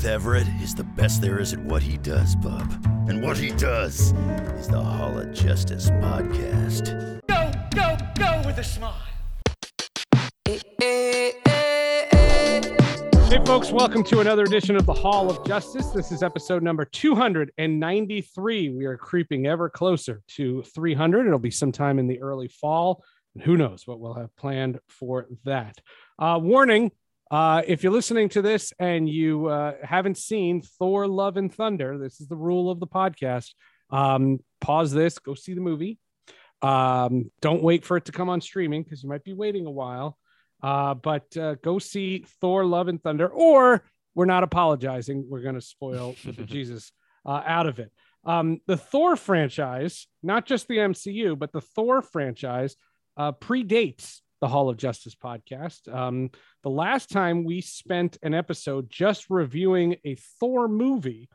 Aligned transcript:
Seth 0.00 0.12
Everett 0.12 0.48
is 0.62 0.74
the 0.74 0.84
best 0.84 1.20
there 1.20 1.38
is 1.38 1.52
at 1.52 1.58
what 1.60 1.82
he 1.82 1.98
does, 1.98 2.34
bub. 2.34 2.72
And 3.06 3.22
what 3.22 3.36
he 3.36 3.50
does 3.50 4.12
is 4.58 4.66
the 4.66 4.82
Hall 4.82 5.18
of 5.18 5.34
Justice 5.34 5.90
podcast. 5.90 7.20
Go, 7.26 7.52
go, 7.74 7.98
go 8.14 8.42
with 8.46 8.56
a 8.56 8.64
smile. 8.64 8.94
Hey, 13.28 13.44
folks, 13.44 13.70
welcome 13.70 14.02
to 14.04 14.20
another 14.20 14.44
edition 14.44 14.74
of 14.74 14.86
the 14.86 14.94
Hall 14.94 15.28
of 15.28 15.46
Justice. 15.46 15.88
This 15.90 16.10
is 16.12 16.22
episode 16.22 16.62
number 16.62 16.86
293. 16.86 18.70
We 18.70 18.86
are 18.86 18.96
creeping 18.96 19.46
ever 19.48 19.68
closer 19.68 20.22
to 20.28 20.62
300. 20.62 21.26
It'll 21.26 21.38
be 21.38 21.50
sometime 21.50 21.98
in 21.98 22.06
the 22.06 22.22
early 22.22 22.48
fall. 22.48 23.04
And 23.34 23.42
who 23.42 23.58
knows 23.58 23.86
what 23.86 24.00
we'll 24.00 24.14
have 24.14 24.34
planned 24.36 24.78
for 24.88 25.28
that. 25.44 25.76
Uh, 26.18 26.38
warning 26.40 26.90
uh, 27.30 27.62
if 27.66 27.82
you're 27.82 27.92
listening 27.92 28.28
to 28.30 28.42
this 28.42 28.72
and 28.78 29.08
you 29.08 29.46
uh, 29.46 29.74
haven't 29.82 30.18
seen 30.18 30.62
Thor 30.62 31.06
Love 31.06 31.36
and 31.36 31.52
Thunder, 31.52 31.96
this 31.98 32.20
is 32.20 32.28
the 32.28 32.36
rule 32.36 32.70
of 32.70 32.80
the 32.80 32.86
podcast. 32.86 33.50
Um, 33.90 34.40
pause 34.60 34.92
this, 34.92 35.18
go 35.18 35.34
see 35.34 35.54
the 35.54 35.60
movie. 35.60 35.98
Um, 36.62 37.30
don't 37.40 37.62
wait 37.62 37.84
for 37.84 37.96
it 37.96 38.06
to 38.06 38.12
come 38.12 38.28
on 38.28 38.40
streaming 38.40 38.82
because 38.82 39.02
you 39.02 39.08
might 39.08 39.24
be 39.24 39.32
waiting 39.32 39.66
a 39.66 39.70
while. 39.70 40.18
Uh, 40.62 40.94
but 40.94 41.36
uh, 41.36 41.54
go 41.56 41.78
see 41.78 42.24
Thor 42.40 42.64
Love 42.64 42.88
and 42.88 43.02
Thunder, 43.02 43.28
or 43.28 43.82
we're 44.14 44.26
not 44.26 44.42
apologizing. 44.42 45.26
We're 45.28 45.42
going 45.42 45.54
to 45.54 45.60
spoil 45.60 46.16
the 46.24 46.44
Jesus 46.44 46.92
uh, 47.24 47.42
out 47.46 47.66
of 47.66 47.78
it. 47.78 47.92
Um, 48.24 48.60
the 48.66 48.76
Thor 48.76 49.16
franchise, 49.16 50.06
not 50.22 50.46
just 50.46 50.68
the 50.68 50.78
MCU, 50.78 51.38
but 51.38 51.52
the 51.52 51.62
Thor 51.62 52.02
franchise 52.02 52.76
uh, 53.16 53.32
predates 53.32 54.20
the 54.40 54.48
Hall 54.48 54.68
of 54.68 54.76
Justice 54.76 55.14
podcast. 55.14 55.92
Um, 55.92 56.30
the 56.62 56.70
last 56.70 57.10
time 57.10 57.44
we 57.44 57.60
spent 57.60 58.18
an 58.22 58.34
episode 58.34 58.90
just 58.90 59.26
reviewing 59.28 59.96
a 60.04 60.16
Thor 60.40 60.66
movie 60.66 61.28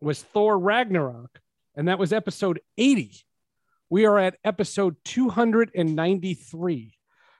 was 0.00 0.22
Thor 0.22 0.58
Ragnarok, 0.58 1.40
and 1.74 1.88
that 1.88 1.98
was 1.98 2.12
episode 2.12 2.60
80. 2.76 3.12
We 3.88 4.04
are 4.06 4.18
at 4.18 4.36
episode 4.44 4.96
293. 5.04 6.94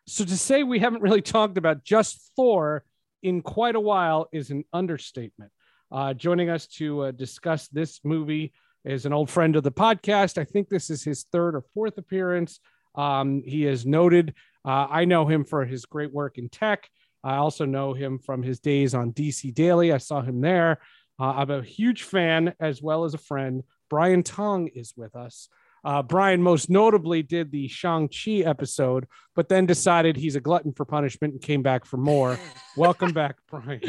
So 0.07 0.25
to 0.25 0.37
say 0.37 0.63
we 0.63 0.79
haven't 0.79 1.03
really 1.03 1.23
talked 1.37 1.59
about 1.59 1.85
just 1.85 2.33
Thor 2.35 2.85
in 3.23 3.43
quite 3.43 3.77
a 3.77 3.81
while 3.81 4.29
is 4.33 4.51
an 4.51 4.65
understatement. 4.73 5.53
Uh, 5.93 6.15
joining 6.15 6.49
us 6.49 6.67
to 6.67 7.03
uh, 7.03 7.11
discuss 7.11 7.69
this 7.69 8.01
movie 8.05 8.53
is 8.85 9.05
an 9.07 9.13
old 9.13 9.29
friend 9.29 9.57
of 9.57 9.63
the 9.63 9.73
podcast. 9.73 10.39
I 10.39 10.45
think 10.45 10.69
this 10.69 10.89
is 10.89 11.05
his 11.05 11.25
third 11.25 11.55
or 11.55 11.63
fourth 11.75 11.99
appearance. 11.99 12.61
Um, 12.95 13.43
he 13.45 13.67
is 13.67 13.85
noted. 13.85 14.35
Uh, 14.65 14.87
I 14.91 15.05
know 15.05 15.27
him 15.27 15.45
for 15.45 15.65
his 15.65 15.87
great 15.87 16.13
work 16.13 16.39
in 16.39 16.49
tech. 16.49 16.89
I 17.23 17.37
also 17.37 17.65
know 17.65 17.93
him 17.93 18.19
from 18.19 18.43
his 18.43 18.61
days 18.61 18.95
on 18.95 19.13
DC 19.13 19.55
Daily. 19.55 19.93
I 19.93 19.99
saw 19.99 20.23
him 20.23 20.41
there. 20.41 20.81
Uh, 21.19 21.33
I'm 21.37 21.51
a 21.51 21.63
huge 21.63 22.05
fan 22.05 22.55
as 22.61 22.83
well 22.83 23.05
as 23.05 23.15
a 23.15 23.19
friend. 23.19 23.63
Brian 23.91 24.23
Tong 24.23 24.69
is 24.69 24.95
with 24.97 25.15
us. 25.15 25.49
Uh, 25.83 26.03
Brian 26.03 26.43
most 26.43 26.69
notably 26.69 27.23
did 27.23 27.51
the 27.51 27.67
Shang-Chi 27.69 28.43
episode, 28.47 29.07
but 29.35 29.49
then 29.49 29.65
decided 29.65 30.17
he's 30.17 30.37
a 30.37 30.41
glutton 30.41 30.73
for 30.73 30.85
punishment 30.85 31.33
and 31.33 31.43
came 31.43 31.63
back 31.63 31.87
for 31.87 31.97
more. 31.97 32.39
Welcome 32.77 33.13
back, 33.13 33.37
Brian. 33.51 33.81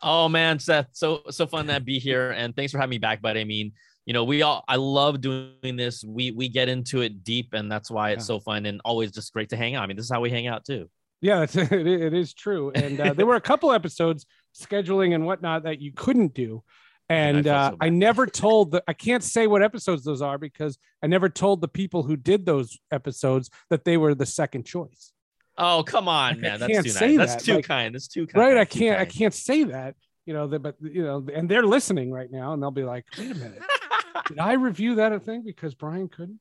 Oh 0.00 0.28
man, 0.28 0.58
Seth, 0.60 0.88
so 0.92 1.22
so 1.30 1.46
fun 1.46 1.66
to 1.66 1.80
be 1.80 1.98
here, 1.98 2.30
and 2.30 2.54
thanks 2.54 2.70
for 2.70 2.78
having 2.78 2.90
me 2.90 2.98
back. 2.98 3.20
But 3.20 3.36
I 3.36 3.44
mean, 3.44 3.72
you 4.06 4.12
know, 4.12 4.24
we 4.24 4.42
all 4.42 4.64
I 4.68 4.76
love 4.76 5.20
doing 5.20 5.76
this. 5.76 6.04
We 6.04 6.30
we 6.30 6.48
get 6.48 6.68
into 6.68 7.00
it 7.00 7.24
deep, 7.24 7.54
and 7.54 7.70
that's 7.70 7.90
why 7.90 8.10
it's 8.10 8.22
Yeah. 8.24 8.36
so 8.36 8.40
fun 8.40 8.66
and 8.66 8.80
always 8.84 9.12
just 9.12 9.32
great 9.32 9.48
to 9.50 9.56
hang 9.56 9.74
out. 9.74 9.82
I 9.84 9.86
mean, 9.86 9.96
this 9.96 10.04
is 10.06 10.10
how 10.12 10.20
we 10.20 10.30
hang 10.30 10.46
out 10.46 10.64
too. 10.64 10.90
Yeah, 11.20 11.42
it's, 11.42 11.56
it, 11.56 11.72
it 11.72 12.12
is 12.14 12.34
true. 12.34 12.70
And 12.74 13.00
uh, 13.00 13.12
there 13.14 13.24
were 13.26 13.36
a 13.36 13.40
couple 13.40 13.72
episodes 13.72 14.26
scheduling 14.54 15.14
and 15.14 15.24
whatnot 15.24 15.62
that 15.64 15.80
you 15.80 15.92
couldn't 15.92 16.34
do. 16.34 16.62
And 17.08 17.38
I 17.38 17.42
felt 17.42 17.56
uh, 17.56 17.70
so 17.72 17.76
I 17.80 17.88
never 17.90 18.26
told 18.26 18.70
the, 18.72 18.82
I 18.88 18.92
can't 18.94 19.22
say 19.22 19.46
what 19.46 19.62
episodes 19.62 20.04
those 20.04 20.22
are 20.22 20.38
because 20.38 20.78
I 21.02 21.06
never 21.06 21.28
told 21.28 21.60
the 21.60 21.68
people 21.68 22.02
who 22.02 22.16
did 22.16 22.46
those 22.46 22.78
episodes 22.90 23.50
that 23.70 23.84
they 23.84 23.96
were 23.98 24.14
the 24.14 24.24
second 24.26 24.64
choice. 24.64 25.12
Oh 25.58 25.82
come 25.86 26.08
on, 26.08 26.34
Like, 26.34 26.38
I 26.38 26.40
man, 26.40 26.60
that's 26.60 26.82
too 26.82 26.88
say 26.90 27.06
nice. 27.16 27.16
that, 27.16 27.26
That's 27.34 27.44
too 27.44 27.54
like- 27.56 27.64
kind. 27.66 27.94
That's 27.94 28.08
too 28.08 28.26
kind. 28.26 28.44
Right. 28.46 28.56
I 28.56 28.64
can't, 28.64 28.98
I 29.00 29.04
can't 29.04 29.34
say 29.34 29.64
that, 29.64 29.94
you 30.26 30.32
know, 30.34 30.46
the, 30.46 30.58
but 30.58 30.76
you 30.80 31.02
know, 31.02 31.26
and 31.32 31.48
they're 31.48 31.66
listening 31.66 32.10
right 32.10 32.30
now 32.30 32.52
and 32.52 32.62
they'll 32.62 32.70
be 32.70 32.84
like, 32.84 33.04
wait 33.18 33.30
a 33.30 33.34
minute, 33.34 33.62
did 34.26 34.38
I 34.38 34.54
review 34.54 34.96
that 34.96 35.12
a 35.12 35.20
thing 35.20 35.42
because 35.44 35.74
Brian 35.74 36.08
couldn't? 36.08 36.40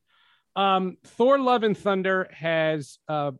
Um, 0.56 0.98
Thor 1.04 1.40
Love 1.40 1.64
and 1.64 1.78
Thunder 1.78 2.30
has 2.32 3.00
uh, 3.08 3.32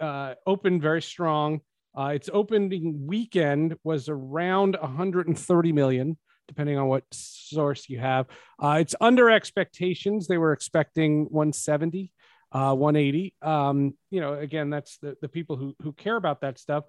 uh, 0.00 0.34
opened 0.46 0.82
very 0.82 1.02
strong. 1.02 1.60
Uh, 1.96 2.12
its 2.14 2.30
opening 2.32 3.06
weekend 3.06 3.76
was 3.82 4.08
around 4.08 4.76
130 4.80 5.72
million, 5.72 6.16
depending 6.48 6.78
on 6.78 6.86
what 6.86 7.04
source 7.12 7.88
you 7.88 7.98
have. 7.98 8.26
Uh, 8.62 8.78
it's 8.80 8.94
under 9.00 9.30
expectations. 9.30 10.26
They 10.26 10.38
were 10.38 10.52
expecting 10.52 11.24
170, 11.24 12.12
uh, 12.52 12.74
180. 12.74 13.34
Um, 13.42 13.94
you 14.10 14.20
know, 14.20 14.34
again, 14.34 14.70
that's 14.70 14.98
the, 14.98 15.16
the 15.20 15.28
people 15.28 15.56
who, 15.56 15.74
who 15.82 15.92
care 15.92 16.16
about 16.16 16.42
that 16.42 16.58
stuff. 16.58 16.84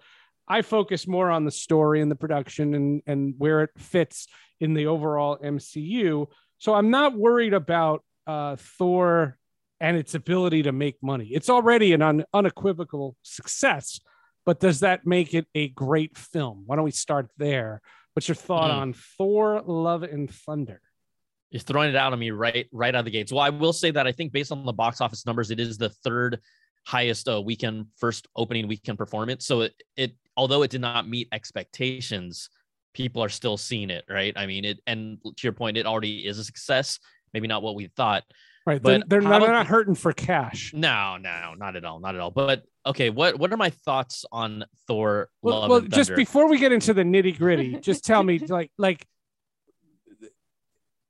I 0.52 0.62
focus 0.64 1.08
more 1.08 1.32
on 1.32 1.46
the 1.46 1.52
story 1.52 2.02
and 2.02 2.12
the 2.12 2.16
production 2.16 2.74
and, 2.76 3.02
and 3.08 3.36
where 3.38 3.62
it 3.64 3.70
fits 3.78 4.28
in 4.60 4.74
the 4.74 4.88
overall 4.88 5.38
MCU. 5.38 6.28
So 6.58 6.74
I'm 6.74 6.90
not 6.92 7.16
worried 7.18 7.54
about 7.54 8.04
uh, 8.28 8.58
Thor 8.58 9.38
and 9.80 9.96
its 9.96 10.14
ability 10.14 10.64
to 10.64 10.74
make 10.74 10.98
money. 11.02 11.30
It's 11.32 11.50
already 11.50 11.94
an 11.94 12.02
un- 12.02 12.26
unequivocal 12.34 13.16
success, 13.24 14.02
but 14.46 14.60
does 14.60 14.82
that 14.82 15.08
make 15.08 15.34
it 15.34 15.48
a 15.56 15.70
great 15.70 16.18
film? 16.18 16.64
Why 16.66 16.76
don't 16.76 16.84
we 16.86 16.92
start 16.92 17.30
there? 17.38 17.82
What's 18.14 18.28
your 18.28 18.36
thought 18.36 18.70
Mhm. 18.72 18.82
on 18.82 18.94
Thor: 18.94 19.64
Love 19.66 20.04
and 20.04 20.30
Thunder? 20.30 20.82
You're 21.50 21.62
throwing 21.62 21.90
it 21.90 21.96
out 21.96 22.12
on 22.12 22.20
me 22.20 22.32
right 22.32 22.68
right 22.74 22.94
out 22.94 23.00
of 23.00 23.06
the 23.06 23.12
gates. 23.12 23.32
Well, 23.32 23.42
I 23.42 23.50
will 23.52 23.74
say 23.74 23.90
that 23.92 24.06
I 24.06 24.12
think 24.12 24.34
based 24.34 24.52
on 24.52 24.66
the 24.66 24.74
box 24.74 25.00
office 25.00 25.26
numbers, 25.26 25.50
it 25.50 25.62
is 25.62 25.78
the 25.78 25.90
third 25.90 26.42
highest 26.86 27.30
uh, 27.30 27.42
weekend 27.42 27.86
first 27.98 28.28
opening 28.36 28.68
weekend 28.68 28.98
performance. 28.98 29.46
So 29.46 29.62
it 29.62 29.74
it 29.96 30.12
although 30.38 30.64
it 30.64 30.72
did 30.72 30.82
not 30.82 31.08
meet 31.08 31.28
expectations, 31.32 32.50
people 32.94 33.24
are 33.24 33.30
still 33.30 33.58
seeing 33.58 33.90
it, 33.90 34.06
right? 34.10 34.34
I 34.36 34.46
mean, 34.46 34.66
it 34.66 34.80
and 34.88 35.18
to 35.24 35.44
your 35.44 35.54
point, 35.54 35.78
it 35.78 35.86
already 35.86 36.26
is 36.26 36.38
a 36.40 36.44
success. 36.44 37.00
Maybe 37.34 37.48
not 37.48 37.64
what 37.64 37.76
we 37.76 37.88
thought. 37.88 38.24
Right, 38.66 38.82
they're, 38.82 39.00
But 39.00 39.10
they're, 39.10 39.22
not, 39.22 39.40
they're 39.40 39.52
not 39.52 39.68
hurting 39.68 39.96
for 39.96 40.14
cash. 40.14 40.72
No, 40.76 41.18
no, 41.18 41.56
not 41.58 41.76
at 41.76 41.84
all, 41.84 42.00
not 42.00 42.14
at 42.14 42.22
all. 42.22 42.30
But 42.30 42.64
okay, 42.86 43.10
what 43.10 43.40
what 43.40 43.52
are 43.52 43.58
my 43.58 43.72
thoughts 43.72 44.24
on 44.32 44.66
Thor? 44.88 45.30
Well, 45.42 45.62
Love 45.62 45.70
well 45.70 45.80
and 45.80 45.94
just 45.94 46.16
before 46.16 46.48
we 46.48 46.60
get 46.60 46.72
into 46.72 46.94
the 46.94 47.04
nitty 47.04 47.38
gritty, 47.38 47.78
just 47.82 48.06
tell 48.06 48.22
me, 48.22 48.38
like, 48.38 48.72
like 48.78 49.08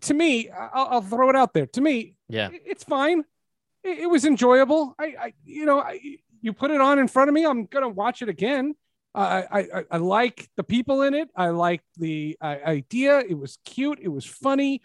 to 0.01 0.13
me, 0.13 0.49
I'll, 0.49 0.87
I'll 0.87 1.01
throw 1.01 1.29
it 1.29 1.35
out 1.35 1.53
there. 1.53 1.65
To 1.67 1.81
me, 1.81 2.15
yeah, 2.29 2.49
it's 2.51 2.85
fine. 2.85 3.25
It, 3.83 3.99
it 3.99 4.07
was 4.09 4.23
enjoyable. 4.23 4.95
I, 4.97 5.05
I, 5.19 5.33
you 5.43 5.65
know, 5.65 5.79
I, 5.79 5.99
you 6.41 6.53
put 6.53 6.71
it 6.71 6.79
on 6.79 6.99
in 6.99 7.09
front 7.09 7.29
of 7.29 7.33
me. 7.33 7.45
I'm 7.45 7.65
gonna 7.65 7.89
watch 7.89 8.21
it 8.21 8.29
again. 8.29 8.75
I, 9.13 9.45
I, 9.51 9.83
I- 9.91 9.97
like 9.97 10.49
the 10.55 10.63
people 10.63 11.01
in 11.01 11.13
it. 11.13 11.29
I 11.35 11.49
like 11.49 11.81
the 11.97 12.37
uh, 12.41 12.55
idea. 12.65 13.19
It 13.19 13.37
was 13.37 13.57
cute. 13.65 13.99
It 14.01 14.07
was 14.07 14.25
funny. 14.25 14.81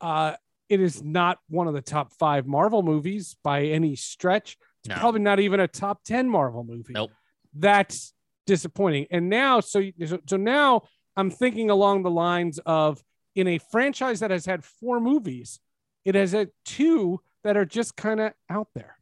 Uh, 0.00 0.34
it 0.68 0.80
is 0.80 1.02
not 1.02 1.38
one 1.48 1.66
of 1.68 1.74
the 1.74 1.82
top 1.82 2.12
five 2.14 2.46
Marvel 2.46 2.82
movies 2.82 3.36
by 3.42 3.64
any 3.64 3.94
stretch. 3.96 4.56
It's 4.80 4.88
No. 4.88 4.96
probably 4.96 5.20
not 5.20 5.40
even 5.40 5.60
a 5.60 5.68
top 5.68 6.02
ten 6.04 6.28
Marvel 6.28 6.64
movie. 6.64 6.92
Nope. 6.94 7.10
That's 7.54 8.12
disappointing. 8.46 9.06
And 9.10 9.28
now, 9.28 9.60
so 9.60 9.82
so- 10.26 10.36
now 10.36 10.82
I'm 11.16 11.30
thinking 11.30 11.68
along 11.70 12.02
the 12.04 12.10
lines 12.10 12.58
of 12.64 13.02
in 13.34 13.46
a 13.48 13.58
franchise 13.58 14.20
that 14.20 14.30
has 14.30 14.46
had 14.46 14.64
four 14.64 15.00
movies, 15.00 15.60
it 16.04 16.14
has 16.14 16.32
had 16.32 16.50
two 16.64 17.20
that 17.44 17.56
are 17.56 17.64
just 17.66 17.96
kind 17.96 18.20
of 18.20 18.32
out 18.48 18.68
there. 18.74 18.96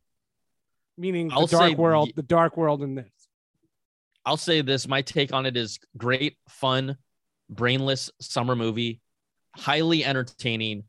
Meaning 0.99 1.31
I'll 1.33 1.47
the 1.47 1.57
Dark 1.59 1.79
World, 1.79 2.09
ye- 2.09 2.13
the 2.17 2.23
Dark 2.23 2.57
World, 2.57 2.83
and 2.83 2.97
this. 2.99 3.11
I'll 4.27 4.37
say 4.37 4.61
this 4.61 4.87
my 4.89 5.03
take 5.03 5.33
on 5.33 5.47
it 5.47 5.57
is 5.57 5.79
great, 5.97 6.37
fun, 6.49 6.97
brainless 7.49 8.11
summer 8.21 8.57
movie, 8.57 9.01
highly 9.55 10.05
entertaining, 10.05 10.83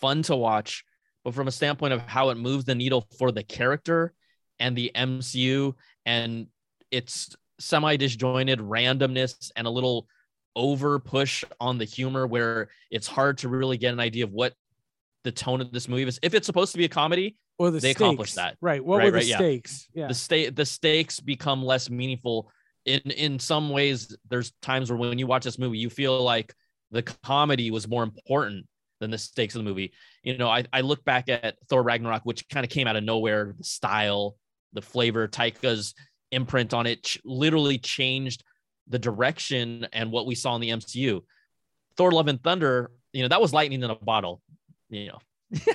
fun 0.00 0.22
to 0.22 0.36
watch. 0.36 0.84
But 1.24 1.34
from 1.34 1.48
a 1.48 1.52
standpoint 1.52 1.92
of 1.92 2.00
how 2.02 2.30
it 2.30 2.36
moves 2.36 2.64
the 2.64 2.74
needle 2.76 3.06
for 3.18 3.32
the 3.32 3.42
character 3.42 4.14
and 4.60 4.76
the 4.76 4.92
MCU 4.94 5.74
and 6.06 6.46
its 6.90 7.34
semi 7.58 7.96
disjointed 7.96 8.60
randomness 8.60 9.50
and 9.56 9.66
a 9.66 9.70
little 9.70 10.06
over 10.56 10.98
push 11.00 11.44
on 11.60 11.78
the 11.78 11.84
humor 11.84 12.26
where 12.26 12.68
it's 12.90 13.06
hard 13.06 13.38
to 13.38 13.48
really 13.48 13.76
get 13.76 13.92
an 13.92 14.00
idea 14.00 14.24
of 14.24 14.32
what 14.32 14.54
the 15.24 15.32
tone 15.32 15.60
of 15.60 15.72
this 15.72 15.88
movie 15.88 16.04
is. 16.04 16.18
If 16.22 16.34
it's 16.34 16.46
supposed 16.46 16.72
to 16.72 16.78
be 16.78 16.84
a 16.84 16.88
comedy, 16.88 17.36
Or 17.58 17.70
the 17.72 17.80
They 17.80 17.90
stakes. 17.90 18.00
accomplished 18.00 18.36
that. 18.36 18.56
Right. 18.60 18.82
What 18.84 18.98
Right, 18.98 19.06
were 19.06 19.10
the 19.10 19.16
right, 19.18 19.26
yeah. 19.26 19.36
stakes? 19.36 19.88
Yeah. 19.92 20.06
the 20.06 20.14
state 20.14 20.54
the 20.54 20.64
stakes 20.64 21.18
become 21.20 21.64
less 21.64 21.90
meaningful 21.90 22.50
in 22.84 23.00
in 23.10 23.38
some 23.38 23.70
ways 23.70 24.16
there's 24.28 24.52
times 24.62 24.90
where 24.90 24.98
when 24.98 25.18
you 25.18 25.26
watch 25.26 25.44
this 25.44 25.58
movie 25.58 25.78
you 25.78 25.90
feel 25.90 26.22
like 26.22 26.54
the 26.90 27.02
comedy 27.02 27.70
was 27.70 27.86
more 27.88 28.02
important 28.02 28.66
than 29.00 29.10
the 29.10 29.18
stakes 29.18 29.54
of 29.54 29.60
the 29.62 29.68
movie. 29.68 29.92
You 30.22 30.38
know 30.38 30.48
i, 30.48 30.64
I 30.72 30.80
look 30.80 31.04
back 31.04 31.28
at 31.28 31.56
thor 31.68 31.82
ragnarok 31.82 32.22
which 32.24 32.48
kind 32.48 32.64
of 32.64 32.70
came 32.70 32.86
out 32.86 32.96
of 32.96 33.04
nowhere. 33.04 33.54
The 33.58 33.64
style 33.64 34.36
the 34.72 34.82
flavor 34.82 35.28
taika's 35.28 35.94
imprint 36.30 36.74
on 36.74 36.86
it 36.86 37.02
ch- 37.02 37.18
literally 37.24 37.78
changed 37.78 38.44
the 38.88 38.98
direction 38.98 39.86
and 39.92 40.12
what 40.12 40.26
we 40.26 40.34
saw 40.34 40.54
in 40.54 40.60
the 40.60 40.68
mcu 40.70 41.22
thor 41.96 42.12
love 42.12 42.28
and 42.28 42.42
thunder 42.42 42.90
you 43.12 43.22
know 43.22 43.28
that 43.28 43.40
was 43.40 43.52
lightning 43.52 43.82
in 43.82 43.90
a 43.90 43.94
bottle. 43.94 44.42
You 44.90 45.08
know 45.08 45.18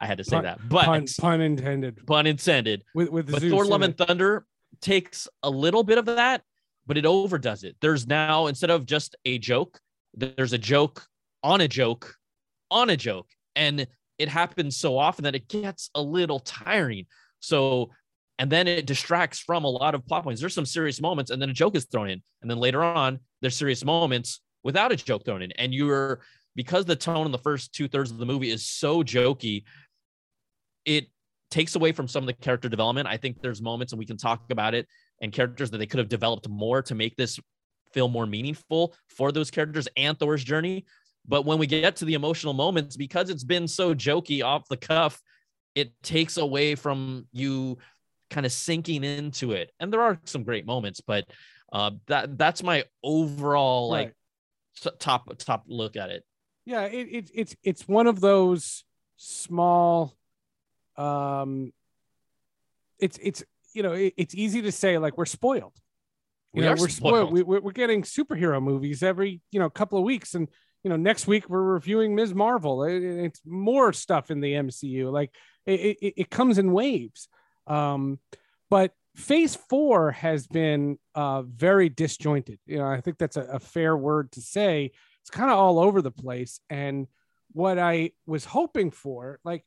i 0.00 0.06
had 0.06 0.18
to 0.18 0.24
say 0.24 0.36
Pun- 0.36 0.44
that 0.44 0.60
but 0.68 0.84
pun, 0.84 1.04
pun 1.20 1.40
intended. 1.40 2.06
pun 2.06 2.26
intended. 2.26 2.82
With 2.94 3.10
with 3.10 3.30
but 3.30 3.40
Zeus 3.40 3.50
Thor 3.52 3.64
Love 3.64 3.82
and 3.82 3.96
Thunder 3.96 4.46
takes 4.80 5.28
a 5.42 5.50
little 5.50 5.82
bit 5.82 5.98
of 5.98 6.06
that, 6.06 6.42
but 6.86 6.96
it 6.96 7.06
overdoes 7.06 7.64
it. 7.64 7.76
There's 7.80 8.06
now 8.06 8.46
instead 8.46 8.70
of 8.70 8.86
just 8.86 9.16
a 9.24 9.38
joke, 9.38 9.80
there's 10.14 10.52
a 10.52 10.58
joke 10.58 11.06
on 11.42 11.60
a 11.60 11.68
joke 11.68 12.14
on 12.70 12.90
a 12.90 12.96
joke. 12.96 13.28
And 13.54 13.86
it 14.18 14.28
happens 14.28 14.76
so 14.76 14.98
often 14.98 15.24
that 15.24 15.34
it 15.34 15.48
gets 15.48 15.90
a 15.94 16.02
little 16.02 16.40
tiring. 16.40 17.06
So, 17.40 17.90
and 18.38 18.50
then 18.50 18.66
it 18.66 18.86
distracts 18.86 19.38
from 19.38 19.64
a 19.64 19.68
lot 19.68 19.94
of 19.94 20.06
plot 20.06 20.24
points. 20.24 20.40
There's 20.40 20.54
some 20.54 20.66
serious 20.66 21.00
moments, 21.00 21.30
and 21.30 21.40
then 21.40 21.50
a 21.50 21.54
joke 21.54 21.76
is 21.76 21.86
thrown 21.86 22.10
in. 22.10 22.22
And 22.42 22.50
then 22.50 22.58
later 22.58 22.82
on, 22.82 23.20
there's 23.40 23.56
serious 23.56 23.84
moments 23.84 24.40
without 24.62 24.92
a 24.92 24.96
joke 24.96 25.24
thrown 25.24 25.42
in. 25.42 25.52
And 25.52 25.72
you're 25.72 26.20
because 26.54 26.86
the 26.86 26.96
tone 26.96 27.26
in 27.26 27.32
the 27.32 27.38
first 27.38 27.74
two 27.74 27.86
thirds 27.86 28.10
of 28.10 28.18
the 28.18 28.26
movie 28.26 28.50
is 28.50 28.66
so 28.66 29.02
jokey, 29.02 29.64
it 30.84 31.08
takes 31.56 31.74
away 31.74 31.90
from 31.92 32.06
some 32.06 32.22
of 32.22 32.26
the 32.26 32.34
character 32.34 32.68
development. 32.68 33.08
I 33.08 33.16
think 33.16 33.40
there's 33.40 33.62
moments, 33.62 33.92
and 33.92 33.98
we 33.98 34.04
can 34.04 34.18
talk 34.18 34.50
about 34.50 34.74
it, 34.74 34.86
and 35.22 35.32
characters 35.32 35.70
that 35.70 35.78
they 35.78 35.86
could 35.86 35.98
have 35.98 36.08
developed 36.08 36.48
more 36.48 36.82
to 36.82 36.94
make 36.94 37.16
this 37.16 37.40
feel 37.94 38.08
more 38.08 38.26
meaningful 38.26 38.94
for 39.08 39.32
those 39.32 39.50
characters 39.50 39.88
and 39.96 40.18
Thor's 40.18 40.44
journey. 40.44 40.84
But 41.26 41.46
when 41.46 41.58
we 41.58 41.66
get 41.66 41.96
to 41.96 42.04
the 42.04 42.14
emotional 42.14 42.52
moments, 42.52 42.96
because 42.96 43.30
it's 43.30 43.42
been 43.42 43.66
so 43.66 43.94
jokey 43.94 44.44
off 44.44 44.68
the 44.68 44.76
cuff, 44.76 45.20
it 45.74 45.92
takes 46.02 46.36
away 46.36 46.74
from 46.74 47.26
you 47.32 47.78
kind 48.28 48.44
of 48.44 48.52
sinking 48.52 49.02
into 49.02 49.52
it. 49.52 49.72
And 49.80 49.90
there 49.92 50.02
are 50.02 50.18
some 50.24 50.42
great 50.42 50.66
moments, 50.66 51.00
but 51.00 51.24
uh, 51.72 51.92
that 52.06 52.36
that's 52.36 52.62
my 52.62 52.84
overall 53.02 53.88
like 53.88 54.08
Right. 54.08 54.86
s- 54.92 54.96
top 54.98 55.22
top 55.38 55.64
look 55.66 55.96
at 55.96 56.10
it. 56.10 56.22
Yeah, 56.66 56.82
it, 56.82 57.06
it 57.18 57.30
it's 57.34 57.56
it's 57.62 57.88
one 57.88 58.06
of 58.06 58.20
those 58.20 58.84
small 59.16 60.12
um 60.98 61.72
it's 62.98 63.18
it's 63.22 63.44
you 63.74 63.82
know 63.82 63.92
it, 63.92 64.14
it's 64.16 64.34
easy 64.34 64.62
to 64.62 64.72
say 64.72 64.98
like 64.98 65.16
we're 65.18 65.26
spoiled. 65.26 65.74
You 66.54 66.60
We 66.60 66.66
know, 66.66 66.72
are 66.72 66.76
we're 66.76 66.88
spoiled. 66.88 67.32
We, 67.32 67.42
we're, 67.42 67.60
we're 67.60 67.72
getting 67.72 68.02
superhero 68.02 68.62
movies 68.62 69.02
every 69.02 69.42
you 69.50 69.60
know 69.60 69.68
couple 69.68 69.98
of 69.98 70.04
weeks. 70.04 70.34
And 70.34 70.48
you 70.82 70.90
know 70.90 70.96
next 70.96 71.26
week 71.26 71.48
we're 71.50 71.62
reviewing 71.62 72.14
ms. 72.14 72.34
Marvel. 72.34 72.84
It- 72.84 73.02
it's 73.02 73.40
more 73.44 73.92
stuff 73.92 74.30
in 74.30 74.40
the 74.40 74.52
mcu 74.54 75.12
like 75.12 75.34
it, 75.66 75.98
it, 76.00 76.14
it 76.22 76.30
comes 76.30 76.58
in 76.58 76.72
waves. 76.72 77.28
Um 77.66 78.18
but 78.70 78.92
phase 79.14 79.56
four 79.68 80.12
has 80.12 80.46
been 80.46 80.98
uh 81.14 81.42
very 81.42 81.88
disjointed. 81.88 82.58
You 82.66 82.78
know 82.78 82.86
i 82.86 83.00
think 83.00 83.18
that's 83.18 83.36
a, 83.36 83.42
a 83.42 83.58
fair 83.58 83.96
word 83.96 84.32
to 84.32 84.40
say. 84.40 84.92
It's 85.22 85.30
kind 85.30 85.50
of 85.50 85.58
all 85.58 85.80
over 85.80 86.00
the 86.02 86.12
place. 86.12 86.60
And 86.70 87.08
what 87.52 87.78
i 87.78 88.10
was 88.26 88.44
hoping 88.44 88.90
for 88.90 89.40
like 89.44 89.64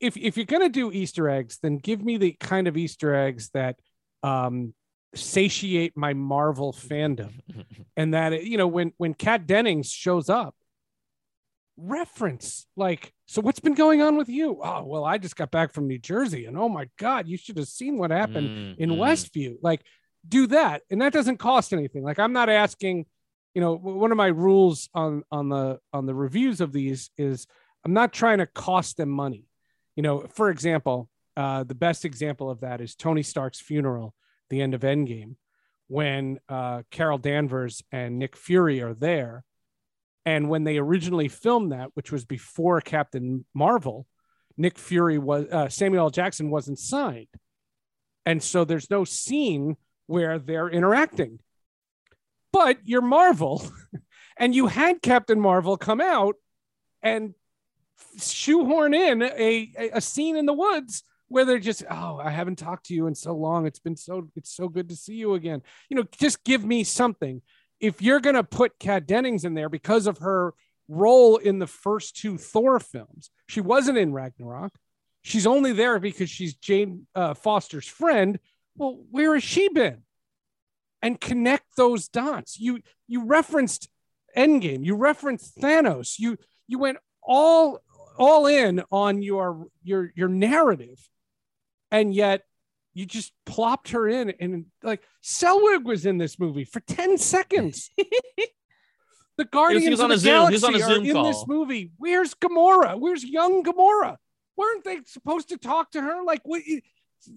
if 0.00 0.16
if 0.16 0.36
you're 0.36 0.46
going 0.46 0.62
to 0.62 0.68
do 0.68 0.92
easter 0.92 1.28
eggs 1.28 1.58
then 1.62 1.78
give 1.78 2.02
me 2.02 2.16
the 2.16 2.32
kind 2.40 2.68
of 2.68 2.76
easter 2.76 3.14
eggs 3.14 3.50
that 3.54 3.76
um 4.22 4.74
satiate 5.14 5.96
my 5.96 6.12
marvel 6.14 6.72
fandom 6.72 7.32
and 7.96 8.14
that 8.14 8.44
you 8.44 8.58
know 8.58 8.66
when 8.66 8.92
when 8.98 9.14
kat 9.14 9.46
dennings 9.46 9.90
shows 9.90 10.28
up 10.28 10.54
reference 11.76 12.66
like 12.76 13.12
so 13.26 13.40
what's 13.40 13.60
been 13.60 13.74
going 13.74 14.02
on 14.02 14.16
with 14.16 14.28
you 14.28 14.60
oh 14.64 14.82
well 14.84 15.04
i 15.04 15.16
just 15.16 15.36
got 15.36 15.50
back 15.50 15.72
from 15.72 15.86
new 15.86 15.98
jersey 15.98 16.46
and 16.46 16.58
oh 16.58 16.68
my 16.68 16.88
god 16.98 17.28
you 17.28 17.36
should 17.36 17.56
have 17.56 17.68
seen 17.68 17.96
what 17.96 18.10
happened 18.10 18.74
in 18.78 18.90
Mm, 18.90 18.96
mm. 18.96 18.98
Westview. 18.98 19.56
Like, 19.62 19.82
do 20.28 20.48
that, 20.48 20.82
and 20.90 21.00
that 21.00 21.12
doesn't 21.12 21.36
cost 21.38 21.72
anything. 21.72 22.02
Like, 22.02 22.18
I'm 22.18 22.32
not 22.32 22.48
asking. 22.48 23.06
You 23.54 23.62
know, 23.62 23.76
one 23.76 24.12
of 24.12 24.16
my 24.18 24.26
rules 24.26 24.88
on 24.94 25.22
on 25.30 25.48
the 25.48 25.78
on 25.92 26.06
the 26.06 26.14
reviews 26.14 26.60
of 26.60 26.72
these 26.72 27.10
is 27.16 27.46
I'm 27.84 27.92
not 27.92 28.12
trying 28.12 28.38
to 28.38 28.46
cost 28.46 28.96
them 28.98 29.08
money. 29.08 29.44
You 29.98 30.02
know, 30.02 30.20
for 30.32 30.48
example, 30.48 31.10
uh, 31.36 31.64
the 31.64 31.74
best 31.74 32.04
example 32.04 32.48
of 32.50 32.60
that 32.60 32.80
is 32.80 32.94
Tony 32.94 33.24
Stark's 33.24 33.60
funeral, 33.60 34.14
the 34.48 34.62
end 34.62 34.72
of 34.72 34.82
Endgame, 34.82 35.34
when 35.88 36.38
uh, 36.48 36.82
Carol 36.92 37.18
Danvers 37.18 37.82
and 37.90 38.16
Nick 38.16 38.36
Fury 38.36 38.80
are 38.80 38.94
there, 38.94 39.42
and 40.24 40.48
when 40.48 40.62
they 40.62 40.78
originally 40.78 41.26
filmed 41.26 41.72
that, 41.72 41.88
which 41.94 42.12
was 42.12 42.24
before 42.24 42.80
Captain 42.80 43.44
Marvel, 43.54 44.06
Nick 44.56 44.78
Fury 44.78 45.18
was 45.18 45.46
uh, 45.50 45.68
Samuel. 45.68 46.10
Jackson 46.10 46.48
wasn't 46.48 46.78
signed. 46.78 47.26
And 48.24 48.40
so 48.40 48.64
there's 48.64 48.90
no 48.90 49.02
scene 49.02 49.76
where 50.06 50.38
they're 50.38 50.70
interacting. 50.70 51.40
But 52.52 52.78
you're 52.84 53.02
Marvel, 53.02 53.64
and 54.38 54.54
you 54.54 54.68
had 54.68 55.02
Captain 55.02 55.40
Marvel 55.40 55.76
come 55.76 56.00
out 56.00 56.36
and 57.02 57.34
shoehorn 58.20 58.94
in 58.94 59.22
a, 59.22 59.70
a, 59.78 59.90
a 59.94 60.00
scene 60.00 60.36
in 60.36 60.46
the 60.46 60.52
woods 60.52 61.02
where 61.28 61.44
they're 61.44 61.58
just, 61.58 61.84
oh, 61.90 62.18
I 62.22 62.30
haven't 62.30 62.56
talked 62.56 62.86
to 62.86 62.94
you 62.94 63.06
in 63.06 63.14
so 63.14 63.34
long. 63.34 63.66
It's 63.66 63.78
been 63.78 63.96
so, 63.96 64.28
it's 64.34 64.54
so 64.54 64.68
good 64.68 64.88
to 64.88 64.96
see 64.96 65.14
you 65.14 65.34
again. 65.34 65.62
You 65.88 65.96
know, 65.96 66.04
just 66.18 66.42
give 66.44 66.64
me 66.64 66.84
something. 66.84 67.42
If 67.80 68.00
you're 68.02 68.20
going 68.20 68.34
to 68.34 68.44
put 68.44 68.78
Kat 68.78 69.06
Dennings 69.06 69.44
in 69.44 69.54
there 69.54 69.68
because 69.68 70.06
of 70.06 70.18
her 70.18 70.54
role 70.88 71.36
in 71.36 71.58
the 71.58 71.66
first 71.66 72.16
two 72.16 72.38
Thor 72.38 72.80
films, 72.80 73.30
she 73.46 73.60
wasn't 73.60 73.98
in 73.98 74.12
Ragnarok 74.12 74.72
she's 75.22 75.46
only 75.46 75.72
there 75.72 75.98
because 75.98 76.30
she's 76.30 76.54
Jane 76.54 77.06
uh, 77.14 77.34
Foster's 77.34 77.86
friend. 77.86 78.38
Well, 78.76 78.98
where 79.10 79.34
has 79.34 79.42
she 79.42 79.68
been? 79.68 80.02
And 81.02 81.20
connect 81.20 81.76
those 81.76 82.08
dots. 82.08 82.58
You 82.58 82.80
you 83.06 83.24
referenced 83.24 83.88
Endgame. 84.36 84.84
You 84.84 84.96
referenced 84.96 85.56
Thanos. 85.58 86.18
You 86.18 86.38
you 86.66 86.78
went 86.78 86.98
all 87.22 87.80
all 88.18 88.46
in 88.46 88.82
on 88.90 89.22
your 89.22 89.66
your 89.82 90.12
your 90.14 90.28
narrative, 90.28 90.98
and 91.90 92.14
yet 92.14 92.42
you 92.94 93.06
just 93.06 93.32
plopped 93.46 93.90
her 93.90 94.08
in 94.08 94.34
and 94.40 94.66
like 94.82 95.02
Selvig 95.22 95.84
was 95.84 96.04
in 96.04 96.18
this 96.18 96.38
movie 96.38 96.64
for 96.64 96.80
ten 96.80 97.18
seconds. 97.18 97.90
The 99.38 99.44
Guardians 99.44 100.00
of 100.00 100.08
the 100.08 100.18
Zoom. 100.18 100.48
He 100.48 100.54
was 100.54 100.62
Galaxy 100.62 100.66
on 100.66 100.74
are 100.74 100.94
Zoom 100.94 101.16
in 101.16 101.22
this 101.22 101.44
movie. 101.46 101.92
Where's 101.96 102.34
Gamora? 102.34 102.98
Where's 102.98 103.24
young 103.24 103.62
Gamora? 103.62 104.16
Weren't 104.56 104.82
they 104.82 104.98
supposed 105.06 105.50
to 105.50 105.56
talk 105.56 105.92
to 105.92 106.00
her? 106.00 106.24
Like 106.24 106.40
what? 106.44 106.62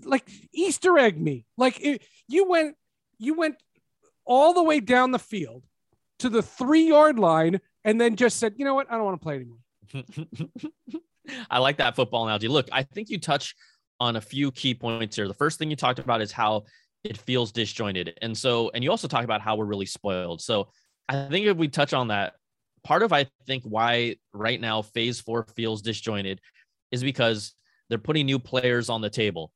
Like 0.03 0.27
Easter 0.51 0.97
egg 0.97 1.21
me. 1.21 1.45
Like 1.57 1.79
it, 1.79 2.01
you 2.27 2.50
went, 2.50 2.75
you 3.19 3.35
went 3.35 3.57
all 4.25 4.55
the 4.55 4.63
way 4.63 4.79
down 4.79 5.11
the 5.11 5.19
field 5.19 5.63
to 6.19 6.29
the 6.29 6.41
three 6.41 6.88
yard 6.88 7.19
line, 7.19 7.61
and 7.85 8.01
then 8.01 8.15
just 8.15 8.39
said, 8.39 8.55
you 8.57 8.65
know 8.65 8.73
what? 8.73 8.91
I 8.91 8.95
don't 8.95 9.05
want 9.05 9.21
to 9.21 9.23
play 9.23 9.35
anymore. 9.35 9.59
I 11.50 11.59
like 11.59 11.77
that 11.77 11.95
football 11.95 12.25
analogy. 12.25 12.47
Look, 12.47 12.67
I 12.71 12.83
think 12.83 13.09
you 13.09 13.19
touch 13.19 13.55
on 14.00 14.15
a 14.15 14.21
few 14.21 14.51
key 14.51 14.73
points 14.73 15.15
here. 15.15 15.27
The 15.27 15.33
first 15.33 15.59
thing 15.59 15.69
you 15.69 15.75
talked 15.75 16.00
about 16.00 16.21
is 16.21 16.31
how 16.31 16.65
it 17.03 17.17
feels 17.17 17.51
disjointed. 17.51 18.17
And 18.21 18.38
so, 18.38 18.71
and 18.73 18.83
you 18.83 18.91
also 18.91 19.07
talk 19.07 19.23
about 19.23 19.41
how 19.41 19.55
we're 19.55 19.65
really 19.65 19.85
spoiled. 19.85 20.41
So 20.41 20.69
I 21.09 21.27
think 21.27 21.45
if 21.45 21.57
we 21.57 21.67
touch 21.67 21.93
on 21.93 22.09
that, 22.09 22.33
part 22.83 23.03
of 23.03 23.13
I 23.13 23.27
think 23.45 23.63
why 23.63 24.17
right 24.33 24.59
now 24.59 24.81
phase 24.81 25.19
four 25.21 25.45
feels 25.55 25.81
disjointed 25.81 26.41
is 26.91 27.03
because 27.03 27.53
they're 27.89 27.97
putting 27.97 28.25
new 28.25 28.39
players 28.39 28.89
on 28.89 29.01
the 29.01 29.09
table. 29.09 29.51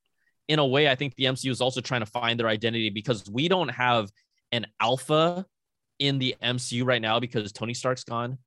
In 0.47 0.59
a 0.59 0.65
way, 0.65 0.89
I 0.89 0.95
think 0.95 1.15
the 1.15 1.25
MCU 1.25 1.49
is 1.49 1.61
also 1.61 1.81
trying 1.81 2.01
to 2.01 2.05
find 2.05 2.39
their 2.39 2.47
identity 2.47 2.89
because 2.89 3.27
we 3.29 3.47
don't 3.47 3.69
have 3.69 4.11
an 4.51 4.67
alpha 4.79 5.45
in 5.97 6.19
the 6.19 6.35
MCU 6.43 6.85
right 6.85 7.01
now 7.01 7.19
because 7.19 7.51
Tony 7.51 7.73
Stark's 7.73 8.03
gone, 8.03 8.37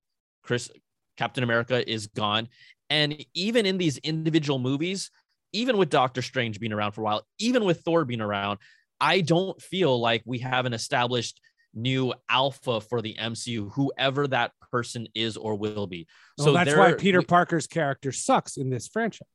Chris 0.42 0.70
Captain 1.18 1.44
America 1.44 1.88
is 1.90 2.06
gone. 2.06 2.48
And 2.88 3.22
even 3.34 3.66
in 3.66 3.76
these 3.76 3.98
individual 3.98 4.58
movies, 4.58 5.10
even 5.52 5.76
with 5.76 5.90
Doctor 5.90 6.22
Strange 6.22 6.58
being 6.60 6.72
around 6.72 6.92
for 6.92 7.02
a 7.02 7.04
while, 7.04 7.26
even 7.38 7.64
with 7.64 7.80
Thor 7.82 8.04
being 8.06 8.20
around, 8.22 8.58
I 9.00 9.20
don't 9.20 9.60
feel 9.60 10.00
like 10.00 10.22
we 10.25 10.38
have 10.38 10.64
an 10.64 10.72
established 10.72 11.40
new 11.75 12.14
alpha 12.30 12.80
for 12.80 13.02
the 13.02 13.14
MCU, 13.18 13.70
whoever 13.72 14.26
that 14.28 14.52
person 14.72 15.06
is 15.14 15.37
or 15.37 15.54
will 15.54 15.87
be. 15.87 16.06
Well, 16.38 16.46
So 16.46 16.52
that's 16.54 16.75
why 16.75 16.94
Peter 16.94 17.18
we- 17.20 17.25
Parker's 17.26 17.66
character 17.66 18.10
sucks 18.12 18.56
in 18.56 18.70
this 18.70 18.88
franchise 18.88 19.28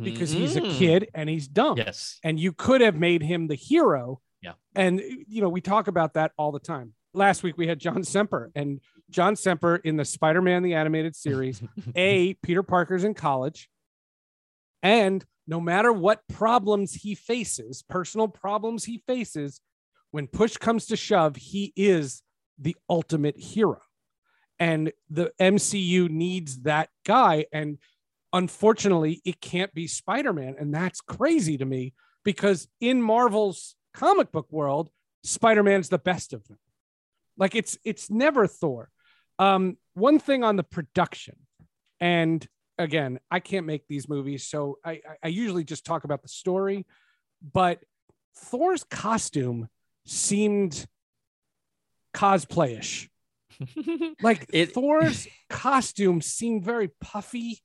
because 0.00 0.30
he's 0.30 0.56
a 0.56 0.60
Mm. 0.60 0.78
kid 0.78 1.08
and 1.14 1.28
he's 1.28 1.48
dumb. 1.48 1.76
Yes. 1.76 2.18
And 2.22 2.38
you 2.38 2.52
could 2.52 2.80
have 2.80 2.94
made 2.94 3.22
him 3.22 3.48
the 3.48 3.56
hero. 3.56 4.20
Yeah. 4.40 4.52
And 4.74 5.00
you 5.28 5.40
know, 5.42 5.48
we 5.48 5.60
talk 5.60 5.88
about 5.88 6.14
that 6.14 6.32
all 6.38 6.52
the 6.52 6.60
time. 6.60 6.94
Last 7.12 7.42
week 7.42 7.56
we 7.58 7.66
had 7.66 7.78
John 7.78 8.04
Semper 8.04 8.50
and 8.54 8.80
John 9.10 9.34
Semper 9.34 9.76
in 9.76 9.96
the 9.96 10.04
Spider-Man 10.04 10.62
the 10.62 10.74
animated 10.74 11.16
series. 11.16 11.60
a 11.96 12.34
Peter 12.42 12.62
Parker's 12.62 13.04
in 13.04 13.14
college. 13.14 13.68
And 14.82 15.24
no 15.46 15.60
matter 15.60 15.92
what 15.92 16.26
problems 16.28 16.94
he 16.94 17.14
faces, 17.14 17.82
personal 17.82 18.28
problems 18.28 18.84
he 18.84 19.02
faces, 19.06 19.60
when 20.12 20.26
push 20.26 20.56
comes 20.56 20.86
to 20.86 20.96
shove, 20.96 21.36
he 21.36 21.72
is 21.76 22.22
the 22.58 22.76
ultimate 22.88 23.38
hero. 23.38 23.80
And 24.58 24.92
the 25.08 25.32
MCU 25.40 26.08
needs 26.08 26.60
that 26.62 26.90
guy. 27.04 27.46
And 27.52 27.78
unfortunately, 28.32 29.20
it 29.24 29.40
can't 29.40 29.72
be 29.74 29.86
Spider 29.86 30.32
Man. 30.32 30.56
And 30.58 30.72
that's 30.72 31.00
crazy 31.00 31.58
to 31.58 31.64
me 31.64 31.94
because 32.24 32.68
in 32.80 33.02
Marvel's 33.02 33.74
comic 33.94 34.30
book 34.30 34.46
world, 34.50 34.90
Spider 35.24 35.62
Man's 35.62 35.88
the 35.88 35.98
best 35.98 36.32
of 36.32 36.46
them. 36.46 36.58
Like 37.36 37.54
it's 37.54 37.78
it's 37.84 38.10
never 38.10 38.46
Thor. 38.46 38.90
Um, 39.38 39.76
one 39.94 40.18
thing 40.18 40.44
on 40.44 40.56
the 40.56 40.62
production, 40.62 41.36
and 42.00 42.46
again, 42.78 43.18
I 43.30 43.40
can't 43.40 43.66
make 43.66 43.86
these 43.88 44.08
movies, 44.08 44.46
so 44.46 44.78
I, 44.84 45.00
I- 45.22 45.28
usually 45.28 45.64
just 45.64 45.84
talk 45.84 46.04
about 46.04 46.22
the 46.22 46.28
story. 46.28 46.86
But 47.52 47.80
Thor's 48.36 48.84
costume 48.84 49.68
seemed 50.06 50.86
cosplayish. 52.14 53.08
Like 54.22 54.46
It- 54.52 54.72
Thor's 54.72 55.26
costume 55.48 56.20
seemed 56.22 56.64
very 56.64 56.88
puffy 57.00 57.60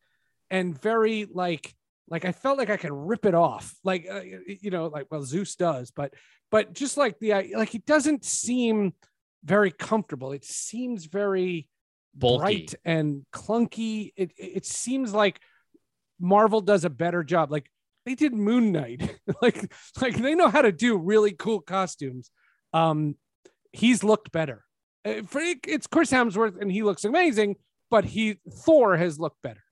and 0.50 0.80
very 0.80 1.26
like 1.32 1.74
like 2.10 2.24
I 2.26 2.32
felt 2.34 2.58
like 2.58 2.70
I 2.70 2.78
could 2.78 2.92
rip 2.92 3.26
it 3.26 3.34
off. 3.34 3.74
Like 3.84 4.06
uh, 4.12 4.22
you 4.22 4.70
know, 4.72 4.88
like 4.88 5.08
well 5.10 5.24
Zeus 5.24 5.56
does, 5.56 5.92
but 5.92 6.14
but 6.52 6.74
just 6.74 6.98
like 6.98 7.18
the 7.20 7.32
like 7.56 7.74
it 7.76 7.86
doesn't 7.86 8.24
seem 8.26 8.94
very 9.46 9.72
comfortable. 9.72 10.32
It 10.32 10.44
seems 10.44 11.06
very 11.06 11.68
Bulky. 12.14 12.40
bright 12.40 12.76
and 12.84 13.24
clunky. 13.32 14.12
It 14.18 14.32
it 14.38 14.66
seems 14.66 15.14
like 15.14 15.40
Marvel 16.20 16.62
does 16.62 16.84
a 16.84 16.90
better 16.90 17.24
job. 17.24 17.52
Like 17.52 17.70
they 18.06 18.16
did 18.16 18.34
Moon 18.34 18.72
Knight. 18.72 19.18
like 19.42 19.72
like 20.02 20.18
they 20.18 20.36
know 20.36 20.50
how 20.50 20.62
to 20.62 20.72
do 20.72 20.98
really 20.98 21.32
cool 21.32 21.62
costumes. 21.62 22.32
Um, 22.74 23.16
he's 23.72 24.04
looked 24.04 24.32
better. 24.32 24.66
Uh, 25.06 25.22
for 25.28 25.42
it's 25.68 25.88
Chris 25.88 26.12
Hemsworth 26.12 26.60
and 26.60 26.72
he 26.72 26.84
looks 26.84 27.06
amazing, 27.06 27.56
but 27.92 28.04
he 28.04 28.40
Thor 28.66 28.98
has 28.98 29.20
looked 29.20 29.42
better. 29.42 29.64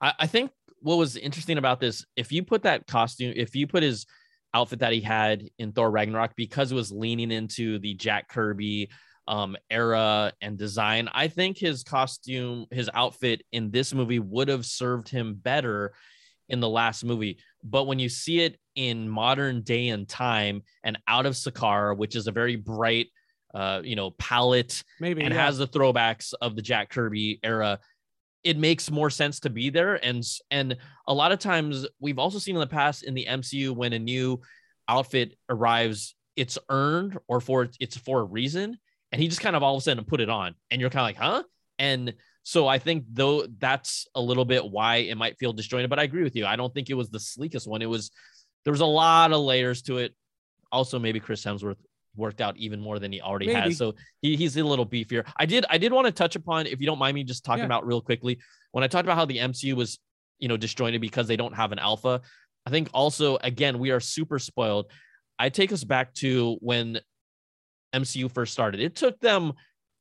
I, 0.00 0.14
I 0.20 0.26
think 0.26 0.50
what 0.80 0.96
was 0.96 1.16
interesting 1.16 1.58
about 1.58 1.80
this, 1.80 2.06
if 2.16 2.32
you 2.32 2.42
put 2.42 2.62
that 2.62 2.86
costume, 2.86 3.34
if 3.36 3.54
you 3.54 3.66
put 3.66 3.82
his 3.82 4.06
outfit 4.54 4.80
that 4.80 4.92
he 4.92 5.00
had 5.00 5.48
in 5.58 5.72
Thor 5.72 5.90
Ragnarok, 5.90 6.32
because 6.36 6.72
it 6.72 6.74
was 6.74 6.90
leaning 6.90 7.30
into 7.30 7.78
the 7.78 7.94
Jack 7.94 8.28
Kirby 8.28 8.88
um, 9.30 9.56
era 9.70 10.32
and 10.42 10.58
design, 10.58 11.08
I 11.14 11.28
think 11.28 11.56
his 11.56 11.84
costume, 11.84 12.66
his 12.72 12.90
outfit 12.92 13.42
in 13.52 13.70
this 13.70 13.94
movie 13.94 14.18
would 14.18 14.48
have 14.48 14.66
served 14.66 15.08
him 15.08 15.34
better 15.34 15.94
in 16.48 16.58
the 16.58 16.68
last 16.68 17.04
movie. 17.04 17.38
But 17.62 17.86
when 17.86 18.00
you 18.00 18.08
see 18.08 18.40
it 18.40 18.58
in 18.74 19.08
modern 19.08 19.62
day 19.62 19.90
and 19.90 20.08
time 20.08 20.64
and 20.82 20.98
out 21.06 21.26
of 21.26 21.34
Sakaar, 21.34 21.96
which 21.96 22.16
is 22.16 22.26
a 22.26 22.32
very 22.32 22.56
bright, 22.56 23.06
uh, 23.54 23.82
you 23.84 23.94
know, 23.94 24.10
palette 24.10 24.82
Maybe 24.98 25.22
and 25.22 25.32
yeah. 25.32 25.44
has 25.44 25.58
the 25.58 25.68
throwbacks 25.68 26.34
of 26.40 26.56
the 26.56 26.62
Jack 26.62 26.90
Kirby 26.90 27.38
era, 27.44 27.78
it 28.42 28.58
makes 28.58 28.90
more 28.90 29.10
sense 29.10 29.38
to 29.40 29.50
be 29.50 29.70
there. 29.70 30.04
And 30.04 30.24
and 30.50 30.76
a 31.06 31.14
lot 31.14 31.30
of 31.30 31.38
times 31.38 31.86
we've 32.00 32.18
also 32.18 32.40
seen 32.40 32.56
in 32.56 32.60
the 32.60 32.66
past 32.66 33.04
in 33.04 33.14
the 33.14 33.26
MCU 33.30 33.76
when 33.76 33.92
a 33.92 33.98
new 34.00 34.40
outfit 34.88 35.36
arrives, 35.48 36.16
it's 36.34 36.58
earned 36.68 37.16
or 37.28 37.40
for 37.40 37.68
it's 37.78 37.96
for 37.96 38.20
a 38.20 38.24
reason, 38.24 38.76
and 39.12 39.20
he 39.20 39.28
just 39.28 39.40
kind 39.40 39.56
of 39.56 39.62
all 39.62 39.74
of 39.76 39.80
a 39.80 39.82
sudden 39.82 40.04
put 40.04 40.20
it 40.20 40.28
on, 40.30 40.54
and 40.70 40.80
you're 40.80 40.90
kind 40.90 41.00
of 41.02 41.20
like, 41.22 41.30
huh? 41.32 41.42
And 41.78 42.14
so 42.42 42.66
I 42.66 42.78
think 42.78 43.04
though 43.12 43.46
that's 43.58 44.06
a 44.14 44.20
little 44.20 44.44
bit 44.44 44.64
why 44.70 44.96
it 44.96 45.16
might 45.16 45.38
feel 45.38 45.52
disjointed. 45.52 45.90
But 45.90 45.98
I 45.98 46.04
agree 46.04 46.22
with 46.22 46.36
you. 46.36 46.46
I 46.46 46.56
don't 46.56 46.72
think 46.72 46.90
it 46.90 46.94
was 46.94 47.10
the 47.10 47.18
sleekest 47.20 47.66
one. 47.66 47.82
It 47.82 47.86
was 47.88 48.10
there 48.64 48.72
was 48.72 48.80
a 48.80 48.86
lot 48.86 49.32
of 49.32 49.40
layers 49.40 49.82
to 49.82 49.98
it. 49.98 50.14
Also, 50.72 50.98
maybe 50.98 51.20
Chris 51.20 51.44
Hemsworth 51.44 51.76
worked 52.16 52.40
out 52.40 52.56
even 52.56 52.80
more 52.80 52.98
than 52.98 53.12
he 53.12 53.20
already 53.20 53.46
Maybe. 53.46 53.60
has. 53.60 53.78
So 53.78 53.94
he, 54.20 54.36
he's 54.36 54.56
a 54.56 54.62
little 54.64 54.86
beefier. 54.86 55.24
I 55.36 55.46
did 55.46 55.64
I 55.70 55.78
did 55.78 55.92
want 55.92 56.06
to 56.06 56.12
touch 56.12 56.36
upon, 56.36 56.66
if 56.66 56.80
you 56.80 56.86
don't 56.86 56.98
mind 56.98 57.14
me 57.14 57.24
just 57.24 57.44
talking 57.44 57.60
Yeah. 57.60 57.66
about 57.66 57.86
real 57.86 58.00
quickly, 58.00 58.38
when 58.72 58.84
I 58.84 58.86
talked 58.88 59.06
about 59.06 59.16
how 59.16 59.24
the 59.24 59.38
MCU 59.38 59.74
was, 59.74 59.98
you 60.38 60.48
know, 60.48 60.56
disjointed 60.56 61.00
because 61.00 61.26
they 61.28 61.36
don't 61.36 61.54
have 61.54 61.72
an 61.72 61.78
alpha. 61.78 62.20
I 62.66 62.70
think 62.70 62.88
also 62.92 63.38
again 63.42 63.78
we 63.78 63.90
are 63.90 64.00
super 64.00 64.38
spoiled. 64.38 64.90
I 65.38 65.48
take 65.48 65.72
us 65.72 65.84
back 65.84 66.12
to 66.14 66.56
when 66.60 67.00
MCU 67.92 68.30
first 68.30 68.52
started. 68.52 68.80
It 68.80 68.94
took 68.96 69.20
them 69.20 69.52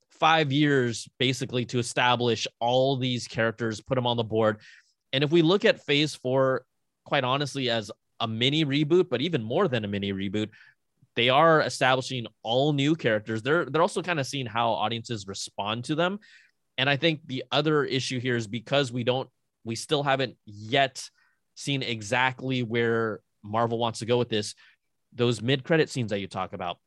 five 0.10 0.51
years 0.51 1.08
basically 1.17 1.65
to 1.65 1.79
establish 1.79 2.48
all 2.60 2.98
these 2.98 3.27
characters, 3.27 3.81
put 3.81 3.96
them 3.96 4.08
on 4.08 4.17
the 4.17 4.24
board. 4.24 4.60
And 5.13 5.24
if 5.24 5.31
we 5.31 5.41
look 5.41 5.65
at 5.65 5.86
phase 5.86 6.13
four, 6.13 6.65
quite 7.05 7.24
honestly, 7.24 7.69
as 7.69 7.89
a 8.19 8.27
mini 8.27 8.65
reboot, 8.65 9.10
but 9.10 9.22
even 9.22 9.43
more 9.43 9.67
than 9.67 9.86
a 9.86 9.88
mini 9.88 10.13
reboot, 10.13 10.50
they 11.15 11.29
are 11.29 11.62
establishing 11.62 12.27
all 12.43 12.74
new 12.74 12.96
characters. 12.96 13.41
They're 13.41 13.65
they're 13.65 13.81
also 13.81 14.01
kind 14.01 14.19
of 14.19 14.27
seeing 14.27 14.46
how 14.46 14.72
audiences 14.72 15.27
respond 15.27 15.86
to 15.86 15.96
them. 15.96 16.19
And 16.77 16.89
I 16.89 16.98
think 16.98 17.22
the 17.25 17.43
other 17.51 17.84
issue 17.84 18.19
here 18.19 18.36
is 18.36 18.48
because 18.48 18.91
we 18.91 19.03
don't 19.03 19.29
we 19.63 19.75
still 19.75 20.03
haven't 20.03 20.36
yet 20.46 21.10
seen 21.55 21.81
exactly 21.84 22.63
where 22.63 23.19
Marvel 23.43 23.77
wants 23.77 24.00
to 24.00 24.05
go 24.05 24.17
with 24.17 24.29
this. 24.29 24.55
Those 25.13 25.41
mid-credit 25.41 25.89
scenes 25.89 26.12
that 26.12 26.19
you 26.19 26.27
talk 26.27 26.53
about, 26.53 26.77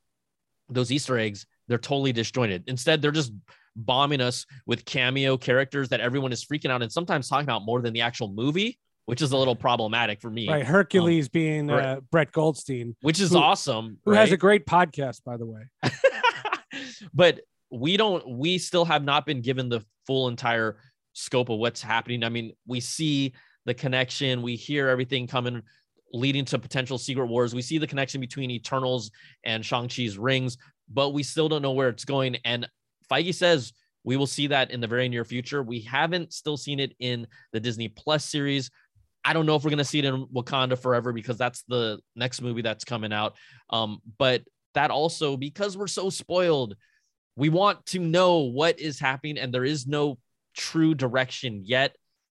those 0.69 0.91
Easter 0.93 1.19
eggs, 1.19 1.47
they're 1.69 1.79
totally 1.79 2.13
disjointed. 2.13 2.65
Instead, 2.67 3.03
they're 3.03 3.11
just 3.11 3.33
bombing 3.77 4.21
us 4.21 4.45
with 4.67 4.85
cameo 4.85 5.37
characters 5.37 5.89
that 5.91 6.01
everyone 6.01 6.33
is 6.33 6.45
freaking 6.45 6.71
out 6.71 6.83
and 6.83 6.93
sometimes 6.93 7.29
talking 7.29 7.45
about 7.45 7.65
more 7.65 7.81
than 7.81 7.93
the 7.93 8.01
actual 8.03 8.29
movie, 8.29 8.79
which 9.07 9.23
is 9.23 9.33
a 9.33 9.37
little 9.37 9.57
problematic 9.57 10.21
for 10.21 10.31
me. 10.31 10.49
Right, 10.49 10.65
Hercules 10.65 11.29
being 11.29 11.69
right. 11.69 11.85
uh, 11.85 12.01
Brett 12.11 12.33
Goldstein, 12.33 12.95
Which 13.01 13.21
is 13.21 13.31
Who- 13.31 13.39
awesome. 13.39 13.99
who 14.05 14.13
has 14.13 14.33
a 14.33 14.37
great 14.37 14.67
podcast, 14.67 15.25
by 15.25 15.37
the 15.37 15.47
way. 15.47 15.63
but 17.15 17.41
we 17.71 17.97
don't 17.97 18.37
we 18.39 18.59
still 18.59 18.85
have 18.85 19.03
not 19.03 19.25
been 19.27 19.41
given 19.41 19.69
the 19.69 19.83
full 20.07 20.29
entire 20.29 20.77
scope 21.15 21.49
of 21.49 21.59
what's 21.59 21.81
happening 21.83 22.23
i 22.23 22.29
mean 22.29 22.53
we 22.67 22.81
see 22.81 23.33
the 23.65 23.75
connection 23.75 24.43
we 24.43 24.57
hear 24.57 24.89
everything 24.89 25.27
coming 25.27 25.63
leading 26.13 26.45
to 26.45 26.59
potential 26.59 26.99
secret 26.99 27.27
wars 27.27 27.55
we 27.55 27.63
see 27.63 27.79
the 27.79 27.87
connection 27.87 28.21
between 28.21 28.51
eternals 28.51 29.11
and 29.45 29.65
shang-chi's 29.65 30.19
rings 30.19 30.59
but 30.93 31.11
we 31.11 31.23
still 31.23 31.49
don't 31.49 31.63
know 31.63 31.73
where 31.73 31.89
it's 31.89 32.05
going 32.05 32.37
and 32.45 32.69
feige 33.11 33.35
says 33.35 33.73
we 34.05 34.17
will 34.17 34.27
see 34.27 34.49
that 34.49 34.71
in 34.71 34.81
the 34.81 34.87
very 34.87 35.09
near 35.09 35.25
future 35.25 35.63
we 35.63 35.81
haven't 35.81 36.33
still 36.33 36.57
seen 36.57 36.81
it 36.81 36.95
in 36.99 37.27
the 37.53 37.61
disney 37.61 37.89
plus 37.89 38.25
series 38.25 38.71
I 39.25 39.33
don't 39.33 39.47
know 39.47 39.55
if 39.55 39.65
we're 39.65 39.71
gonna 39.71 39.85
see 39.85 40.01
it 40.01 40.05
in 40.05 40.27
Wakanda 40.27 40.79
forever 40.79 41.13
because 41.13 41.39
that's 41.39 41.63
the 41.69 42.01
next 42.17 42.43
movie 42.43 42.63
that's 42.63 42.85
coming 42.85 43.13
out. 43.13 43.35
Um, 43.71 44.01
but 44.19 44.43
that 44.75 44.91
also 44.91 45.37
because 45.37 45.77
we're 45.77 45.87
so 45.87 46.11
spoiled, 46.11 46.77
we 47.37 47.49
want 47.49 47.85
to 47.87 47.99
know 47.99 48.39
what 48.39 48.81
is 48.81 48.99
happening, 48.99 49.39
and 49.39 49.53
there 49.53 49.65
is 49.65 49.87
no 49.87 50.19
true 50.57 50.95
direction 50.95 51.63
yet. 51.65 51.97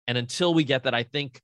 And 0.08 0.18
until 0.18 0.54
we 0.54 0.64
get 0.64 0.84
that, 0.84 0.94
I 0.94 1.04
think 1.04 1.42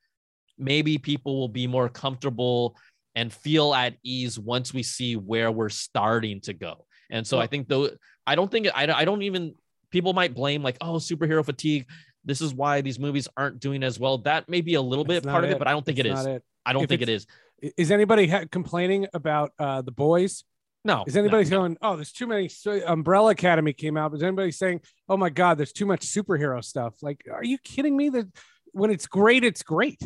maybe 0.59 0.97
people 0.97 1.39
will 1.39 1.47
be 1.47 1.65
more 1.65 1.89
comfortable 1.89 2.75
and 3.15 3.33
feel 3.33 3.73
at 3.73 3.95
ease 4.03 4.37
once 4.37 4.73
we 4.73 4.83
see 4.83 5.15
where 5.15 5.51
we're 5.51 5.69
starting 5.69 6.41
to 6.41 6.53
go. 6.53 6.85
And 7.09 7.25
so 7.25 7.39
I 7.39 7.47
think 7.47 7.67
though 7.67 7.89
I 8.27 8.35
don't 8.35 8.51
think 8.51 8.67
I, 8.75 8.83
I 8.91 9.05
don't 9.05 9.23
even 9.23 9.55
people 9.89 10.13
might 10.13 10.35
blame 10.35 10.61
like 10.61 10.77
oh 10.81 10.95
superhero 10.95 11.43
fatigue. 11.43 11.87
This 12.23 12.41
is 12.41 12.53
why 12.53 12.81
these 12.81 12.99
movies 12.99 13.27
aren't 13.35 13.59
doing 13.59 13.81
as 13.81 13.99
well. 13.99 14.19
That 14.19 14.47
may 14.49 14.61
be 14.61 14.75
a 14.75 14.81
little 14.81 15.05
bit 15.05 15.23
part 15.23 15.41
not 15.41 15.43
of 15.45 15.49
it, 15.51 15.59
but 15.59 15.67
I 15.67 15.71
don't 15.71 15.85
think 15.85 15.97
That's 15.97 16.09
it 16.09 16.13
is. 16.13 16.25
it. 16.27 16.43
I 16.65 16.73
don't 16.73 16.83
If 16.83 16.89
think 16.89 17.01
it's- 17.01 17.21
is. 17.21 17.73
Is 17.77 17.91
anybody 17.91 18.27
ha- 18.27 18.45
complaining 18.49 19.07
about 19.13 19.51
uh, 19.59 19.81
the 19.81 19.91
boys? 19.91 20.45
No. 20.85 21.03
Is 21.05 21.17
anybody 21.17 21.43
no, 21.43 21.49
no. 21.49 21.57
going, 21.57 21.77
oh, 21.81 21.95
there's 21.97 22.13
too 22.13 22.25
many? 22.25 22.47
So 22.47 22.79
Umbrella 22.87 23.31
Academy 23.31 23.73
came 23.73 23.97
out. 23.97 24.13
Is 24.13 24.23
anybody 24.23 24.51
saying, 24.51 24.79
oh 25.09 25.17
my 25.17 25.29
God, 25.29 25.57
there's 25.57 25.73
too 25.73 25.85
much 25.85 26.07
superhero 26.07 26.63
stuff? 26.63 26.93
Like, 27.01 27.25
are 27.29 27.43
you 27.43 27.57
kidding 27.57 27.97
me? 27.97 28.09
That 28.09 28.27
when 28.71 28.91
it's 28.91 29.07
great, 29.07 29.43
it's 29.43 29.61
great. 29.61 29.99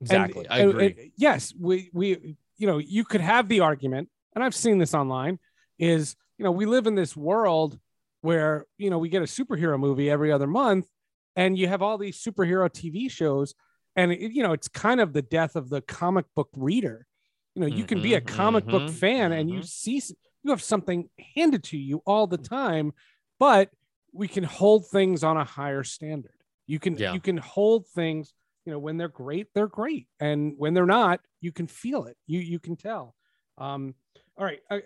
And- 0.00 0.10
Exactly. 0.12 0.48
I 0.48 0.58
agree. 0.58 0.86
and 0.86 1.10
yes, 1.16 1.54
we 1.58 1.90
we 1.92 2.36
you 2.58 2.66
know 2.66 2.78
you 2.78 3.04
could 3.04 3.20
have 3.20 3.48
the 3.48 3.60
argument, 3.60 4.08
and 4.34 4.44
I've 4.44 4.54
seen 4.54 4.78
this 4.78 4.94
online. 4.94 5.38
Is 5.78 6.16
you 6.38 6.44
know 6.44 6.52
we 6.52 6.66
live 6.66 6.86
in 6.86 6.94
this 6.94 7.16
world 7.16 7.78
where 8.20 8.66
you 8.78 8.90
know 8.90 8.98
we 8.98 9.08
get 9.08 9.22
a 9.22 9.26
superhero 9.26 9.78
movie 9.78 10.10
every 10.10 10.30
other 10.32 10.46
month, 10.46 10.86
and 11.34 11.56
you 11.58 11.68
have 11.68 11.82
all 11.82 11.98
these 11.98 12.22
superhero 12.22 12.70
TV 12.70 13.10
shows, 13.10 13.54
and 13.94 14.12
it, 14.12 14.32
you 14.32 14.42
know 14.42 14.52
it's 14.52 14.68
kind 14.68 15.00
of 15.00 15.12
the 15.12 15.22
death 15.22 15.56
of 15.56 15.70
the 15.70 15.80
comic 15.80 16.26
book 16.34 16.50
reader. 16.56 17.06
You 17.54 17.62
know, 17.62 17.68
you 17.68 17.84
can 17.84 18.00
be 18.00 18.14
a 18.14 18.20
Mhm, 18.20 18.26
comic 18.26 18.66
book 18.66 18.82
mhm, 18.82 18.98
fan 18.98 19.32
and 19.32 19.50
you 19.50 19.60
mhm. 19.60 19.66
see 19.66 20.02
you 20.42 20.50
have 20.50 20.62
something 20.62 21.08
handed 21.34 21.64
to 21.64 21.78
you 21.78 22.02
all 22.06 22.26
the 22.26 22.36
time, 22.36 22.92
but 23.38 23.70
we 24.12 24.28
can 24.28 24.44
hold 24.44 24.88
things 24.90 25.24
on 25.24 25.38
a 25.38 25.44
higher 25.44 25.82
standard. 25.82 26.34
You 26.66 26.78
can 26.78 26.96
Yeah. 26.98 27.14
you 27.14 27.20
can 27.20 27.38
hold 27.38 27.86
things, 27.88 28.34
you 28.66 28.72
know, 28.72 28.78
when 28.78 28.96
they're 28.96 29.08
great, 29.08 29.46
they're 29.54 29.68
great, 29.68 30.08
and 30.20 30.54
when 30.58 30.74
they're 30.74 30.84
not, 30.84 31.20
you 31.40 31.52
can 31.52 31.68
feel 31.68 32.04
it. 32.04 32.16
You 32.26 32.40
you 32.40 32.58
can 32.58 32.76
tell. 32.76 33.14
Um, 33.56 33.94
all 34.36 34.44
right, 34.44 34.60
uh, 34.70 34.80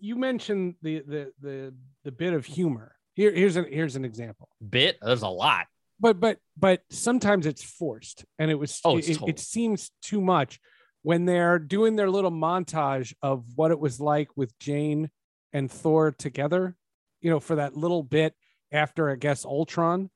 you 0.00 0.16
mentioned 0.16 0.76
the 0.82 1.00
the 1.06 1.32
the 1.40 1.74
the 2.04 2.12
bit 2.12 2.32
of 2.32 2.46
humor. 2.46 2.96
Here 3.14 3.30
here's 3.32 3.56
an 3.56 3.66
here's 3.70 3.96
an 3.96 4.04
example 4.04 4.48
Bit. 4.66 4.98
There's 5.02 5.22
a 5.22 5.28
lot. 5.28 5.66
but 6.00 6.18
but 6.18 6.38
but 6.56 6.80
sometimes 6.90 7.44
it's 7.44 7.62
forced 7.62 8.24
and 8.38 8.50
it 8.50 8.54
was 8.54 8.80
Oh, 8.84 8.96
it, 8.96 9.20
it 9.28 9.38
seems 9.38 9.90
too 10.00 10.20
much 10.20 10.58
when 11.02 11.26
they're 11.26 11.58
doing 11.58 11.96
their 11.96 12.08
little 12.08 12.30
montage 12.30 13.14
of 13.20 13.44
what 13.56 13.70
it 13.70 13.78
was 13.78 14.00
like 14.00 14.28
with 14.36 14.56
jane 14.58 15.10
and 15.52 15.70
thor 15.70 16.12
together 16.12 16.76
you 17.20 17.30
know 17.30 17.40
for 17.40 17.56
that 17.56 17.76
little 17.76 18.02
bit 18.02 18.34
after 18.72 19.10
i 19.10 19.16
guess 19.16 19.44
ultron 19.44 20.08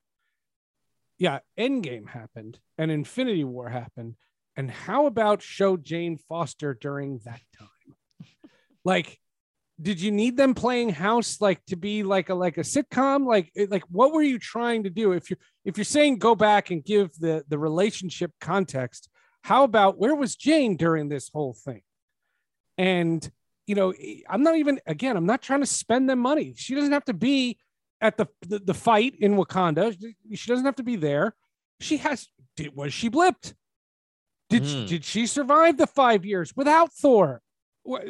yeah 1.24 1.38
endgame 1.58 2.06
happened 2.06 2.58
and 2.76 2.90
infinity 2.90 3.44
war 3.44 3.70
happened. 3.70 4.14
And 4.56 4.70
how 4.70 5.06
about 5.06 5.40
show 5.40 5.78
jane 5.78 6.18
foster 6.18 6.74
during 6.74 7.20
that 7.24 7.40
time? 7.58 7.68
Like 8.84 9.18
did 9.80 9.98
you 9.98 10.12
need 10.12 10.36
them 10.36 10.54
playing 10.54 10.90
house 10.90 11.40
like 11.40 11.64
to 11.66 11.76
be 11.76 12.02
like 12.02 12.28
a 12.28 12.34
like 12.34 12.58
a 12.58 12.60
sitcom? 12.60 13.26
Like 13.26 13.50
like 13.70 13.84
what 13.90 14.12
were 14.12 14.22
you 14.22 14.38
trying 14.38 14.82
to 14.84 14.90
do? 14.90 15.12
If 15.12 15.30
you 15.30 15.36
if 15.64 15.78
you're 15.78 15.86
saying 15.96 16.18
go 16.18 16.34
back 16.34 16.70
and 16.70 16.84
give 16.84 17.14
the 17.14 17.42
the 17.48 17.58
relationship 17.58 18.32
context 18.42 19.08
how 19.40 19.64
about 19.64 19.98
where 19.98 20.14
was 20.14 20.36
jane 20.36 20.76
during 20.76 21.08
this 21.08 21.30
whole 21.32 21.56
thing? 21.64 21.80
And 22.76 23.26
you 23.66 23.74
know 23.74 23.94
i'm 24.28 24.42
not 24.42 24.56
even 24.56 24.78
again 24.86 25.16
i'm 25.16 25.24
not 25.24 25.40
trying 25.40 25.60
to 25.60 25.66
spend 25.82 26.10
them 26.10 26.18
money. 26.18 26.52
She 26.58 26.74
doesn't 26.74 26.92
have 26.92 27.06
to 27.06 27.14
be 27.14 27.58
at 28.04 28.18
the 28.18 28.26
the, 28.46 28.58
the 28.58 28.74
fight 28.74 29.16
in 29.18 29.34
wakanda. 29.34 29.96
She, 30.34 30.46
doesn't 30.50 30.66
have 30.66 30.76
to 30.76 30.82
be 30.82 30.96
there. 30.96 31.34
She 31.80 31.96
has 31.96 32.28
did 32.56 32.76
was 32.76 32.92
she 32.92 33.08
blipped? 33.10 33.54
Did 34.50 34.66
she, 34.66 34.80
Hmm. 34.80 34.86
did 34.86 35.04
she 35.04 35.26
survive 35.26 35.78
the 35.78 35.86
five 35.86 36.24
years 36.24 36.54
without 36.54 36.92
thor? 36.92 37.40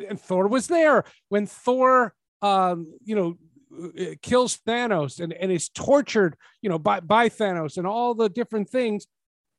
And 0.08 0.20
thor 0.20 0.48
was 0.48 0.66
there 0.66 1.04
when 1.28 1.46
thor 1.46 2.14
um 2.42 2.78
you 3.04 3.14
know 3.18 3.38
uh, 3.82 4.14
kills 4.20 4.58
thanos 4.66 5.20
and, 5.20 5.32
and 5.32 5.50
is 5.50 5.68
tortured 5.68 6.36
you 6.62 6.68
know 6.68 6.78
by, 6.78 7.00
by 7.00 7.28
thanos 7.28 7.76
and 7.78 7.86
all 7.86 8.14
the 8.14 8.28
different 8.28 8.68
things. 8.68 9.06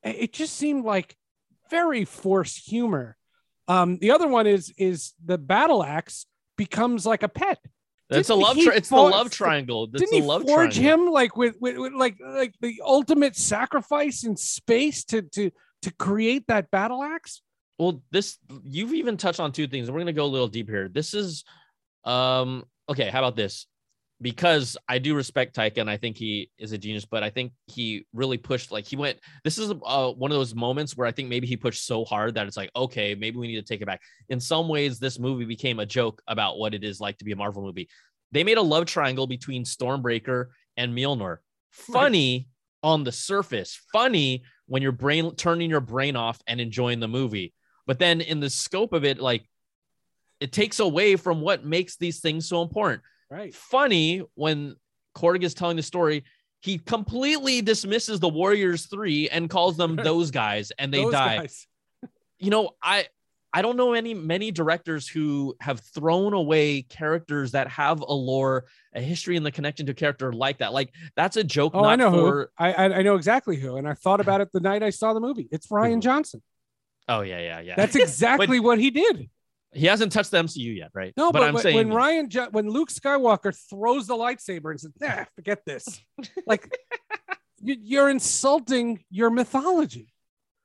It 0.04 0.16
it 0.24 0.34
just 0.34 0.56
seemed 0.56 0.84
like 0.86 1.16
very 1.72 2.04
forced 2.06 2.68
humor. 2.70 3.18
Um 3.70 3.98
the 4.00 4.12
other 4.12 4.28
one 4.28 4.48
is 4.48 4.74
is 4.78 5.14
the 5.24 5.38
battle 5.38 5.82
axe 5.84 6.26
becomes 6.58 7.06
like 7.06 7.24
a 7.24 7.30
pet 7.30 7.60
It's 8.10 8.30
a 8.30 8.36
love. 8.36 8.58
Tri- 8.58 8.76
it's 8.76 8.90
the 8.90 8.96
love 8.96 9.32
triangle. 9.32 9.86
It's 9.86 10.00
didn't 10.00 10.14
he 10.14 10.22
love 10.22 10.44
forge 10.44 10.76
triangle. 10.76 11.06
him 11.06 11.12
like 11.12 11.36
with, 11.36 11.56
with, 11.60 11.78
with 11.78 11.94
like 11.94 12.18
like 12.24 12.54
the 12.62 12.82
ultimate 12.86 13.36
sacrifice 13.36 14.24
in 14.24 14.38
space 14.38 15.04
to 15.06 15.24
to 15.24 15.52
to 15.82 15.94
create 15.96 16.48
that 16.48 16.72
battle 16.72 17.04
axe 17.04 17.42
well 17.78 18.02
this 18.12 18.38
you've 18.64 18.94
even 18.94 19.18
touched 19.18 19.40
on 19.40 19.52
two 19.52 19.68
things 19.68 19.90
we're 19.90 19.98
going 19.98 20.08
to 20.08 20.14
go 20.14 20.26
a 20.26 20.28
little 20.28 20.48
deep 20.48 20.68
here 20.70 20.88
this 20.88 21.14
is 21.14 21.44
um 22.06 22.64
okay 22.90 23.10
how 23.10 23.20
about 23.20 23.36
this 23.36 23.68
because 24.22 24.78
i 24.88 24.98
do 24.98 25.14
respect 25.14 25.56
taika 25.56 25.80
and 25.80 25.90
i 25.90 25.98
think 25.98 26.16
he 26.16 26.50
is 26.58 26.72
a 26.72 26.78
genius 26.78 27.04
but 27.04 27.22
i 27.22 27.30
think 27.30 27.52
he 27.68 28.06
really 28.14 28.38
pushed 28.38 28.72
like 28.72 28.86
he 28.86 28.96
went 28.96 29.20
this 29.44 29.58
is 29.58 29.74
uh, 29.86 30.10
one 30.12 30.32
of 30.32 30.38
those 30.38 30.56
moments 30.56 30.96
where 30.96 31.06
i 31.06 31.12
think 31.12 31.28
maybe 31.28 31.46
he 31.46 31.58
pushed 31.58 31.86
so 31.86 32.06
hard 32.06 32.34
that 32.34 32.48
it's 32.48 32.56
like 32.56 32.72
okay 32.78 33.14
maybe 33.14 33.38
we 33.38 33.48
need 33.48 33.56
to 33.56 33.62
take 33.62 33.82
it 33.82 33.86
back. 33.86 34.02
In 34.30 34.40
some 34.40 34.68
ways 34.68 35.00
this 35.00 35.20
movie 35.20 35.46
became 35.46 35.80
a 35.80 35.86
joke 35.86 36.22
about 36.28 36.58
what 36.58 36.74
it 36.74 36.84
is 36.84 37.00
like 37.00 37.18
to 37.18 37.26
be 37.26 37.32
a 37.32 37.36
marvel 37.36 37.64
movie. 37.64 37.90
They 38.32 38.44
made 38.44 38.58
a 38.58 38.62
love 38.62 38.86
triangle 38.86 39.28
between 39.28 39.64
stormbreaker 39.64 40.48
and 40.78 40.94
mjolnir. 40.94 41.38
Funny 41.72 42.48
on 42.84 43.04
the 43.04 43.12
surface. 43.12 43.80
Funny 43.92 44.44
when 44.68 44.82
you're 44.82 44.92
brain 44.92 45.36
turning 45.36 45.70
your 45.70 45.82
brain 45.82 46.16
off 46.16 46.40
and 46.48 46.60
enjoying 46.60 47.00
the 47.00 47.08
movie. 47.08 47.54
But 47.88 48.00
then 48.00 48.22
in 48.22 48.40
the 48.40 48.50
scope 48.50 48.94
of 48.94 49.04
it 49.04 49.20
like 49.20 49.48
it 50.40 50.52
takes 50.52 50.80
away 50.80 51.16
from 51.16 51.42
what 51.42 51.66
makes 51.66 51.98
these 51.98 52.20
things 52.20 52.48
so 52.48 52.62
important 52.62 53.02
right. 53.30 53.54
Funny 53.54 54.24
when 54.36 54.76
Korg 55.16 55.44
is 55.44 55.54
telling 55.54 55.78
the 55.78 55.84
story 55.84 56.24
he 56.66 56.80
completely 56.80 57.62
dismisses 57.62 58.20
the 58.20 58.28
warriors 58.28 58.88
3 58.88 59.30
and 59.30 59.50
calls 59.50 59.78
them 59.78 59.96
those 60.04 60.32
guys 60.32 60.72
and 60.80 60.92
they 60.92 61.04
die. 61.10 61.38
guys. 61.38 61.68
you 62.40 62.50
know 62.50 62.72
i 62.82 63.06
i 63.54 63.62
don't 63.62 63.78
know 63.78 63.94
any 63.94 64.16
many 64.16 64.50
directors 64.50 65.08
who 65.08 65.56
have 65.62 65.80
thrown 65.80 66.34
away 66.34 66.82
characters 66.82 67.52
that 67.52 67.68
have 67.68 68.02
a 68.02 68.14
lore 68.14 68.66
a 68.96 69.02
history 69.02 69.38
and 69.38 69.46
the 69.46 69.52
connection 69.52 69.86
to 69.86 69.92
a 69.92 69.96
character 69.96 70.34
like 70.34 70.58
that. 70.58 70.74
Like 70.74 70.92
that's 71.16 71.38
a 71.38 71.44
joke 71.44 71.74
oh 71.76 71.82
not 71.82 71.90
i 71.90 71.96
know 71.96 72.12
for 72.12 72.52
who 72.58 72.66
I, 72.66 72.74
I 72.74 72.84
i 72.96 73.02
know 73.04 73.16
exactly 73.16 73.58
who 73.58 73.78
and 73.78 73.88
i 73.88 73.94
thought 73.94 74.20
about 74.20 74.42
it 74.42 74.50
the 74.52 74.60
night 74.60 74.82
i 74.82 74.90
saw 74.90 75.14
the 75.14 75.20
movie. 75.20 75.48
It's 75.52 75.68
rian 75.68 76.02
johnson. 76.02 76.42
Oh 77.08 77.22
yeah 77.22 77.40
yeah 77.40 77.60
yeah. 77.60 77.76
That's 77.76 77.96
exactly 77.96 78.60
what 78.60 78.80
he 78.80 78.90
did 78.90 79.30
he 79.76 79.86
hasn't 79.86 80.12
touched 80.12 80.32
the 80.32 80.38
mcu 80.38 80.76
yet 80.76 80.92
right 80.94 81.14
No, 81.18 81.32
but, 81.32 81.44
i'm 81.44 81.54
when, 81.54 81.64
saying 81.64 81.76
when 81.76 81.90
Rian, 81.90 82.30
Jo- 82.30 82.50
when 82.52 82.70
Luke 82.70 82.90
Skywalker 82.90 83.56
throws 83.70 84.08
the 84.08 84.16
lightsaber 84.16 84.72
and 84.72 84.80
says, 84.80 84.92
"Nah, 85.00 85.26
forget 85.36 85.62
this," 85.66 86.02
like 86.48 86.76
you, 87.62 87.76
you're 87.82 88.10
insulting 88.10 89.04
your 89.10 89.30
mythology, 89.30 90.14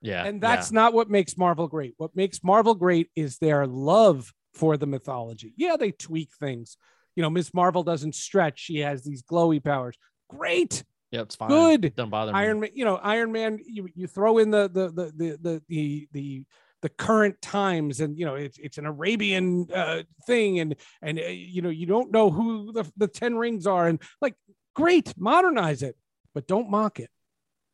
yeah 0.01 0.25
and 0.25 0.41
that's 0.41 0.73
not 0.73 0.93
what 0.93 1.11
makes 1.11 1.37
Marvel 1.37 1.69
great. 1.69 1.95
What 1.97 2.15
makes 2.15 2.43
Marvel 2.43 2.75
great 2.75 3.11
is 3.17 3.39
their 3.39 3.67
love 3.67 4.33
for 4.55 4.77
the 4.77 4.87
mythology. 4.87 5.53
Yeah, 5.57 5.77
they 5.77 5.93
tweak 5.93 6.31
things. 6.39 6.77
You 7.17 7.23
know, 7.23 7.31
Miss 7.31 7.53
Marvel 7.53 7.83
doesn't 7.83 8.15
stretch; 8.15 8.59
she 8.61 8.79
has 8.79 9.03
these 9.03 9.23
glowy 9.23 9.63
powers. 9.63 9.97
Great, 10.29 10.85
yeah 11.11 11.23
it's 11.23 11.35
fine 11.35 11.49
good. 11.49 11.95
Don't 11.97 12.11
bother 12.11 12.33
me 12.33 12.39
Iron 12.39 12.61
Man. 12.61 12.71
You 12.75 12.85
know, 12.85 12.97
Iron 12.97 13.33
Man. 13.33 13.59
You 13.67 13.89
you 13.95 14.07
throw 14.07 14.39
in 14.39 14.51
the 14.51 14.69
the 14.69 14.89
the 14.89 15.13
the 15.17 15.39
the 15.41 15.63
the, 15.69 16.09
the 16.13 16.45
the 16.83 16.89
current 16.89 17.41
times 17.43 18.01
and 18.01 18.19
you 18.19 18.25
know 18.25 18.35
it's 18.35 18.59
it's 18.59 18.79
an 18.79 18.87
arabian 18.87 19.67
uh, 19.75 20.03
thing 20.27 20.61
and 20.61 20.77
and 21.03 21.19
uh, 21.19 21.23
you 21.27 21.63
know 21.63 21.69
you 21.69 21.87
don't 21.87 22.11
know 22.11 22.31
who 22.31 22.73
the, 22.73 22.91
the 22.97 23.09
10 23.09 23.37
rings 23.37 23.67
are 23.67 23.89
and 23.89 24.01
like 24.21 24.35
great 24.75 25.13
modernize 25.17 25.83
it 25.83 25.97
but 26.33 26.47
don't 26.47 26.71
mock 26.71 27.01
it. 27.01 27.11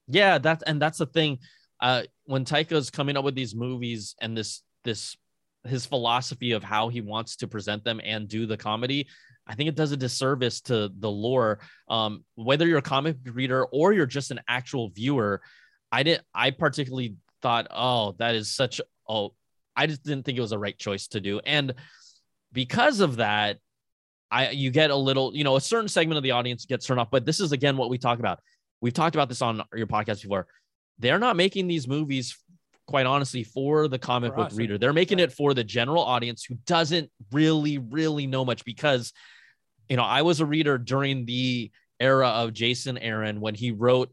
Yeah 0.09 0.39
that's 0.39 0.63
and 0.63 0.81
that's 0.81 0.99
the 0.99 1.07
thing 1.07 1.39
uh 1.81 2.03
when 2.25 2.45
taika's 2.45 2.91
coming 2.91 3.17
up 3.17 3.25
with 3.25 3.35
these 3.35 3.55
movies 3.55 4.15
and 4.21 4.37
this 4.37 4.63
this 4.85 5.17
his 5.65 5.85
philosophy 5.85 6.53
of 6.53 6.63
how 6.63 6.89
he 6.89 7.01
wants 7.01 7.37
to 7.37 7.49
present 7.49 7.85
them 7.85 8.01
and 8.03 8.29
do 8.29 8.47
the 8.47 8.57
comedy 8.57 9.09
i 9.47 9.55
think 9.55 9.69
it 9.69 9.75
does 9.75 9.93
a 9.93 9.97
disservice 9.97 10.61
to 10.61 10.91
the 10.99 11.11
lore. 11.11 11.59
Um 11.89 12.25
whether 12.35 12.67
you're 12.67 12.79
a 12.79 12.83
comic 12.83 13.17
reader 13.25 13.65
or 13.67 13.93
you're 13.93 14.07
just 14.07 14.31
an 14.31 14.41
actual 14.49 14.89
viewer 14.91 15.43
i 15.93 16.03
didn't 16.03 16.25
i 16.35 16.51
particularly 16.51 17.17
thought 17.43 17.67
oh 17.71 18.15
that 18.19 18.35
is 18.35 18.55
such 18.55 18.81
oh 19.09 19.33
i 19.77 19.87
just 19.87 20.03
didn't 20.05 20.25
think 20.25 20.39
it 20.39 20.41
was 20.41 20.51
the 20.51 20.59
right 20.59 20.79
choice 20.79 21.09
to 21.09 21.21
do. 21.21 21.41
And 21.41 21.75
because 22.53 23.01
of 23.01 23.17
that 23.17 23.59
i 24.31 24.51
you 24.51 24.71
get 24.71 24.91
a 24.91 24.97
little 24.97 25.35
you 25.35 25.45
know 25.45 25.57
a 25.57 25.61
certain 25.61 25.89
segment 25.89 26.17
of 26.17 26.23
the 26.23 26.33
audience 26.33 26.65
gets 26.65 26.87
turned 26.87 26.99
off 27.01 27.11
but 27.11 27.25
this 27.25 27.41
is 27.41 27.53
again 27.53 27.77
what 27.77 27.91
we 27.91 27.99
talk 27.99 28.19
about. 28.19 28.41
We've 28.81 28.93
talked 28.93 29.17
about 29.17 29.29
this 29.29 29.41
on 29.41 29.63
your 29.75 29.87
podcast 29.87 30.23
before. 30.23 30.47
They're 30.99 31.19
not 31.19 31.37
making 31.37 31.67
these 31.67 31.89
movies 31.89 32.37
quite 32.87 33.07
honestly 33.07 33.43
for 33.43 33.89
the 33.89 33.99
comic 33.99 34.33
For 34.33 34.37
book 34.37 34.47
us, 34.49 34.55
reader. 34.55 34.79
They're 34.79 34.93
making 34.93 35.19
it 35.19 35.33
for 35.33 35.55
the 35.55 35.65
general 35.65 36.03
audience 36.03 36.45
who 36.45 36.57
doesn't 36.67 37.11
really 37.33 37.79
really 37.79 38.27
know 38.27 38.45
much 38.45 38.65
because 38.65 39.13
you 39.89 39.97
know 39.97 40.03
i 40.03 40.23
was 40.23 40.41
a 40.41 40.47
reader 40.47 40.79
during 40.79 41.27
the 41.27 41.71
era 42.01 42.29
of 42.29 42.53
jason 42.53 42.99
aaron 42.99 43.41
when 43.41 43.55
he 43.55 43.71
wrote 43.71 44.13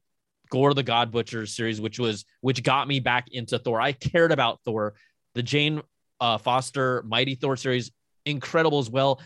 gorr 0.53 0.75
the 0.75 0.83
god 0.83 1.11
butcher 1.11 1.47
series 1.47 1.81
which 1.81 1.97
was 1.97 2.25
which 2.41 2.61
got 2.61 2.87
me 2.87 2.99
back 2.99 3.25
into 3.31 3.57
thor. 3.57 3.81
I 3.81 3.91
cared 3.91 4.31
about 4.31 4.59
thor 4.63 4.93
the 5.33 5.41
jane 5.41 5.81
uh, 6.21 6.37
foster 6.37 7.01
mighty 7.07 7.33
thor 7.33 7.57
series 7.57 7.91
incredible 8.27 8.77
as 8.77 8.87
well. 8.87 9.19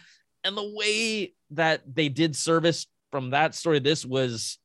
And 0.45 0.55
the 0.55 0.73
way 0.73 1.33
that 1.51 1.81
they 1.93 2.07
did 2.07 2.33
service 2.33 2.87
from 3.11 3.31
that 3.31 3.55
story 3.55 3.79
this 3.79 4.05
was 4.05 4.57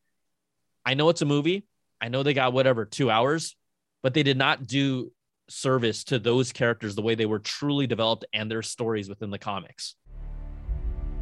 i 0.87 0.95
know 0.95 1.09
it's 1.09 1.23
a 1.23 1.27
movie. 1.27 1.67
I 2.01 2.09
know 2.09 2.23
they 2.23 2.35
got 2.35 2.53
whatever 2.53 2.85
two 2.85 3.11
hours 3.11 3.57
but 4.05 4.15
they 4.15 4.23
did 4.23 4.39
not 4.39 4.65
do 4.65 5.11
service 5.49 6.05
to 6.05 6.21
those 6.21 6.53
characters 6.53 6.95
the 6.95 7.03
way 7.03 7.17
they 7.17 7.27
were 7.27 7.41
truly 7.41 7.89
developed 7.89 8.25
and 8.33 8.49
their 8.49 8.63
stories 8.63 9.09
within 9.09 9.31
the 9.31 9.39
comics 9.39 9.97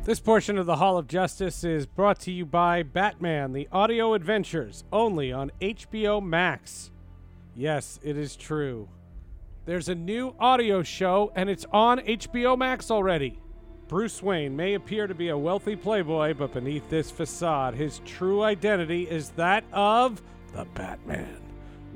this 0.04 0.20
portion 0.20 0.56
of 0.56 0.64
the 0.66 0.76
hall 0.76 0.96
of 0.96 1.06
justice 1.06 1.62
is 1.62 1.84
brought 1.84 2.18
to 2.18 2.32
you 2.32 2.46
by 2.46 2.82
batman 2.82 3.52
the 3.52 3.68
audio 3.70 4.14
adventures 4.14 4.84
only 4.92 5.30
on 5.30 5.50
hbo 5.60 6.22
max 6.22 6.90
yes 7.54 8.00
it 8.02 8.16
is 8.16 8.34
true 8.34 8.88
there's 9.66 9.88
a 9.90 9.94
new 9.94 10.34
audio 10.40 10.82
show 10.82 11.30
and 11.36 11.50
it's 11.50 11.66
on 11.72 11.98
hbo 11.98 12.56
max 12.56 12.90
already 12.90 13.38
Bruce 13.88 14.22
Wayne 14.22 14.54
may 14.54 14.74
appear 14.74 15.08
to 15.08 15.16
be 15.16 15.30
a 15.30 15.36
wealthy 15.36 15.74
playboy, 15.74 16.32
but 16.34 16.54
beneath 16.54 16.88
this 16.88 17.10
facade, 17.10 17.74
his 17.74 18.00
true 18.04 18.44
identity 18.44 19.02
is 19.10 19.30
that 19.30 19.64
of 19.72 20.22
the 20.52 20.64
Batman, 20.76 21.40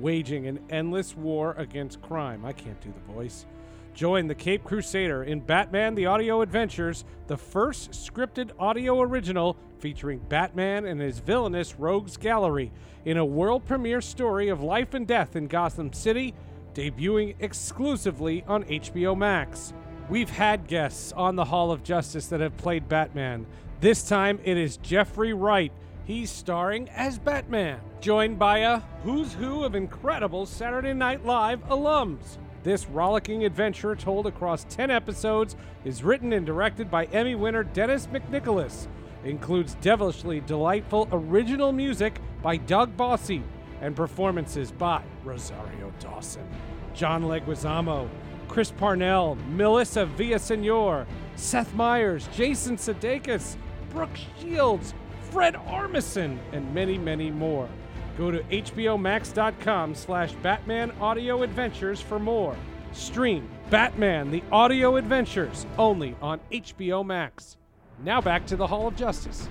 waging 0.01 0.49
an 0.49 0.59
endless 0.71 1.17
war 1.17 1.55
against 1.57 2.03
crime. 2.03 2.45
I 2.45 2.53
can't 2.53 2.81
do 2.81 2.93
the 2.93 3.13
voice. 3.13 3.47
Join 3.95 4.27
the 4.27 4.35
Cape 4.35 4.65
Crusader 4.65 5.23
in 5.23 5.39
Batman 5.39 5.95
the 5.95 6.07
Audio 6.07 6.41
Adventures, 6.41 7.05
the 7.29 7.37
first 7.37 7.93
scripted 7.93 8.51
audio 8.59 9.01
original 9.01 9.57
featuring 9.79 10.19
Batman 10.19 10.85
and 10.85 11.01
his 11.01 11.21
villainous 11.21 11.79
rogues 11.79 12.17
gallery 12.17 12.73
in 13.05 13.19
a 13.19 13.25
world 13.25 13.65
premiere 13.65 14.01
story 14.01 14.49
of 14.49 14.61
life 14.61 14.95
and 14.95 15.07
death 15.07 15.37
in 15.37 15.47
Gotham 15.47 15.93
City, 15.93 16.35
debuting 16.75 17.37
exclusively 17.39 18.43
on 18.49 18.65
HBO 18.65 19.17
Max. 19.17 19.73
We've 20.09 20.31
had 20.31 20.67
guests 20.67 21.13
on 21.13 21.37
the 21.37 21.45
Hall 21.45 21.71
of 21.71 21.85
Justice 21.85 22.27
that 22.27 22.41
have 22.41 22.57
played 22.57 22.89
Batman. 22.89 23.47
This 23.81 24.09
time 24.09 24.41
it 24.43 24.57
is 24.57 24.77
Jeffrey 24.79 25.33
Wright. 25.33 25.73
He's 26.05 26.31
starring 26.31 26.89
as 26.91 27.21
Batman, 27.21 27.79
joined 28.01 28.41
by 28.41 28.59
a 28.59 28.81
who's 29.05 29.35
who 29.35 29.63
of 29.63 29.77
incredible 29.77 30.47
Saturday 30.47 30.95
Night 30.95 31.25
Live 31.25 31.65
alums. 31.69 32.39
This 32.65 32.89
rollicking 32.89 33.45
adventure, 33.45 33.95
told 33.95 34.27
across 34.27 34.65
10 34.65 34.91
episodes, 34.91 35.55
is 35.85 36.03
written 36.03 36.33
and 36.33 36.47
directed 36.47 36.91
by 36.91 37.05
Emmy 37.07 37.35
winner 37.35 37.63
Dennis 37.63 38.07
McNicholas. 38.07 38.89
Includes 39.23 39.75
devilishly 39.83 40.41
delightful 40.41 41.07
original 41.13 41.73
music 41.73 42.19
by 42.43 42.57
Doug 42.57 42.97
Bossy 42.97 43.43
and 43.83 43.95
performances 43.95 44.73
by 44.73 45.03
Rosario 45.25 45.93
Dawson, 46.01 46.49
John 46.95 47.25
Leguizamo, 47.25 48.09
Chris 48.49 48.71
Parnell, 48.71 49.37
Melissa 49.51 50.07
Villasenor, 50.17 51.05
Seth 51.37 51.75
Meyers, 51.75 52.29
Jason 52.35 52.79
Sudeikis, 52.79 53.57
Brooke 53.91 54.17
Shields, 54.41 54.95
Fred 55.31 55.55
Armisen, 55.55 56.39
and 56.53 56.73
many, 56.73 56.97
many 56.97 57.31
more. 57.31 57.69
Go 58.17 58.31
to 58.31 58.41
hbomax.com 58.45 59.95
slash 59.95 60.33
Batman 60.35 60.93
Audio 61.01 61.43
Adventures 61.43 62.01
for 62.01 62.19
more. 62.19 62.57
Stream 62.93 63.49
Batman 63.71 64.31
The 64.31 64.43
Audio 64.53 64.97
Adventures 64.97 65.67
only 65.79 66.15
on 66.23 66.39
HBO 66.53 67.05
Max. 67.05 67.57
Now 68.05 68.21
back 68.21 68.47
to 68.47 68.57
the 68.57 68.67
Hall 68.67 68.87
of 68.87 68.95
Justice. 68.97 69.49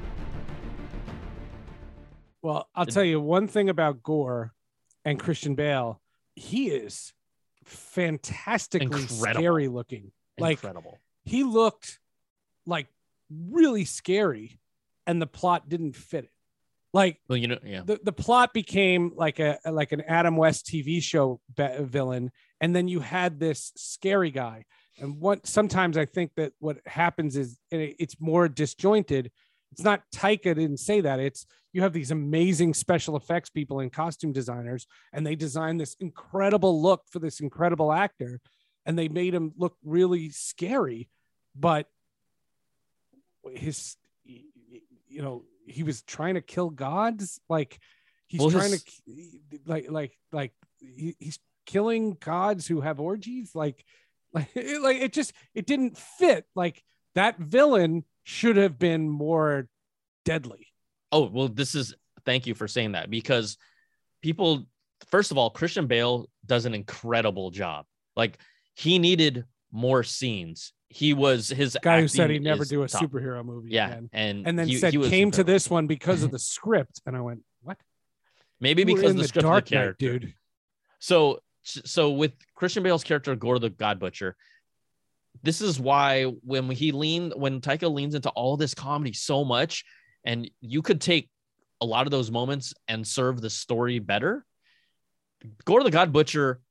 Well, 2.41 2.67
I'll 2.75 2.85
tell 2.85 3.03
you 3.03 3.19
one 3.19 3.47
thing 3.47 3.69
about 3.69 4.03
Gorr 4.03 4.53
and 5.05 5.19
Christian 5.19 5.55
Bale. 5.55 6.01
He 6.35 6.69
is 6.69 7.13
fantastically 7.65 8.85
Incredible. 9.01 9.15
scary 9.41 9.67
looking. 9.67 10.11
Like 10.37 10.57
Incredible. 10.57 10.99
he 11.23 11.43
looked 11.43 11.99
like 12.65 12.87
really 13.29 13.85
scary 13.85 14.59
and 15.05 15.21
the 15.21 15.27
plot 15.27 15.69
didn't 15.69 15.95
fit 15.95 16.25
it. 16.25 16.31
Like 16.93 17.19
Well, 17.27 17.37
you 17.37 17.47
know, 17.47 17.57
yeah. 17.65 17.81
the, 17.83 17.99
the 18.03 18.11
plot 18.11 18.53
became 18.53 19.13
like 19.15 19.39
a 19.39 19.57
like 19.65 19.91
an 19.91 20.01
Adam 20.01 20.37
West 20.37 20.67
TV 20.67 21.01
show 21.01 21.41
ba- 21.55 21.83
villain, 21.83 22.31
and 22.61 22.75
then 22.75 22.87
you 22.87 22.99
had 22.99 23.39
this 23.39 23.71
scary 23.75 24.29
guy. 24.31 24.65
And 24.99 25.19
what 25.19 25.47
sometimes 25.47 25.97
I 25.97 26.05
think 26.05 26.31
that 26.37 26.53
what 26.59 26.77
happens 26.85 27.35
is 27.35 27.57
it- 27.71 27.95
it's 27.97 28.15
more 28.19 28.47
disjointed. 28.47 29.31
It's 29.71 29.83
not 29.83 30.03
Taika 30.13 30.53
didn't 30.55 30.77
say 30.77 31.01
that. 31.01 31.19
It's 31.19 31.47
you 31.71 31.81
have 31.81 31.93
these 31.93 32.11
amazing 32.11 32.75
special 32.75 33.17
effects 33.17 33.49
people 33.49 33.79
and 33.79 33.91
costume 33.91 34.31
designers, 34.31 34.85
and 35.11 35.25
they 35.25 35.35
designed 35.35 35.79
this 35.79 35.95
incredible 35.99 36.79
look 36.79 37.01
for 37.09 37.17
this 37.17 37.39
incredible 37.39 37.91
actor, 37.91 38.39
and 38.85 38.99
they 38.99 39.07
made 39.07 39.33
him 39.33 39.53
look 39.57 39.75
really 39.83 40.29
scary, 40.29 41.09
but 41.55 41.87
his 43.51 43.97
you 44.23 45.21
know 45.21 45.43
he 45.65 45.83
was 45.83 46.01
trying 46.03 46.35
to 46.35 46.41
kill 46.41 46.69
gods 46.69 47.39
like 47.49 47.79
he's 48.27 48.39
Well, 48.41 48.51
trying 48.51 48.71
his- 48.71 48.83
to 48.83 49.59
like 49.65 49.89
like 49.89 50.17
like 50.31 50.53
he, 50.79 51.15
he's 51.19 51.39
killing 51.65 52.17
gods 52.19 52.67
who 52.67 52.81
have 52.81 52.99
orgies 52.99 53.55
like 53.55 53.85
like 54.33 54.49
it, 54.55 54.81
like 54.81 54.97
it 54.97 55.13
just 55.13 55.33
it 55.53 55.65
didn't 55.65 55.97
fit 55.97 56.45
like 56.55 56.83
that 57.15 57.37
villain 57.39 58.03
should 58.23 58.57
have 58.57 58.77
been 58.79 59.09
more 59.09 59.67
deadly 60.25 60.67
Oh, 61.11 61.29
well, 61.31 61.47
this 61.47 61.75
is 61.75 61.93
thank 62.25 62.47
you 62.47 62.55
for 62.55 62.67
saying 62.67 62.93
that 62.93 63.11
because 63.11 63.57
people, 64.23 64.65
first 65.11 65.29
of 65.29 65.37
all, 65.37 65.51
Christian 65.51 65.85
Bale 65.85 66.27
does 66.43 66.65
an 66.65 66.73
incredible 66.73 67.51
job. 67.51 67.85
Like 68.15 68.39
he 68.73 68.97
needed 68.97 69.45
more 69.71 70.01
scenes. 70.01 70.73
He 70.93 71.13
was 71.13 71.49
his 71.49 71.75
guy 71.81 72.01
who 72.01 72.07
said 72.07 72.29
he'd 72.29 72.43
never 72.43 72.65
do 72.65 72.83
a 72.83 72.87
top. 72.87 73.01
superhero 73.03 73.43
movie 73.43 73.69
Yeah, 73.71 73.87
again. 73.87 74.09
and 74.13 74.47
and 74.47 74.59
then 74.59 74.67
he- 74.67 74.77
said 74.77 74.93
he 74.93 75.09
came 75.09 75.31
to 75.31 75.43
this 75.43 75.69
one 75.69 75.87
because 75.87 76.21
of 76.23 76.31
the 76.31 76.39
script 76.53 77.01
and 77.05 77.15
i 77.17 77.21
went 77.21 77.41
what 77.61 77.77
maybe 78.59 78.83
were 78.83 78.95
because 78.95 79.11
in 79.11 79.17
the 79.17 79.27
script 79.27 79.43
dark 79.43 79.63
of 79.65 79.69
the 79.69 79.75
character, 79.75 80.19
dude 80.19 80.33
So 80.99 81.39
so 81.63 82.11
with 82.11 82.33
Christian 82.55 82.83
Bale's 82.83 83.03
character 83.03 83.35
Gorr 83.35 83.57
the 83.59 83.69
God 83.69 83.99
Butcher, 83.99 84.35
this 85.41 85.61
is 85.61 85.79
why 85.79 86.23
when 86.23 86.69
he 86.69 86.91
leaned 86.91 87.33
when 87.35 87.59
Taika 87.61 87.91
leans 87.91 88.15
into 88.15 88.29
all 88.29 88.55
this 88.57 88.73
comedy 88.73 89.13
so 89.13 89.43
much, 89.43 89.83
and 90.23 90.49
you 90.61 90.81
could 90.81 91.01
take 91.01 91.29
a 91.81 91.85
lot 91.85 92.05
of 92.05 92.11
those 92.11 92.29
moments 92.31 92.73
and 92.87 93.05
serve 93.07 93.41
the 93.41 93.49
story 93.49 93.99
better. 93.99 94.45
Gorr 95.65 95.83
the 95.83 95.91
God 95.91 96.13
Butcher 96.13 96.61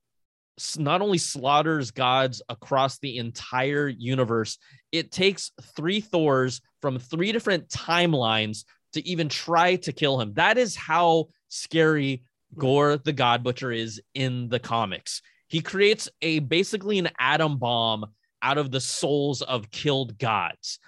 not 0.79 1.01
only 1.01 1.19
slaughters 1.19 1.91
gods 1.91 2.43
across 2.49 2.99
the 2.99 3.19
entire 3.19 3.89
universe, 3.89 4.59
it 4.91 5.11
takes 5.11 5.53
three 5.77 6.01
Thors 6.01 6.61
from 6.81 6.99
three 6.99 7.33
different 7.33 7.69
timelines 7.69 8.65
to 8.93 9.07
even 9.07 9.29
try 9.29 9.77
to 9.77 9.93
kill 9.93 10.21
him. 10.21 10.35
That 10.35 10.59
is 10.59 10.77
how 10.77 11.29
scary 11.49 12.23
hmm. 12.55 12.61
Gorr 12.61 12.97
the 12.99 13.13
God 13.13 13.43
Butcher 13.43 13.73
is 13.73 14.01
in 14.15 14.49
the 14.49 14.59
comics. 14.59 15.23
He 15.49 15.61
creates 15.61 16.09
a 16.21 16.39
basically 16.41 16.99
an 16.99 17.11
atom 17.19 17.59
bomb 17.59 18.07
out 18.43 18.59
of 18.59 18.71
the 18.71 18.81
souls 18.81 19.43
of 19.43 19.71
killed 19.71 20.19
gods. 20.19 20.79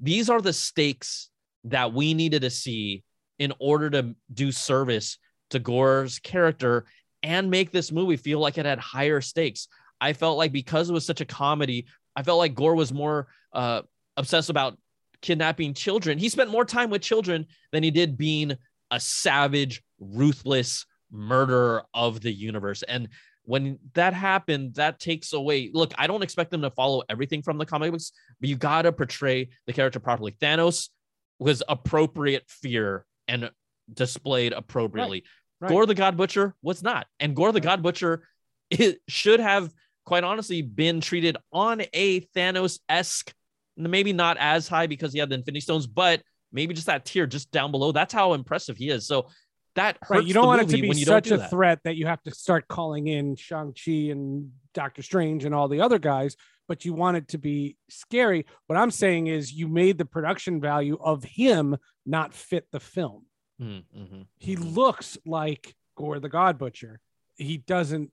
These 0.00 0.28
are 0.28 0.40
the 0.40 0.52
stakes 0.52 1.30
that 1.64 1.92
we 1.92 2.14
needed 2.14 2.42
to 2.42 2.50
see 2.50 3.04
in 3.38 3.52
order 3.58 3.90
to 3.90 4.14
do 4.32 4.52
service 4.52 5.18
to 5.50 5.58
Gorr's 5.58 6.18
character 6.18 6.84
and 7.24 7.50
make 7.50 7.72
this 7.72 7.90
movie 7.90 8.18
feel 8.18 8.38
like 8.38 8.58
it 8.58 8.66
had 8.66 8.78
higher 8.78 9.20
stakes. 9.20 9.66
I 10.00 10.12
felt 10.12 10.36
like 10.38 10.52
because 10.52 10.90
it 10.90 10.92
was 10.92 11.06
such 11.06 11.22
a 11.22 11.24
comedy, 11.24 11.86
I 12.14 12.22
felt 12.22 12.38
like 12.38 12.54
Gorr 12.54 12.74
was 12.74 12.92
more 12.92 13.28
uh, 13.52 13.82
obsessed 14.16 14.50
about 14.50 14.78
kidnapping 15.22 15.72
children. 15.72 16.18
He 16.18 16.28
spent 16.28 16.50
more 16.50 16.66
time 16.66 16.90
with 16.90 17.00
children 17.00 17.46
than 17.72 17.82
he 17.82 17.90
did 17.90 18.18
being 18.18 18.52
a 18.90 19.00
savage, 19.00 19.82
ruthless 19.98 20.84
murderer 21.10 21.84
of 21.94 22.20
the 22.20 22.30
universe. 22.30 22.82
And 22.82 23.08
when 23.44 23.78
that 23.94 24.12
happened, 24.12 24.74
that 24.74 25.00
takes 25.00 25.32
away. 25.32 25.70
Look, 25.72 25.94
I 25.96 26.06
don't 26.06 26.22
expect 26.22 26.50
them 26.50 26.62
to 26.62 26.70
follow 26.70 27.02
everything 27.08 27.42
from 27.42 27.56
the 27.56 27.66
comic 27.66 27.90
books, 27.90 28.12
but 28.40 28.48
you 28.50 28.56
got 28.56 28.82
to 28.82 28.92
portray 28.92 29.48
the 29.66 29.72
character 29.72 29.98
properly. 29.98 30.32
Thanos 30.32 30.90
was 31.38 31.62
appropriate 31.68 32.44
fear 32.48 33.06
and 33.28 33.50
displayed 33.92 34.52
appropriately. 34.52 35.18
right. 35.18 35.24
Gorr 35.68 35.86
the 35.86 35.94
God 35.94 36.16
Butcher 36.16 36.54
was 36.62 36.82
not. 36.82 37.06
And 37.20 37.34
Gorr 37.34 37.52
the 37.52 37.60
God 37.60 37.82
Butcher 37.82 38.26
it 38.70 39.00
should 39.08 39.40
have, 39.40 39.72
quite 40.04 40.24
honestly, 40.24 40.62
been 40.62 41.00
treated 41.00 41.36
on 41.52 41.82
a 41.92 42.20
Thanos 42.36 42.80
esque, 42.88 43.32
maybe 43.76 44.12
not 44.12 44.36
as 44.38 44.68
high 44.68 44.86
because 44.86 45.12
he 45.12 45.18
had 45.18 45.28
the 45.28 45.34
Infinity 45.34 45.60
Stones, 45.60 45.86
but 45.86 46.22
maybe 46.52 46.74
just 46.74 46.86
that 46.86 47.04
tier 47.04 47.26
just 47.26 47.50
down 47.50 47.70
below. 47.70 47.92
That's 47.92 48.14
how 48.14 48.32
impressive 48.32 48.76
he 48.76 48.88
is. 48.90 49.06
So 49.06 49.28
that 49.74 49.98
hurts 50.00 50.10
Right, 50.10 50.24
you 50.24 50.34
don't 50.34 50.46
want 50.46 50.62
it 50.62 50.68
to 50.68 50.80
be 50.80 50.92
such 51.04 51.30
a 51.30 51.36
that. 51.36 51.50
threat 51.50 51.80
that 51.84 51.96
you 51.96 52.06
have 52.06 52.22
to 52.22 52.30
start 52.30 52.68
calling 52.68 53.08
in 53.08 53.36
Shang-Chi 53.36 54.10
and 54.10 54.52
Doctor 54.72 55.02
Strange 55.02 55.44
and 55.44 55.54
all 55.54 55.68
the 55.68 55.80
other 55.80 55.98
guys, 55.98 56.36
but 56.68 56.84
you 56.84 56.94
want 56.94 57.16
it 57.16 57.28
to 57.28 57.38
be 57.38 57.76
scary. 57.90 58.46
What 58.66 58.78
I'm 58.78 58.92
saying 58.92 59.26
is 59.26 59.52
you 59.52 59.68
made 59.68 59.98
the 59.98 60.04
production 60.04 60.60
value 60.60 60.96
of 61.00 61.24
him 61.24 61.76
not 62.06 62.34
fit 62.34 62.66
the 62.70 62.80
film. 62.80 63.26
Mhm, 63.64 63.84
mhm, 63.96 64.26
He 64.38 64.56
mhm. 64.56 64.74
looks 64.74 65.18
like 65.24 65.74
Gorr 65.96 66.20
the 66.20 66.28
God 66.28 66.58
Butcher. 66.58 67.00
He 67.36 67.58
doesn't 67.58 68.12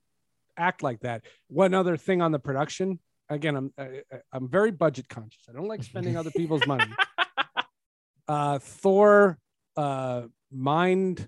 act 0.57 0.83
like 0.83 1.01
that. 1.01 1.23
One 1.47 1.73
other 1.73 1.97
thing 1.97 2.21
on 2.21 2.31
the 2.31 2.39
production, 2.39 2.99
again, 3.29 3.55
I'm 3.55 3.73
I- 3.77 4.03
I'm 4.31 4.47
very 4.47 4.71
budget 4.71 5.07
conscious. 5.09 5.43
I 5.49 5.53
don't 5.53 5.67
like 5.67 5.83
spending 5.83 6.15
other 6.17 6.31
people's 6.31 6.65
money. 6.67 6.85
Uh, 8.27 8.59
Thor 8.59 9.37
uh, 9.75 10.21
mind 10.51 11.27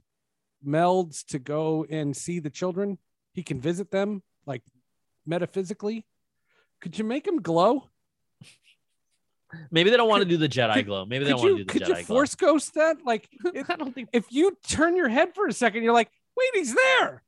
melds 0.66 1.26
to 1.26 1.40
go 1.40 1.86
and 1.90 2.16
see 2.16 2.40
the 2.40 2.50
children. 2.52 2.98
He 3.34 3.44
can 3.44 3.60
visit 3.60 3.92
them 3.92 4.24
like 4.46 4.62
metaphysically. 5.26 6.06
Could 6.80 6.98
you 6.98 7.04
make 7.04 7.28
him 7.28 7.42
glow? 7.42 7.90
Maybe 9.72 9.90
they 9.90 9.98
don't 9.98 10.10
want 10.10 10.22
to 10.24 10.30
do 10.30 10.38
the 10.38 10.50
Jedi 10.50 10.86
glow. 10.86 11.06
Maybe 11.06 11.26
they 11.26 11.32
don't 11.32 11.42
want 11.42 11.52
to 11.58 11.58
do 11.58 11.64
the 11.66 11.72
could 11.72 11.82
Jedi 11.84 11.88
you 12.00 12.06
glow. 12.06 12.16
force 12.18 12.36
ghost 12.36 12.74
that? 12.76 12.98
Like 13.06 13.30
it- 13.54 13.66
I 13.70 13.76
don't 13.76 13.94
think 13.94 14.10
if 14.14 14.26
you 14.30 14.58
turn 14.68 14.96
your 14.96 15.10
head 15.10 15.34
for 15.36 15.48
a 15.48 15.54
second, 15.54 15.84
you're 15.84 15.94
like, 15.94 16.10
wait, 16.38 16.50
he's 16.54 16.74
there. 16.74 17.24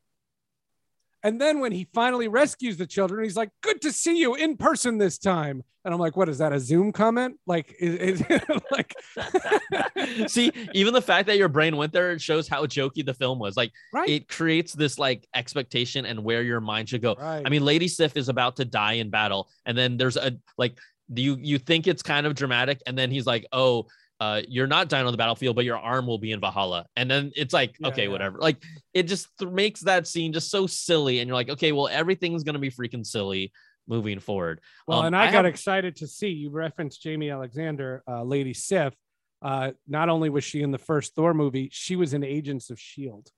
And 1.23 1.41
then 1.41 1.59
when 1.59 1.71
he 1.71 1.87
finally 1.91 2.27
rescues 2.27 2.77
the 2.77 2.85
children, 2.85 3.23
he's 3.23 3.35
like, 3.35 3.49
"Good 3.61 3.81
to 3.81 3.91
see 3.91 4.19
you 4.19 4.35
in 4.35 4.57
person 4.57 4.99
this 4.99 5.17
time." 5.17 5.63
And 5.83 5.91
I'm 5.91 5.99
like, 5.99 6.15
"What 6.15 6.29
is 6.29 6.37
that? 6.37 6.53
A 6.53 6.59
Zoom 6.59 6.91
comment? 6.91 7.39
Like, 7.47 7.75
is, 7.79 8.21
is 8.21 8.23
like?" 8.71 8.93
See, 10.27 10.51
even 10.73 10.93
the 10.93 11.01
fact 11.01 11.25
that 11.25 11.37
your 11.37 11.47
brain 11.49 11.77
went 11.77 11.93
there, 11.93 12.11
it 12.11 12.21
shows 12.21 12.47
how 12.47 12.67
jokey 12.67 13.03
the 13.03 13.15
film 13.15 13.39
was. 13.39 13.57
Like, 13.57 13.71
right, 13.91 14.07
it 14.07 14.27
creates 14.27 14.73
this 14.73 14.99
like 14.99 15.27
expectation 15.33 16.05
and 16.05 16.23
where 16.23 16.43
your 16.43 16.61
mind 16.61 16.89
should 16.89 17.01
go. 17.01 17.15
right. 17.15 17.41
I 17.43 17.49
mean, 17.49 17.65
Lady 17.65 17.87
Sif 17.87 18.15
is 18.17 18.29
about 18.29 18.57
to 18.57 18.65
die 18.65 18.93
in 18.93 19.09
battle, 19.09 19.49
and 19.65 19.75
then 19.75 19.97
there's 19.97 20.17
a 20.17 20.37
like 20.59 20.77
you 21.13 21.37
you 21.39 21.57
think 21.57 21.87
it's 21.87 22.01
kind 22.01 22.25
of 22.25 22.35
dramatic, 22.35 22.81
and 22.87 22.97
then 22.97 23.11
he's 23.11 23.25
like, 23.25 23.45
"Oh, 23.51 23.85
uh, 24.19 24.41
you're 24.47 24.67
not 24.67 24.89
dying 24.89 25.05
on 25.05 25.11
the 25.11 25.17
battlefield, 25.17 25.55
but 25.55 25.65
your 25.65 25.77
arm 25.77 26.07
will 26.07 26.17
be 26.17 26.31
in 26.31 26.39
Valhalla," 26.39 26.85
and 26.95 27.09
then 27.11 27.31
it's 27.35 27.53
like, 27.53 27.75
Yeah, 27.79 27.89
okay, 27.89 28.03
yeah. 28.03 28.09
whatever. 28.09 28.39
Like, 28.39 28.63
it 28.93 29.03
just 29.03 29.27
th- 29.37 29.51
makes 29.51 29.81
that 29.81 30.07
scene 30.07 30.33
just 30.33 30.49
so 30.49 30.67
silly, 30.67 31.19
and 31.19 31.27
you're 31.27 31.35
like, 31.35 31.49
okay, 31.49 31.71
well, 31.71 31.87
everything's 31.87 32.43
gonna 32.43 32.59
be 32.59 32.71
freaking 32.71 33.05
silly 33.05 33.51
moving 33.87 34.19
forward. 34.19 34.61
Well, 34.87 34.99
Um, 35.01 35.05
and 35.07 35.15
I, 35.15 35.23
I 35.23 35.25
got 35.27 35.33
have- 35.33 35.45
excited 35.45 35.95
to 35.97 36.07
see 36.07 36.29
you 36.29 36.49
referenced 36.49 37.03
Jaimie 37.03 37.31
Alexander, 37.31 38.01
uh, 38.07 38.23
Lady 38.23 38.53
Sif. 38.53 38.95
Uh, 39.43 39.73
not 39.87 40.09
only 40.09 40.29
was 40.29 40.43
she 40.43 40.63
in 40.63 40.71
the 40.71 40.79
first 40.79 41.13
Thor 41.13 41.33
movie, 41.35 41.69
she 41.71 41.95
was 41.95 42.13
in 42.15 42.23
Agents 42.23 42.69
of 42.71 42.79
Shield, 42.79 43.29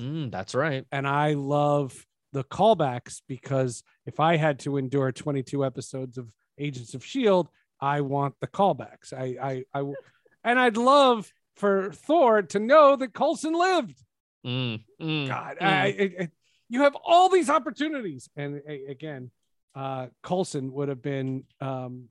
Mm, 0.00 0.30
that's 0.30 0.54
right. 0.54 0.86
and 0.90 1.06
I 1.06 1.34
love 1.34 2.06
the 2.32 2.44
callbacks 2.44 3.20
because 3.28 3.82
if 4.06 4.20
I 4.20 4.36
had 4.36 4.60
to 4.60 4.76
endure 4.78 5.10
22 5.12 5.64
episodes 5.64 6.16
of 6.16 6.30
Agents 6.60 6.94
of 6.94 7.04
Shield, 7.04 7.48
I 7.80 8.02
want 8.02 8.34
the 8.40 8.46
callbacks. 8.46 9.12
I, 9.12 9.64
I, 9.74 9.82
and 10.44 10.58
I'd 10.58 10.76
love 10.76 11.32
for 11.56 11.92
Thor 11.92 12.42
to 12.42 12.58
know 12.58 12.96
that 12.96 13.14
Coulson 13.14 13.54
lived. 13.54 14.02
Mm, 14.46 14.82
mm, 15.00 15.28
God, 15.28 15.56
mm. 15.60 15.66
I, 15.66 15.84
I, 15.86 16.22
I- 16.24 16.30
you 16.72 16.82
have 16.82 16.96
all 17.04 17.28
these 17.28 17.50
opportunities, 17.50 18.28
and 18.36 18.62
again, 18.88 19.32
uh, 19.74 20.06
Coulson 20.22 20.70
would 20.72 20.88
have 20.88 21.02
been 21.02 21.42
um, 21.60 22.08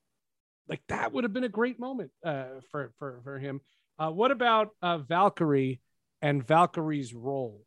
like 0.67 0.81
that 0.89 1.13
would 1.13 1.23
have 1.23 1.31
been 1.31 1.45
a 1.45 1.49
great 1.49 1.79
moment 1.79 2.11
uh, 2.25 2.59
for 2.69 2.91
for 2.99 3.21
for 3.23 3.39
him. 3.39 3.61
Uh, 3.97 4.09
what 4.11 4.31
about 4.31 4.71
uh, 4.81 4.97
Valkyrie 4.97 5.79
and 6.21 6.45
Valkyrie's 6.45 7.13
role? 7.13 7.61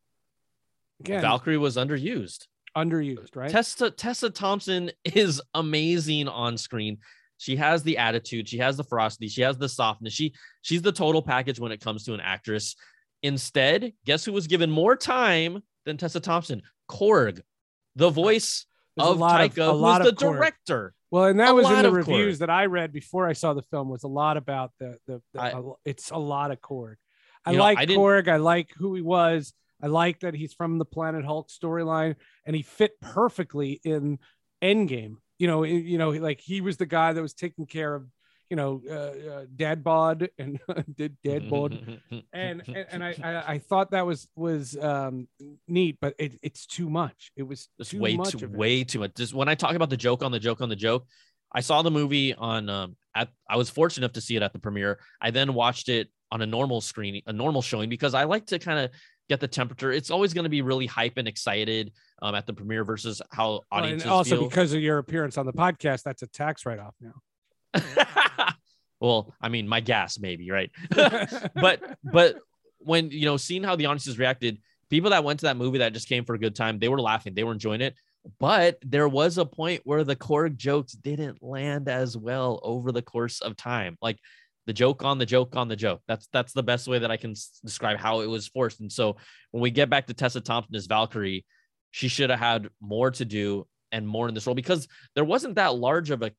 Again, 1.00 1.22
Valkyrie 1.22 1.56
was 1.56 1.76
underused. 1.78 2.46
Underused, 2.76 3.36
uh, 3.36 3.40
right? 3.40 3.50
Tessa 3.50 3.90
Tessa 3.90 4.30
Thompson 4.30 4.90
is 5.04 5.40
amazing 5.54 6.28
on 6.28 6.56
screen. 6.56 6.98
She 7.38 7.56
has 7.56 7.82
the 7.82 7.98
attitude, 7.98 8.48
she 8.48 8.58
has 8.58 8.76
the 8.76 8.84
ferocity, 8.84 9.28
she 9.28 9.42
has 9.42 9.58
the 9.58 9.68
softness. 9.68 10.12
She 10.12 10.32
she's 10.62 10.82
the 10.82 10.92
total 10.92 11.22
package 11.22 11.58
when 11.58 11.72
it 11.72 11.80
comes 11.80 12.04
to 12.04 12.14
an 12.14 12.20
actress. 12.20 12.76
Instead, 13.22 13.92
guess 14.04 14.24
who 14.24 14.32
was 14.32 14.46
given 14.46 14.70
more 14.70 14.96
time 14.96 15.62
than 15.86 15.96
Tessa 15.96 16.20
Thompson? 16.20 16.62
Korg, 16.90 17.40
the 17.96 18.10
voice 18.10 18.66
There's 18.96 19.08
of 19.08 19.16
a 19.16 19.20
lot 19.20 19.40
of- 19.40 19.58
a 19.58 19.72
lot 19.72 20.00
who's 20.02 20.10
of 20.10 20.16
the 20.18 20.24
Korg. 20.26 20.32
director. 20.34 20.94
Well, 21.10 21.24
and 21.26 21.38
that 21.40 21.50
A 21.50 21.54
was 21.54 21.70
in 21.70 21.82
the 21.82 21.90
reviews 21.92 22.36
Korg. 22.36 22.40
that 22.40 22.50
I 22.50 22.66
read 22.66 22.92
before 22.92 23.28
I 23.28 23.34
saw 23.34 23.52
the 23.54 23.62
film 23.62 23.88
was 23.90 24.02
a 24.04 24.08
lot 24.08 24.36
about 24.36 24.72
the 24.80 24.96
the, 25.06 25.22
the 25.34 25.40
I- 25.40 25.62
it's 25.84 26.10
a 26.10 26.16
lot 26.18 26.50
of 26.50 26.60
Korg. 26.60 26.94
I 27.44 27.50
You 27.52 27.56
know, 27.58 27.62
like 27.64 27.78
I 27.78 27.86
Korg. 27.86 28.28
I 28.28 28.36
like 28.36 28.70
who 28.76 28.94
he 28.94 29.02
was. 29.02 29.52
I 29.82 29.88
like 29.88 30.20
that 30.20 30.34
he's 30.34 30.54
from 30.54 30.78
the 30.78 30.84
Planet 30.84 31.24
Hulk 31.24 31.48
storyline, 31.48 32.16
and 32.46 32.54
he 32.54 32.62
fit 32.62 33.00
perfectly 33.00 33.80
in 33.84 34.18
Endgame. 34.62 35.16
You 35.38 35.48
know, 35.48 35.64
you 35.64 35.98
know, 35.98 36.10
like 36.10 36.40
he 36.40 36.60
was 36.60 36.76
the 36.76 36.86
guy 36.86 37.12
that 37.12 37.20
was 37.20 37.34
taking 37.34 37.66
care 37.66 37.94
of, 37.94 38.06
you 38.48 38.56
know, 38.56 38.80
uh, 38.88 38.92
uh, 38.92 39.44
Dad 39.54 39.82
Bod 39.82 40.30
and 40.38 40.60
did 40.94 41.16
Dad 41.24 41.50
Bod, 41.50 41.72
and 42.32 42.62
and, 42.66 42.86
and 42.90 43.04
I, 43.04 43.16
I 43.22 43.52
I 43.54 43.58
thought 43.58 43.90
that 43.90 44.06
was 44.06 44.28
was 44.36 44.76
um 44.76 45.26
neat, 45.66 45.98
but 46.00 46.14
it, 46.18 46.38
it's 46.42 46.64
too 46.66 46.88
much. 46.88 47.32
It 47.36 47.42
was 47.42 47.68
just 47.78 47.90
too 47.90 47.98
way 47.98 48.16
much 48.16 48.32
too 48.32 48.48
way 48.48 48.84
too 48.84 49.00
much. 49.00 49.14
Just 49.16 49.34
when 49.34 49.48
I 49.48 49.56
talk 49.56 49.74
about 49.74 49.90
the 49.90 49.96
joke 49.96 50.22
on 50.22 50.30
the 50.30 50.38
joke 50.38 50.60
on 50.60 50.68
the 50.68 50.76
joke, 50.76 51.06
I 51.52 51.60
saw 51.60 51.82
the 51.82 51.90
movie 51.90 52.34
on 52.34 52.68
um 52.68 52.96
at 53.16 53.30
I 53.50 53.56
was 53.56 53.68
fortunate 53.68 54.04
enough 54.04 54.14
to 54.14 54.20
see 54.20 54.36
it 54.36 54.42
at 54.42 54.52
the 54.52 54.60
premiere. 54.60 55.00
I 55.20 55.32
then 55.32 55.54
watched 55.54 55.88
it 55.88 56.08
on 56.30 56.40
a 56.40 56.46
normal 56.46 56.80
screen, 56.80 57.20
a 57.26 57.32
normal 57.32 57.60
showing 57.60 57.90
because 57.90 58.14
I 58.14 58.24
like 58.24 58.46
to 58.46 58.58
kind 58.58 58.78
of 58.78 58.90
get 59.28 59.40
the 59.40 59.48
temperature. 59.48 59.92
It's 59.92 60.10
always 60.10 60.34
going 60.34 60.44
to 60.44 60.50
be 60.50 60.62
really 60.62 60.86
hype 60.86 61.16
and 61.16 61.28
excited 61.28 61.92
um 62.20 62.34
at 62.34 62.46
the 62.46 62.52
premiere 62.52 62.84
versus 62.84 63.20
how 63.30 63.48
Well, 63.48 63.64
audiences 63.72 64.04
and 64.04 64.12
also 64.12 64.36
feel. 64.36 64.48
because 64.48 64.72
of 64.72 64.80
your 64.80 64.98
appearance 64.98 65.38
on 65.38 65.46
the 65.46 65.52
podcast, 65.52 66.02
that's 66.02 66.22
a 66.22 66.26
tax 66.26 66.66
write 66.66 66.78
off 66.78 66.94
now. 67.00 67.14
well, 69.00 69.34
I 69.40 69.48
mean, 69.48 69.66
my 69.66 69.80
gas 69.80 70.18
maybe, 70.18 70.50
right? 70.50 70.70
but 71.54 71.80
but 72.04 72.36
when 72.84 73.10
you 73.10 73.24
know 73.24 73.36
seeing 73.36 73.62
how 73.62 73.76
the 73.76 73.86
audiences 73.86 74.18
reacted 74.18 74.58
people 74.90 75.10
that 75.10 75.24
went 75.24 75.40
to 75.40 75.46
that 75.46 75.56
movie 75.56 75.78
that 75.78 75.92
just 75.92 76.08
came 76.08 76.24
for 76.24 76.34
a 76.34 76.38
good 76.38 76.54
time 76.54 76.78
they 76.78 76.88
were 76.88 77.00
laughing 77.00 77.34
they 77.34 77.44
were 77.44 77.52
enjoying 77.52 77.80
it 77.80 77.94
but 78.38 78.76
there 78.82 79.08
was 79.08 79.38
a 79.38 79.44
point 79.44 79.80
where 79.84 80.04
the 80.04 80.14
Korg 80.14 80.56
jokes 80.56 80.92
didn't 80.92 81.42
land 81.42 81.88
as 81.88 82.16
well 82.16 82.60
over 82.62 82.92
the 82.92 83.02
course 83.02 83.40
of 83.40 83.56
time 83.56 83.96
like 84.00 84.18
the 84.66 84.72
joke 84.72 85.04
on 85.04 85.18
the 85.18 85.26
joke 85.26 85.56
on 85.56 85.68
the 85.68 85.76
joke 85.76 86.00
that's 86.06 86.28
that's 86.32 86.52
the 86.52 86.62
best 86.62 86.86
way 86.88 86.98
that 86.98 87.10
i 87.10 87.16
can 87.16 87.32
s- 87.32 87.60
describe 87.64 87.98
how 87.98 88.20
it 88.20 88.26
was 88.26 88.46
forced 88.48 88.80
and 88.80 88.92
so 88.92 89.16
when 89.50 89.60
we 89.62 89.70
get 89.70 89.90
back 89.90 90.06
to 90.06 90.14
tessa 90.14 90.40
thompson 90.40 90.74
as 90.74 90.86
valkyrie 90.86 91.44
she 91.90 92.08
should 92.08 92.30
have 92.30 92.38
had 92.38 92.68
more 92.80 93.10
to 93.10 93.24
do 93.24 93.66
and 93.90 94.06
more 94.06 94.28
in 94.28 94.34
this 94.34 94.46
role 94.46 94.54
because 94.54 94.86
there 95.14 95.24
wasn't 95.24 95.54
that 95.56 95.74
large 95.74 96.10
of 96.10 96.22
a 96.22 96.30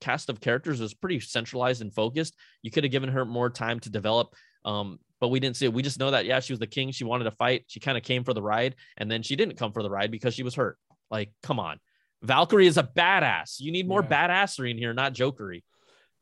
cast 0.00 0.28
of 0.28 0.40
characters 0.40 0.80
it 0.80 0.82
was 0.82 0.94
pretty 0.94 1.20
centralized 1.20 1.82
and 1.82 1.92
focused 1.94 2.34
you 2.62 2.70
could 2.70 2.84
have 2.84 2.90
given 2.90 3.08
her 3.10 3.24
more 3.24 3.50
time 3.50 3.80
to 3.80 3.90
develop 3.90 4.34
um, 4.64 4.98
but 5.20 5.28
we 5.28 5.40
didn't 5.40 5.56
see 5.56 5.64
it. 5.66 5.72
We 5.72 5.82
just 5.82 5.98
know 5.98 6.10
that 6.10 6.24
yeah, 6.26 6.40
she 6.40 6.52
was 6.52 6.60
the 6.60 6.66
king. 6.66 6.90
She 6.92 7.04
wanted 7.04 7.24
to 7.24 7.30
fight. 7.32 7.64
She 7.66 7.78
kind 7.80 7.96
of 7.98 8.04
came 8.04 8.24
for 8.24 8.32
the 8.34 8.42
ride, 8.42 8.74
and 8.98 9.10
then 9.10 9.22
she 9.22 9.36
didn't 9.36 9.56
come 9.56 9.72
for 9.72 9.82
the 9.82 9.90
ride 9.90 10.10
because 10.10 10.34
she 10.34 10.42
was 10.42 10.54
hurt. 10.54 10.78
Like, 11.10 11.30
come 11.42 11.58
on, 11.58 11.78
Valkyrie 12.22 12.66
is 12.66 12.76
a 12.78 12.82
badass. 12.82 13.58
You 13.58 13.70
need 13.72 13.86
more 13.88 14.02
Yeah. 14.02 14.28
badassery 14.28 14.70
in 14.70 14.78
here, 14.78 14.92
not 14.94 15.12
jokery. 15.14 15.62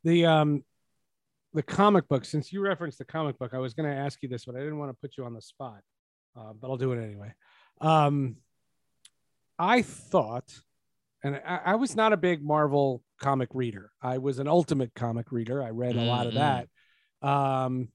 the 0.05 0.25
um 0.25 0.63
the 1.53 1.63
comic 1.63 2.07
book 2.07 2.25
since 2.25 2.53
you 2.53 2.61
referenced 2.61 2.97
the 2.99 3.05
comic 3.05 3.37
book 3.39 3.53
i 3.53 3.57
was 3.57 3.73
going 3.73 3.89
to 3.89 3.95
ask 3.95 4.21
you 4.21 4.29
this 4.29 4.45
but 4.45 4.55
i 4.55 4.59
didn't 4.59 4.77
want 4.77 4.91
to 4.91 4.97
put 5.01 5.17
you 5.17 5.25
on 5.25 5.33
the 5.33 5.41
spot 5.41 5.81
uh, 6.37 6.53
but 6.59 6.69
i'll 6.69 6.77
do 6.77 6.91
it 6.91 7.03
anyway. 7.03 7.33
Um 7.81 8.37
i 9.57 9.81
thought 9.81 10.49
and 11.23 11.35
I, 11.45 11.59
I 11.65 11.75
was 11.75 11.95
not 11.95 12.13
a 12.13 12.17
big 12.17 12.41
marvel 12.43 13.03
comic 13.19 13.49
reader. 13.53 13.91
I 14.01 14.19
was 14.19 14.39
an 14.39 14.47
ultimate 14.47 14.93
comic 14.95 15.31
reader. 15.33 15.61
I 15.61 15.71
read 15.71 15.97
a 15.97 16.01
lot 16.01 16.27
of 16.27 16.33
Mhm. 16.33 16.67
that. 17.21 17.27
Um 17.27 17.89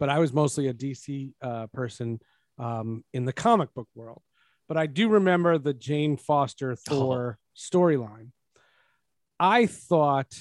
but 0.00 0.08
i 0.08 0.18
was 0.18 0.32
mostly 0.32 0.66
a 0.68 0.74
dc 0.74 1.32
uh, 1.40 1.66
person 1.68 2.18
um 2.58 3.04
in 3.12 3.24
the 3.26 3.32
comic 3.32 3.72
book 3.74 3.88
world. 3.94 4.22
But 4.66 4.76
i 4.78 4.86
do 4.86 5.08
remember 5.08 5.58
the 5.58 5.74
jane 5.74 6.16
foster 6.16 6.74
thor 6.74 7.38
storyline. 7.56 8.30
I 9.38 9.66
thought 9.66 10.32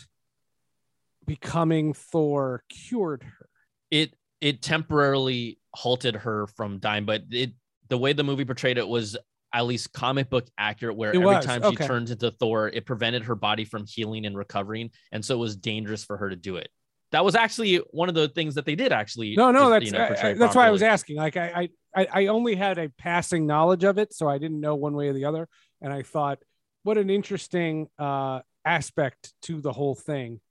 becoming 1.25 1.93
Thor 1.93 2.63
cured 2.69 3.23
her. 3.23 3.47
It 3.91 4.13
it 4.41 4.61
temporarily 4.61 5.59
halted 5.73 6.15
her 6.15 6.47
from 6.47 6.79
dying, 6.79 7.05
but 7.05 7.23
it 7.31 7.51
the 7.89 7.97
way 7.97 8.13
the 8.13 8.23
movie 8.23 8.45
portrayed 8.45 8.77
it 8.77 8.87
was 8.87 9.15
at 9.53 9.65
least 9.65 9.93
comic 9.93 10.29
book 10.29 10.47
accurate. 10.57 10.95
Where 10.95 11.11
It 11.11 11.17
every 11.17 11.27
was, 11.27 11.45
time 11.45 11.61
she 11.61 11.67
okay. 11.67 11.85
turns 11.87 12.11
into 12.11 12.31
Thor, 12.31 12.67
it 12.69 12.85
prevented 12.85 13.23
her 13.25 13.35
body 13.35 13.65
from 13.65 13.85
healing 13.87 14.25
and 14.25 14.35
recovering, 14.37 14.89
and 15.11 15.23
so 15.23 15.35
it 15.35 15.39
was 15.39 15.55
dangerous 15.55 16.03
for 16.03 16.17
her 16.17 16.29
to 16.29 16.35
do 16.35 16.57
it. 16.57 16.69
That 17.11 17.23
was 17.23 17.35
actually 17.35 17.77
one 17.91 18.09
of 18.09 18.15
the 18.15 18.27
things 18.29 18.55
that 18.55 18.65
they 18.65 18.73
did 18.75 18.91
actually. 18.91 19.35
No, 19.35 19.51
no, 19.51 19.59
just, 19.59 19.69
that's 19.71 19.85
you 19.85 19.91
know, 19.91 19.99
I- 19.99 20.29
I- 20.31 20.33
that's 20.33 20.55
why 20.55 20.67
I 20.67 20.71
was 20.71 20.81
asking. 20.81 21.17
Like 21.17 21.37
I, 21.37 21.69
I, 21.95 22.01
I 22.01 22.07
I 22.23 22.25
only 22.27 22.55
had 22.55 22.79
a 22.79 22.89
passing 22.97 23.45
knowledge 23.45 23.83
of 23.83 23.99
it, 23.99 24.13
so 24.13 24.27
I 24.27 24.39
didn't 24.39 24.59
know 24.59 24.73
one 24.75 24.95
way 24.95 25.09
or 25.09 25.13
the 25.13 25.25
other. 25.25 25.47
And 25.81 25.93
I 25.93 26.01
thought, 26.01 26.39
what 26.81 26.97
an 26.97 27.09
interesting 27.11 27.87
uh, 27.99 28.39
aspect 28.65 29.33
to 29.43 29.61
the 29.61 29.71
whole 29.71 29.93
thing. 29.95 30.41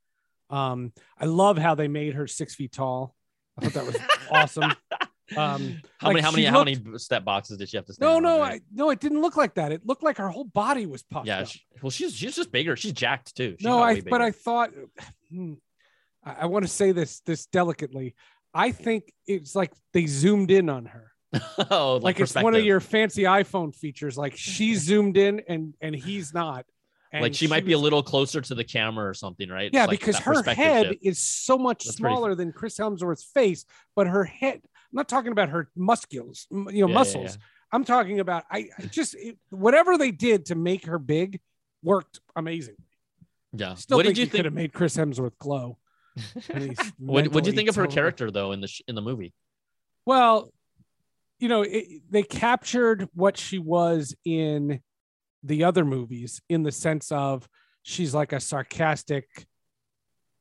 Um, 0.53 0.93
I 1.19 1.25
love 1.25 1.59
how 1.59 1.75
they 1.75 1.88
made 1.88 2.15
her 2.15 2.27
six 2.27 2.55
feet 2.55 2.73
tall. 2.73 3.15
I 3.59 3.65
thought 3.65 3.73
that 3.73 3.87
was 3.87 3.97
awesome. 4.31 4.73
Um, 5.37 5.81
How 5.99 6.09
like, 6.09 6.17
many? 6.17 6.23
How 6.23 6.31
many? 6.31 6.75
How 6.75 6.85
many 6.85 6.99
step 6.99 7.25
boxes 7.25 7.57
did 7.57 7.69
she 7.69 7.79
have 7.79 7.87
to 7.87 7.95
stand? 7.95 8.07
No, 8.07 8.17
on, 8.17 8.23
no, 8.23 8.41
right? 8.41 8.61
I, 8.61 8.65
no, 8.71 8.91
it 8.91 9.01
didn't 9.01 9.23
look 9.23 9.35
like 9.35 9.55
that. 9.55 9.73
It 9.73 9.87
looked 9.87 10.03
like 10.03 10.19
her 10.19 10.29
whole 10.29 10.45
body 10.45 10.85
was 10.85 11.03
puffed 11.03 11.27
yeah. 11.27 11.41
up. 11.41 11.49
She, 11.49 11.62
well, 11.81 11.91
she's 11.91 12.15
she's 12.15 12.37
just 12.37 12.53
bigger. 12.53 12.77
She's 12.77 12.93
jacked 12.93 13.35
too. 13.35 13.57
She 13.59 13.67
no, 13.67 13.83
I 13.83 14.03
but 14.03 14.21
I 14.21 14.31
thought 14.31 14.73
hmm, 15.31 15.55
I, 16.25 16.33
I 16.41 16.47
want 16.47 16.65
to 16.65 16.69
say 16.71 16.93
this 16.93 17.21
this 17.21 17.47
delicately. 17.47 18.15
I 18.55 18.73
think 18.73 19.12
it's 19.27 19.55
like 19.55 19.73
they 19.95 20.07
zoomed 20.07 20.51
in 20.51 20.69
on 20.69 20.87
her. 20.87 21.12
oh, 21.71 21.99
Like 22.03 22.21
it's 22.21 22.35
one 22.35 22.55
of 22.55 22.65
your 22.65 22.81
fancy 22.81 23.23
iPhone 23.23 23.75
features. 23.75 24.19
Like 24.19 24.37
she's 24.37 24.83
zoomed 24.83 25.17
in 25.17 25.43
and 25.49 25.75
and 25.81 25.95
he's 25.95 26.35
not. 26.35 26.67
And 27.12 27.22
like 27.22 27.35
she 27.35 27.46
might 27.46 27.64
be 27.66 27.72
a 27.72 27.79
little 27.79 28.03
closer 28.03 28.40
to 28.40 28.55
the 28.55 28.64
camera 28.64 29.07
or 29.09 29.14
something, 29.14 29.48
right? 29.48 29.70
Yeah, 29.72 29.85
like 29.85 30.01
because 30.01 30.18
her 30.20 30.42
head 30.42 30.87
shift. 30.87 30.98
is 31.05 31.18
so 31.18 31.59
much 31.59 31.85
That's 31.85 31.96
smaller 31.98 32.35
than 32.35 32.53
Chris 32.53 32.79
Hemsworth's 32.79 33.25
face, 33.25 33.64
but 33.94 34.07
her 34.07 34.25
head. 34.25 34.61
I'm 34.64 34.96
not 34.96 35.09
talking 35.09 35.33
about 35.33 35.51
her 35.51 35.70
muscles, 35.77 36.46
you 36.51 36.59
know, 36.64 36.70
Yeah, 36.70 36.87
yeah, 36.87 36.94
muscles. 36.94 37.37
yeah. 37.37 37.42
I'm 37.72 37.85
talking 37.85 38.20
about 38.20 38.44
I, 38.51 38.68
I 38.79 38.83
just 38.87 39.14
it, 39.14 39.37
whatever 39.51 39.96
they 39.98 40.11
did 40.11 40.46
to 40.46 40.55
make 40.55 40.87
her 40.87 40.98
big 40.98 41.40
worked 41.83 42.20
amazing. 42.37 42.77
Yeah. 43.55 43.75
Still 43.75 43.98
what 43.98 44.07
think 44.07 44.16
did 44.16 44.20
you 44.22 44.27
could 44.29 44.33
think? 44.33 44.44
have 44.46 44.55
made 44.55 44.72
Chris 44.72 44.96
Hemsworth 44.96 45.37
glow. 45.38 45.77
What 46.98 47.29
What 47.29 47.44
did 47.44 47.46
you 47.46 47.53
think 47.53 47.68
of 47.68 47.77
her 47.77 47.83
totally- 47.83 47.94
character 47.94 48.31
though 48.31 48.53
in 48.53 48.61
the 48.61 48.68
sh- 48.68 48.83
in 48.88 48.94
the 48.94 49.03
movie? 49.03 49.33
Well, 50.07 50.53
you 51.38 51.48
know, 51.48 51.62
it, 51.62 52.03
they 52.11 52.22
captured 52.22 53.09
what 53.14 53.37
she 53.37 53.59
was 53.59 54.14
in 54.25 54.81
the 55.42 55.64
other 55.64 55.85
movies 55.85 56.40
in 56.48 56.62
the 56.62 56.72
sense 56.72 57.11
of 57.12 57.48
she's 57.83 58.14
like 58.14 58.33
a 58.33 58.40
sarcastic, 58.40 59.26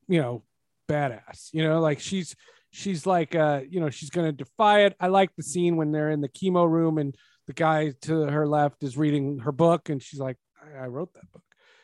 you 0.08 0.20
know, 0.20 0.44
badass. 0.88 1.50
You 1.52 1.64
know, 1.64 1.80
like 1.80 2.00
she's 2.00 2.34
she's 2.70 3.06
like 3.06 3.34
uh, 3.34 3.62
you 3.68 3.80
know, 3.80 3.90
she's 3.90 4.10
gonna 4.10 4.32
defy 4.32 4.82
it. 4.82 4.96
I 5.00 5.08
like 5.08 5.34
the 5.36 5.42
scene 5.42 5.76
when 5.76 5.92
they're 5.92 6.10
in 6.10 6.20
the 6.20 6.28
chemo 6.28 6.68
room 6.68 6.98
and 6.98 7.14
the 7.46 7.52
guy 7.52 7.92
to 8.02 8.26
her 8.26 8.46
left 8.46 8.82
is 8.82 8.96
reading 8.96 9.38
her 9.40 9.52
book 9.52 9.88
and 9.88 10.02
she's 10.02 10.20
like, 10.20 10.36
I, 10.62 10.84
I 10.84 10.86
wrote 10.86 11.12
that 11.14 11.30
book. 11.32 11.42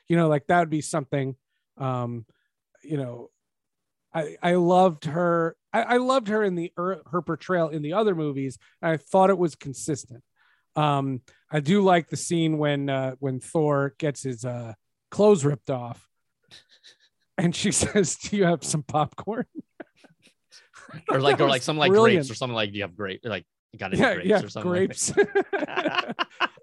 You 0.08 0.16
know, 0.16 0.28
like 0.28 0.46
that 0.46 0.60
would 0.60 0.70
be 0.70 0.80
something 0.80 1.36
um, 1.78 2.26
you 2.82 2.96
know, 2.96 3.30
I 4.12 4.36
I 4.42 4.54
loved 4.54 5.04
her. 5.06 5.56
I, 5.72 5.82
I 5.82 5.96
loved 5.98 6.28
her 6.28 6.42
in 6.42 6.54
the 6.54 6.72
er, 6.78 7.02
her 7.10 7.22
portrayal 7.22 7.68
in 7.68 7.82
the 7.82 7.92
other 7.92 8.14
movies. 8.14 8.58
I 8.82 8.96
thought 8.96 9.30
it 9.30 9.38
was 9.38 9.54
consistent. 9.54 10.22
Um, 10.78 11.22
I 11.50 11.60
do 11.60 11.82
like 11.82 12.08
the 12.08 12.16
scene 12.16 12.58
when 12.58 12.88
uh, 12.88 13.16
when 13.18 13.40
Thor 13.40 13.94
gets 13.98 14.22
his 14.22 14.44
uh, 14.44 14.74
clothes 15.10 15.44
ripped 15.44 15.70
off, 15.70 16.06
and 17.36 17.54
she 17.54 17.72
says, 17.82 18.16
"Do 18.16 18.36
you 18.36 18.44
have 18.44 18.62
some 18.62 18.82
popcorn?" 18.82 19.46
or 21.10 21.20
like 21.20 21.40
or 21.40 21.48
like 21.48 21.62
some 21.62 21.76
like 21.76 21.90
brilliant. 21.90 22.20
grapes 22.20 22.30
or 22.30 22.34
something 22.34 22.54
like 22.54 22.70
do 22.70 22.76
you 22.78 22.82
have 22.82 22.96
grape 22.96 23.20
like 23.24 23.44
got 23.76 23.92
any 23.92 24.00
yeah, 24.00 24.14
grapes 24.14 24.28
yeah, 24.28 24.42
or 24.42 24.48
something 24.48 24.70
grapes. 24.70 25.12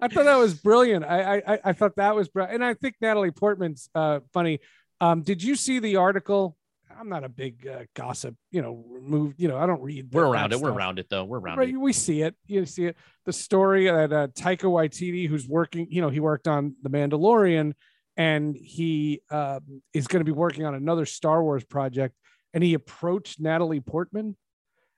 I 0.01 0.07
thought 0.07 0.25
that 0.25 0.37
was 0.37 0.53
brilliant. 0.55 1.05
I 1.05 1.41
I, 1.47 1.59
I 1.65 1.73
thought 1.73 1.95
that 1.97 2.15
was 2.15 2.29
brilliant, 2.29 2.55
and 2.55 2.65
I 2.65 2.73
think 2.73 2.95
Natalie 3.01 3.31
Portman's 3.31 3.89
uh, 3.93 4.21
funny. 4.33 4.59
Um, 5.01 5.21
did 5.21 5.43
you 5.43 5.55
see 5.55 5.79
the 5.79 5.97
article? 5.97 6.55
I'm 6.97 7.09
not 7.09 7.23
a 7.23 7.29
big 7.29 7.67
uh, 7.67 7.83
gossip, 7.93 8.35
you 8.51 8.61
know, 8.61 8.83
move. 9.01 9.33
You 9.37 9.47
know, 9.47 9.57
I 9.57 9.65
don't 9.65 9.81
read. 9.81 10.09
we're 10.13 10.25
around 10.25 10.53
it 10.53 10.59
we're 10.59 10.71
around 10.71 10.99
it 10.99 11.07
though 11.09 11.23
we're 11.23 11.39
around 11.39 11.57
Right, 11.57 11.69
it 11.69 11.77
we 11.77 11.93
see 11.93 12.21
it. 12.21 12.35
You 12.45 12.65
see 12.65 12.85
it. 12.85 12.97
The 13.25 13.33
story 13.33 13.85
that 13.85 14.13
uh, 14.13 14.27
Taika 14.27 14.63
Waititi, 14.63 15.27
who's 15.27 15.47
working, 15.47 15.87
you 15.89 16.01
know, 16.01 16.09
he 16.09 16.19
worked 16.19 16.47
on 16.47 16.75
The 16.81 16.89
Mandalorian, 16.89 17.73
and 18.17 18.55
he 18.55 19.21
um, 19.29 19.81
is 19.93 20.07
going 20.07 20.21
to 20.21 20.25
be 20.25 20.31
working 20.31 20.65
on 20.65 20.75
another 20.75 21.05
Star 21.05 21.43
Wars 21.43 21.65
project. 21.65 22.15
And 22.53 22.63
he 22.63 22.73
approached 22.73 23.39
Natalie 23.39 23.81
Portman 23.81 24.37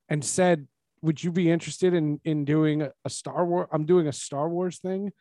and 0.10 0.24
said, 0.24 0.68
"Would 1.02 1.24
you 1.24 1.32
be 1.32 1.50
interested 1.50 1.94
in 1.94 2.20
in 2.24 2.46
doing 2.46 2.84
a, 2.84 2.92
a 3.06 3.10
Star 3.10 3.46
Wars? 3.46 3.68
I'm 3.72 3.86
doing 3.86 4.08
a 4.08 4.14
Star 4.14 4.48
Wars 4.50 4.78
thing." 4.80 5.12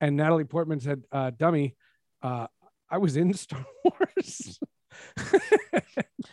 And 0.00 0.16
Natalie 0.16 0.44
Portman 0.44 0.80
said, 0.80 1.02
uh, 1.10 1.30
"Dummy, 1.36 1.76
uh, 2.22 2.46
I 2.88 2.98
was 2.98 3.16
in 3.16 3.34
Star 3.46 3.66
Wars." 3.84 4.60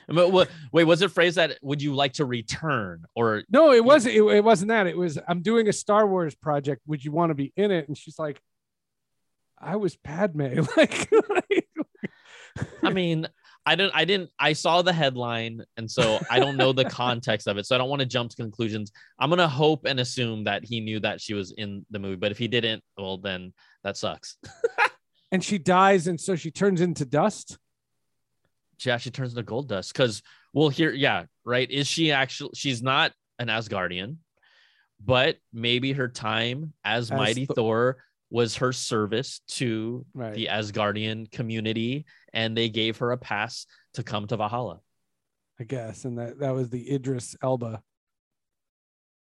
But 0.09 0.31
what, 0.31 0.49
wait 0.71 0.85
was 0.85 1.01
it 1.01 1.11
phrased 1.11 1.35
that 1.35 1.57
would 1.61 1.81
you 1.81 1.93
like 1.93 2.13
to 2.13 2.25
return 2.25 3.03
or 3.13 3.43
No, 3.49 3.73
it 3.73 3.83
wasn't. 3.83 4.15
It, 4.15 4.21
it 4.23 4.43
wasn't 4.43 4.69
that. 4.69 4.87
It 4.87 4.97
was 4.97 5.19
I'm 5.27 5.41
doing 5.41 5.67
a 5.67 5.73
Star 5.73 6.07
Wars 6.07 6.33
project. 6.33 6.81
Would 6.87 7.03
you 7.03 7.11
want 7.11 7.29
to 7.31 7.35
be 7.35 7.51
in 7.57 7.71
it? 7.71 7.87
And 7.87 7.97
she's 7.97 8.17
like, 8.17 8.41
I 9.59 9.75
was 9.75 9.97
Padme. 9.97 10.59
like, 10.77 11.11
like- 11.29 11.67
I 12.81 12.89
mean, 12.91 13.27
I 13.65 13.75
didn't, 13.75 13.95
I 13.95 14.05
didn't, 14.05 14.29
I 14.39 14.53
saw 14.53 14.81
the 14.81 14.93
headline, 14.93 15.63
and 15.75 15.91
so 15.91 16.19
I 16.31 16.39
don't 16.39 16.55
know 16.55 16.71
the 16.71 16.85
context 16.89 17.47
of 17.47 17.57
it, 17.57 17.65
so 17.65 17.75
I 17.75 17.77
don't 17.77 17.89
want 17.89 17.99
to 17.99 18.05
jump 18.05 18.29
to 18.31 18.37
conclusions. 18.37 18.91
I'm 19.19 19.29
gonna 19.29 19.47
hope 19.47 19.85
and 19.85 19.99
assume 19.99 20.45
that 20.45 20.63
he 20.63 20.79
knew 20.79 21.01
that 21.01 21.19
she 21.19 21.33
was 21.33 21.51
in 21.51 21.85
the 21.91 21.99
movie, 21.99 22.15
but 22.15 22.31
if 22.31 22.37
he 22.37 22.47
didn't, 22.47 22.81
well, 22.97 23.17
then 23.17 23.53
that 23.83 23.97
sucks. 23.97 24.37
and 25.33 25.43
she 25.43 25.57
dies, 25.57 26.07
and 26.07 26.19
so 26.19 26.35
she 26.35 26.49
turns 26.49 26.79
into 26.79 27.05
dust. 27.05 27.57
She 28.77 28.91
actually 28.91 29.11
turns 29.11 29.31
into 29.31 29.43
gold 29.43 29.67
dust 29.69 29.91
because, 29.93 30.21
well, 30.53 30.69
here, 30.69 30.91
yeah, 30.91 31.25
right. 31.45 31.69
Is 31.69 31.87
she 31.87 32.11
actually? 32.11 32.51
She's 32.55 32.81
not 32.81 33.11
an 33.39 33.47
Asgardian, 33.47 34.17
but 35.03 35.37
maybe 35.51 35.93
her 35.93 36.07
time 36.07 36.73
as, 36.83 37.11
As 37.11 37.17
Mighty 37.17 37.45
Th- 37.45 37.55
Thor 37.55 37.97
was 38.29 38.57
her 38.57 38.73
service 38.73 39.41
to 39.47 40.05
Right. 40.13 40.33
the 40.33 40.47
Asgardian 40.47 41.31
community, 41.31 42.05
and 42.33 42.55
they 42.55 42.69
gave 42.69 42.97
her 42.97 43.11
a 43.11 43.17
pass 43.17 43.65
to 43.93 44.03
come 44.03 44.27
to 44.27 44.37
Valhalla. 44.37 44.79
I 45.59 45.63
guess, 45.63 46.05
and 46.05 46.19
that 46.19 46.39
that 46.39 46.51
was 46.51 46.69
the 46.69 46.93
Idris 46.93 47.35
Elba. 47.41 47.81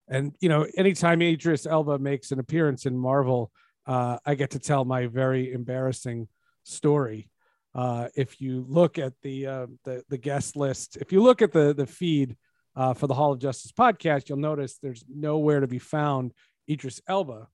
And 0.08 0.36
you 0.40 0.50
know, 0.50 0.66
anytime 0.76 1.22
Idris 1.22 1.66
Elba 1.66 2.00
makes 2.00 2.32
an 2.32 2.40
appearance 2.40 2.86
in 2.86 2.98
Marvel, 2.98 3.52
uh, 3.86 4.18
I 4.26 4.36
get 4.36 4.52
to 4.52 4.60
tell 4.60 4.86
my 4.86 5.06
very 5.08 5.52
embarrassing 5.54 6.28
story. 6.64 7.30
Uh, 7.76 8.08
if 8.16 8.40
you 8.40 8.66
look 8.70 8.98
at 8.98 9.14
the 9.22 9.46
uh, 9.46 9.68
the 9.84 10.02
the 10.08 10.18
guest 10.18 10.56
list, 10.56 10.96
if 10.98 11.12
you 11.12 11.22
look 11.22 11.42
at 11.42 11.52
the 11.52 11.74
the 11.74 11.86
feed 11.86 12.38
uh, 12.76 12.94
for 12.94 13.08
the 13.08 13.14
Hall 13.14 13.34
of 13.34 13.40
Justice 13.40 13.74
podcast, 13.74 14.30
you'll 14.30 14.38
notice 14.38 14.78
there's 14.78 15.04
nowhere 15.14 15.60
to 15.60 15.68
be 15.68 15.80
found 15.80 16.34
Idris 16.70 17.02
Elba. 17.08 17.50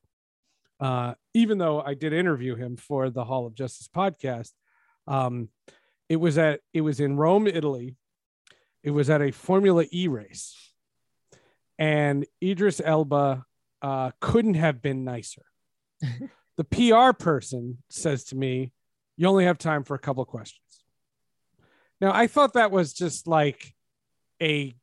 Uh, 0.79 1.15
even 1.34 1.57
though 1.57 1.81
I 1.81 1.95
did 1.95 2.13
interview 2.13 2.55
him 2.55 2.77
for 2.77 3.10
the 3.10 3.23
Hall 3.23 3.47
of 3.47 3.55
Justice 3.55 3.88
podcast, 3.88 4.51
um, 5.07 5.49
it 6.07 6.17
was 6.17 6.38
at 6.38 6.60
it 6.71 6.81
was 6.81 6.99
in 6.99 7.17
Rome, 7.17 7.47
Italy. 7.47 7.95
It 8.84 8.91
was 8.91 9.10
at 9.10 9.21
a 9.23 9.31
Formula 9.31 9.86
E 9.91 10.07
race, 10.07 10.71
and 11.79 12.27
Idris 12.43 12.79
Elba 12.84 13.43
uh, 13.81 14.12
couldn't 14.19 14.53
have 14.53 14.84
been 14.84 15.03
nicer. 15.03 15.45
the 16.57 16.63
PR 16.63 17.13
person 17.17 17.79
says 17.89 18.25
to 18.25 18.36
me, 18.36 18.71
"You 19.17 19.28
only 19.28 19.45
have 19.45 19.58
time 19.58 19.84
for 19.84 19.95
a 19.95 20.00
couple 20.00 20.24
of 20.24 20.30
questions." 20.30 20.62
Now, 22.00 22.12
I 22.13 22.28
thought 22.28 22.54
that 22.54 22.71
was 22.71 22.93
just 22.93 23.28
like 23.28 23.74
a 24.41 24.76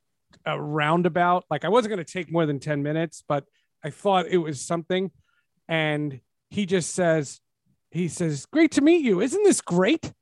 a 0.44 0.60
roundabout. 0.60 1.44
Like 1.50 1.64
I 1.64 1.68
wasn't 1.68 1.94
going 1.94 2.04
to 2.04 2.12
take 2.12 2.30
more 2.30 2.46
than 2.46 2.60
ten 2.60 2.82
minutes, 2.82 3.24
but 3.26 3.44
I 3.82 3.90
thought 3.90 4.26
it 4.26 4.38
was 4.38 4.60
something. 4.60 5.10
And 5.68 6.20
he 6.50 6.64
just 6.66 6.94
says, 6.94 7.40
"He 7.90 8.08
says, 8.08 8.46
great 8.46 8.72
to 8.72 8.80
meet 8.80 9.04
you. 9.04 9.20
Isn't 9.20 9.42
this 9.44 9.60
great?" 9.60 10.12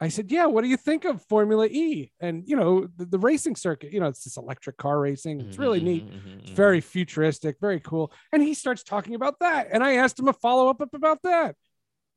I 0.00 0.08
said, 0.08 0.32
"Yeah. 0.32 0.46
What 0.46 0.62
do 0.62 0.68
you 0.68 0.76
think 0.76 1.04
of 1.04 1.24
Formula 1.26 1.66
E 1.66 2.10
and 2.18 2.42
you 2.46 2.56
know 2.56 2.88
the, 2.96 3.04
the 3.06 3.18
racing 3.18 3.54
circuit? 3.54 3.92
You 3.92 4.00
know, 4.00 4.08
it's 4.08 4.24
this 4.24 4.36
electric 4.36 4.76
car 4.76 4.98
racing. 4.98 5.40
It's 5.42 5.58
really 5.58 5.80
Mhm, 5.80 5.84
neat. 5.84 6.04
mhm, 6.04 6.10
mhm, 6.10 6.40
It's 6.40 6.50
mhm. 6.50 6.56
very 6.56 6.80
futuristic, 6.80 7.56
very 7.60 7.78
cool." 7.78 8.12
And 8.32 8.42
he 8.42 8.54
starts 8.54 8.82
talking 8.82 9.14
about 9.14 9.38
that, 9.38 9.68
and 9.70 9.84
I 9.84 9.94
asked 9.94 10.18
him 10.18 10.26
a 10.26 10.32
follow 10.32 10.68
up 10.68 10.80
about 10.92 11.22
that, 11.22 11.54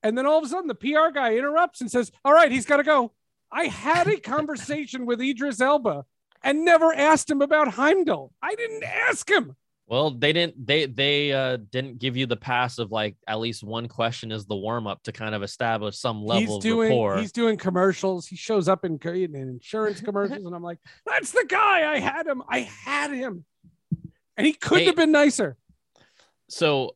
and 0.06 0.18
then 0.18 0.26
all 0.26 0.38
of 0.38 0.44
a 0.46 0.48
sudden 0.48 0.68
the 0.68 0.76
PR 0.76 1.10
guy 1.14 1.36
interrupts 1.36 1.82
and 1.82 1.90
says, 1.90 2.12
"All 2.24 2.34
right, 2.34 2.52
he's 2.52 2.66
got 2.66 2.78
to 2.78 2.84
go." 2.84 3.12
I 3.52 3.66
had 3.66 4.08
a 4.08 4.20
conversation 4.20 5.06
with 5.06 5.22
Idris 5.22 5.62
Elba 5.62 6.06
and 6.44 6.64
never 6.66 6.94
asked 6.94 7.30
him 7.30 7.42
about 7.42 7.70
Heimdall. 7.70 8.32
I 8.42 8.54
didn't 8.56 8.84
ask 8.84 9.30
him. 9.30 9.56
Well, 9.88 10.12
they 10.12 10.34
didn't. 10.34 10.66
They 10.66 10.86
they 10.88 11.32
uh, 11.32 11.58
didn't 11.72 12.00
give 12.00 12.18
you 12.18 12.26
the 12.26 12.36
pass 12.36 12.80
of 12.80 12.92
like 12.92 13.16
at 13.28 13.40
least 13.40 13.64
one 13.64 13.88
question 13.88 14.32
as 14.32 14.46
the 14.46 14.56
warm 14.56 14.88
up 14.88 15.04
to 15.04 15.12
kind 15.12 15.36
of 15.36 15.44
establish 15.44 15.98
some 15.98 16.24
level 16.24 16.42
he's 16.42 16.56
of 16.56 16.62
doing 16.62 16.90
rapport. 16.90 17.18
he's 17.18 17.32
doing 17.32 17.58
commercials. 17.58 18.26
He 18.28 18.36
shows 18.36 18.68
up 18.68 18.84
in, 18.84 19.00
in 19.04 19.36
insurance 19.36 20.02
commercials, 20.02 20.46
and 20.46 20.56
I'm 20.56 20.64
like, 20.64 20.80
that's 21.06 21.32
the 21.32 21.46
guy. 21.48 21.92
I 21.94 22.00
had 22.00 22.26
him. 22.26 22.42
I 22.50 22.60
had 22.62 23.12
him, 23.12 23.46
and 24.38 24.46
he 24.48 24.54
couldn't 24.54 24.80
Hey. 24.80 24.86
have 24.88 24.96
been 24.96 25.12
nicer. 25.12 25.56
so 26.50 26.96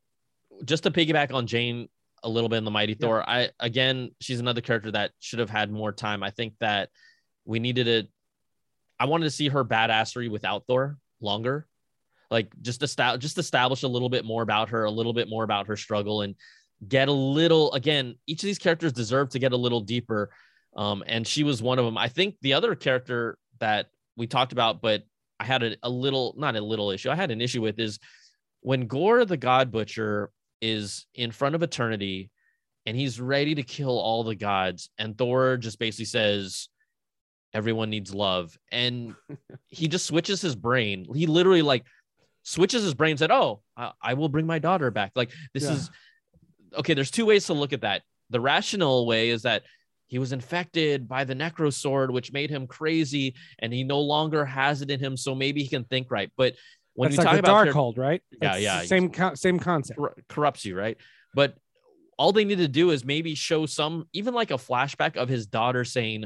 just 0.66 0.84
to 0.84 0.92
piggyback 0.92 1.34
on 1.34 1.48
Jane 1.48 1.88
a 2.24 2.30
little 2.30 2.50
bit 2.50 2.58
in 2.58 2.66
the 2.66 2.72
Mighty 2.72 2.94
Yeah. 2.94 3.08
Thor, 3.08 3.30
I 3.30 3.50
again 3.60 4.12
she's 4.20 4.40
another 4.40 4.62
character 4.62 4.92
that 4.92 5.12
should 5.20 5.40
have 5.40 5.50
had 5.50 5.72
more 5.72 5.92
time. 5.92 6.24
I 6.24 6.32
think 6.32 6.54
that 6.60 6.90
we 7.46 7.60
needed 7.60 7.88
it. 7.88 8.08
I 9.00 9.06
wanted 9.06 9.26
to 9.26 9.32
see 9.32 9.48
her 9.50 9.64
badassery 9.64 10.30
without 10.30 10.66
Thor 10.68 10.98
longer, 11.22 11.68
like 12.30 12.52
just 12.62 12.84
establish 12.84 13.22
just 13.22 13.38
establish 13.38 13.84
a 13.84 13.88
little 13.88 14.10
bit 14.10 14.26
more 14.26 14.42
about 14.42 14.70
her, 14.70 14.84
a 14.84 14.92
little 14.92 15.14
bit 15.14 15.30
more 15.30 15.44
about 15.44 15.68
her 15.68 15.78
struggle, 15.78 16.22
and 16.22 16.36
get 16.88 17.08
a 17.08 17.14
little 17.14 17.74
again. 17.74 18.16
Each 18.28 18.44
of 18.44 18.48
these 18.48 18.60
characters 18.60 18.94
deserve 18.94 19.30
to 19.30 19.40
get 19.40 19.54
a 19.54 19.58
little 19.58 19.82
deeper, 19.82 20.30
um, 20.76 21.04
and 21.08 21.26
she 21.26 21.44
was 21.44 21.62
one 21.62 21.80
of 21.80 21.86
them. 21.86 21.98
I 21.98 22.08
think 22.08 22.36
the 22.42 22.54
other 22.54 22.76
character 22.76 23.38
that 23.60 23.88
we 24.16 24.28
talked 24.28 24.52
about, 24.52 24.82
but 24.82 25.04
I 25.40 25.46
had 25.46 25.64
a, 25.64 25.78
a 25.84 25.90
little 25.90 26.36
not 26.38 26.56
a 26.56 26.62
little 26.62 26.92
issue. 26.92 27.10
I 27.10 27.16
had 27.16 27.32
an 27.32 27.42
issue 27.42 27.62
with 27.62 27.80
is 27.80 28.00
when 28.62 28.88
Gorr 28.88 29.24
the 29.26 29.38
God 29.38 29.72
Butcher 29.72 30.32
is 30.62 31.06
in 31.16 31.32
front 31.32 31.56
of 31.56 31.64
eternity 31.64 32.32
and 32.86 32.96
he's 32.98 33.20
ready 33.20 33.56
to 33.56 33.64
kill 33.64 33.98
all 34.00 34.24
the 34.24 34.36
gods, 34.36 34.90
and 34.98 35.18
Thor 35.18 35.58
just 35.58 35.80
basically 35.80 36.06
says, 36.06 36.70
Everyone 37.54 37.90
needs 37.90 38.14
love. 38.14 38.58
And 38.72 39.16
he 39.68 39.88
just 39.88 40.06
switches 40.06 40.40
his 40.42 40.56
brain. 40.56 41.06
He 41.14 41.26
literally 41.26 41.62
like 41.64 41.84
switches 42.44 42.84
his 42.84 42.94
brain 42.94 43.12
and 43.12 43.20
said, 43.20 43.32
Oh, 43.32 43.62
I, 43.76 43.92
I 44.02 44.14
will 44.14 44.30
bring 44.30 44.46
my 44.46 44.60
daughter 44.60 44.92
back. 44.92 45.12
Like, 45.16 45.32
this 45.54 45.64
Yeah. 45.64 45.74
is 45.74 45.90
okay. 46.78 46.94
There's 46.94 47.12
two 47.12 47.26
ways 47.26 47.46
to 47.48 47.54
look 47.54 47.74
at 47.74 47.82
that. 47.82 48.04
The 48.30 48.40
rational 48.40 49.08
way 49.08 49.30
is 49.30 49.42
that 49.44 49.64
he 50.08 50.20
was 50.20 50.32
infected 50.32 51.08
by 51.08 51.24
the 51.24 51.36
necro 51.36 51.72
sword, 51.74 52.12
which 52.12 52.32
made 52.32 52.50
him 52.50 52.66
crazy, 52.66 53.36
and 53.60 53.72
he 53.74 53.84
no 53.84 54.00
longer 54.00 54.46
has 54.46 54.82
it 54.82 54.90
in 54.90 55.00
him. 55.00 55.18
So 55.18 55.36
maybe 55.36 55.62
he 55.64 55.70
can 55.70 55.84
think 55.86 56.10
right. 56.12 56.32
But 56.38 56.54
when 57.00 57.12
That's 57.12 57.16
you 57.16 57.18
like 57.20 57.26
talk 57.28 57.34
the 57.36 57.40
about 57.52 57.64
dark 57.64 57.70
hold, 57.74 57.98
right? 57.98 58.22
Yeah, 58.42 58.56
It's 58.56 58.62
yeah. 58.62 58.82
Same 58.82 59.10
co- 59.10 59.34
same 59.34 59.58
concept. 59.58 59.98
cor- 59.98 60.16
corrupts 60.28 60.66
you, 60.66 60.78
right? 60.78 60.98
But 61.34 61.56
all 62.18 62.34
they 62.34 62.44
need 62.44 62.58
to 62.58 62.68
do 62.68 62.92
is 62.92 63.06
maybe 63.06 63.36
show 63.36 63.66
some, 63.66 64.10
even 64.12 64.34
like 64.34 64.52
a 64.52 64.56
flashback 64.56 65.16
of 65.16 65.30
his 65.30 65.48
daughter 65.48 65.86
saying, 65.86 66.26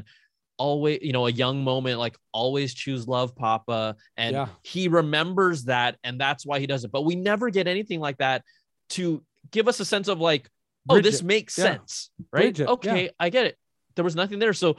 always, 0.56 0.98
you 1.00 1.12
know, 1.12 1.28
a 1.28 1.30
young 1.30 1.62
moment, 1.62 2.00
like 2.00 2.16
always 2.32 2.74
choose 2.74 3.06
love, 3.06 3.36
Papa. 3.36 3.94
And 4.16 4.34
Yeah. 4.34 4.48
he 4.64 4.88
remembers 4.88 5.66
that. 5.66 5.96
And 6.02 6.20
that's 6.20 6.44
why 6.44 6.58
he 6.58 6.66
does 6.66 6.82
it. 6.82 6.90
But 6.90 7.02
we 7.02 7.14
never 7.14 7.50
get 7.50 7.68
anything 7.68 8.00
like 8.00 8.18
that 8.18 8.42
to 8.90 9.22
give 9.52 9.68
us 9.68 9.78
a 9.78 9.84
sense 9.84 10.08
of 10.08 10.18
like, 10.18 10.50
oh, 10.88 10.94
Bridge 10.94 11.04
this 11.04 11.22
makes 11.22 11.56
Yeah. 11.56 11.64
sense, 11.76 12.10
right? 12.32 12.46
Bridge 12.46 12.60
it, 12.62 12.68
Okay, 12.68 13.10
I 13.20 13.30
get 13.30 13.46
it. 13.46 13.56
There 13.94 14.04
was 14.04 14.16
nothing 14.16 14.40
there. 14.40 14.52
So 14.54 14.74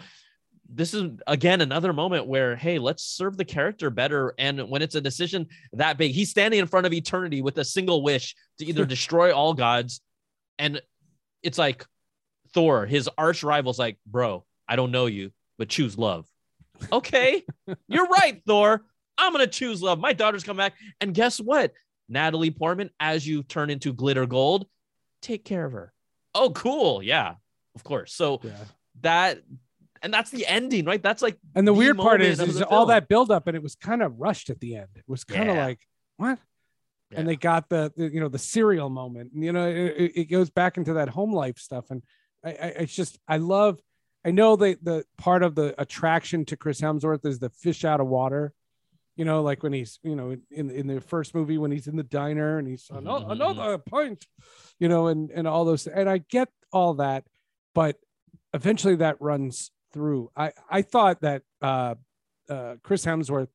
this 0.69 0.93
is 0.93 1.11
again 1.27 1.61
another 1.61 1.93
moment 1.93 2.25
where, 2.27 2.55
hey, 2.55 2.79
let's 2.79 3.03
serve 3.03 3.37
the 3.37 3.45
character 3.45 3.89
better. 3.89 4.33
And 4.39 4.69
when 4.69 4.81
it's 4.81 4.95
a 4.95 5.01
decision 5.01 5.47
that 5.73 5.97
big, 5.97 6.11
he's 6.11 6.29
standing 6.29 6.59
in 6.59 6.67
front 6.67 6.85
of 6.85 6.93
eternity 6.93 7.41
with 7.41 7.57
a 7.57 7.65
single 7.65 8.01
wish 8.03 8.35
to 8.59 8.65
either 8.65 8.85
destroy 8.85 9.33
all 9.33 9.53
gods. 9.53 10.01
And 10.57 10.81
it's 11.43 11.57
like 11.57 11.85
Thor, 12.53 12.85
his 12.85 13.09
arch 13.17 13.43
rival's 13.43 13.77
like, 13.79 13.97
bro, 14.05 14.45
I 14.67 14.75
don't 14.75 14.91
know 14.91 15.05
you, 15.05 15.31
but 15.57 15.69
choose 15.69 15.97
love. 15.97 16.25
Okay, 16.91 17.43
you're 17.87 18.07
right, 18.07 18.41
Thor. 18.47 18.83
I'm 19.17 19.31
gonna 19.31 19.47
choose 19.47 19.81
love. 19.81 19.99
My 19.99 20.13
daughter's 20.13 20.43
come 20.43 20.57
back. 20.57 20.73
And 20.99 21.13
guess 21.13 21.39
what? 21.39 21.73
Natalie 22.09 22.51
Portman, 22.51 22.89
as 22.99 23.25
you 23.25 23.43
turn 23.43 23.69
into 23.69 23.93
glitter 23.93 24.25
gold, 24.25 24.67
take 25.21 25.45
care 25.45 25.65
of 25.65 25.71
her. 25.71 25.93
Oh, 26.33 26.49
cool. 26.49 27.01
Yeah, 27.01 27.35
of 27.75 27.83
course. 27.83 28.13
So 28.13 28.41
Yeah. 28.43 28.51
that 29.01 29.41
and 30.05 30.13
that's 30.13 30.31
the 30.31 30.45
ending, 30.47 30.85
right? 30.85 31.01
That's 31.03 31.21
like 31.21 31.37
And 31.55 31.67
the, 31.67 31.73
the 31.73 31.77
weird 31.77 31.97
part 31.97 32.21
is, 32.21 32.39
is 32.39 32.61
all 32.61 32.85
that 32.85 33.07
buildup, 33.09 33.47
and 33.47 33.55
it 33.57 33.63
was 33.63 33.75
kind 33.75 34.01
of 34.01 34.17
rushed 34.19 34.49
at 34.49 34.59
the 34.59 34.75
end. 34.77 34.89
It 34.95 35.03
was 35.07 35.23
kind 35.25 35.49
of 35.49 35.55
Yeah. 35.57 35.65
like 35.65 35.79
what? 36.17 36.39
Yeah. 37.11 37.19
And 37.19 37.27
they 37.27 37.35
got 37.35 37.67
the, 37.69 37.91
the 37.97 38.07
you 38.13 38.19
know 38.19 38.29
the 38.29 38.39
serial 38.39 38.89
moment. 38.89 39.33
And, 39.33 39.43
you 39.43 39.51
know, 39.51 39.67
it, 39.67 40.11
it- 40.15 40.29
goes 40.29 40.49
back 40.49 40.77
into 40.77 40.93
that 40.93 41.09
home 41.09 41.33
life 41.33 41.57
stuff, 41.57 41.91
and 41.91 42.01
I, 42.43 42.49
I 42.51 42.67
it's 42.83 42.95
just 42.95 43.19
I 43.27 43.37
love. 43.37 43.79
I 44.27 44.31
know 44.31 44.55
that 44.55 44.83
the 44.83 45.05
part 45.19 45.43
of 45.43 45.53
the 45.53 45.79
attraction 45.79 46.45
to 46.45 46.57
Chris 46.57 46.81
Hemsworth 46.81 47.25
is 47.27 47.37
the 47.39 47.49
fish 47.51 47.85
out 47.85 47.99
of 47.99 48.07
water. 48.07 48.53
You 49.15 49.23
know, 49.23 49.43
like 49.43 49.61
when 49.63 49.71
he's 49.71 49.99
you 50.03 50.15
know 50.15 50.35
in 50.51 50.69
in 50.71 50.87
the 50.87 50.99
first 50.99 51.35
movie 51.35 51.57
when 51.57 51.71
he's 51.71 51.87
in 51.87 51.95
the 51.95 52.03
diner 52.03 52.57
and 52.57 52.67
he's 52.67 52.87
"Ano- 52.91 53.19
Mhm, 53.19 53.31
another 53.33 53.77
pint, 53.77 54.25
you 54.79 54.87
know, 54.89 55.07
and 55.07 55.29
and 55.31 55.47
all 55.47 55.63
those. 55.65 55.85
And 55.87 56.09
I 56.09 56.17
get 56.17 56.49
all 56.73 56.95
that, 56.95 57.23
but 57.75 57.97
eventually 58.53 58.95
that 58.97 59.21
runs 59.21 59.69
through. 59.95 60.29
I 60.35 60.51
I 60.69 60.81
thought 60.83 61.21
that 61.21 61.41
uh, 61.61 61.95
uh, 62.49 62.75
Chris 62.83 63.05
Hemsworth 63.05 63.47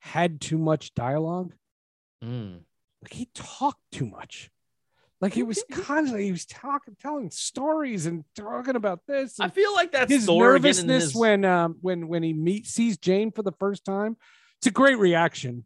had 0.00 0.40
too 0.40 0.58
much 0.58 0.94
dialogue. 0.94 1.52
mm, 2.24 2.60
Like 3.02 3.12
he 3.12 3.28
talked 3.34 3.82
too 3.92 4.06
much. 4.06 4.50
Like 5.20 5.34
he 5.34 5.42
was 5.42 5.62
constantly 5.70 6.24
he 6.24 6.32
was 6.32 6.46
talking, 6.46 6.96
telling 7.00 7.30
stories 7.30 8.06
and 8.06 8.24
talking 8.34 8.76
about 8.76 9.00
this. 9.06 9.38
I 9.38 9.48
feel 9.48 9.72
like 9.74 9.92
that's 9.92 10.10
his 10.10 10.26
Thor 10.26 10.54
again 10.56 10.56
in 10.56 10.62
nervousness 10.62 11.04
his- 11.04 11.14
when 11.14 11.44
um 11.44 11.76
when 11.82 12.08
when 12.08 12.22
he 12.22 12.32
meets 12.32 12.70
sees 12.70 12.96
Jane 12.98 13.30
for 13.30 13.42
the 13.42 13.52
first 13.52 13.84
time. 13.84 14.16
It's 14.58 14.66
a 14.66 14.70
great 14.70 14.98
reaction. 14.98 15.64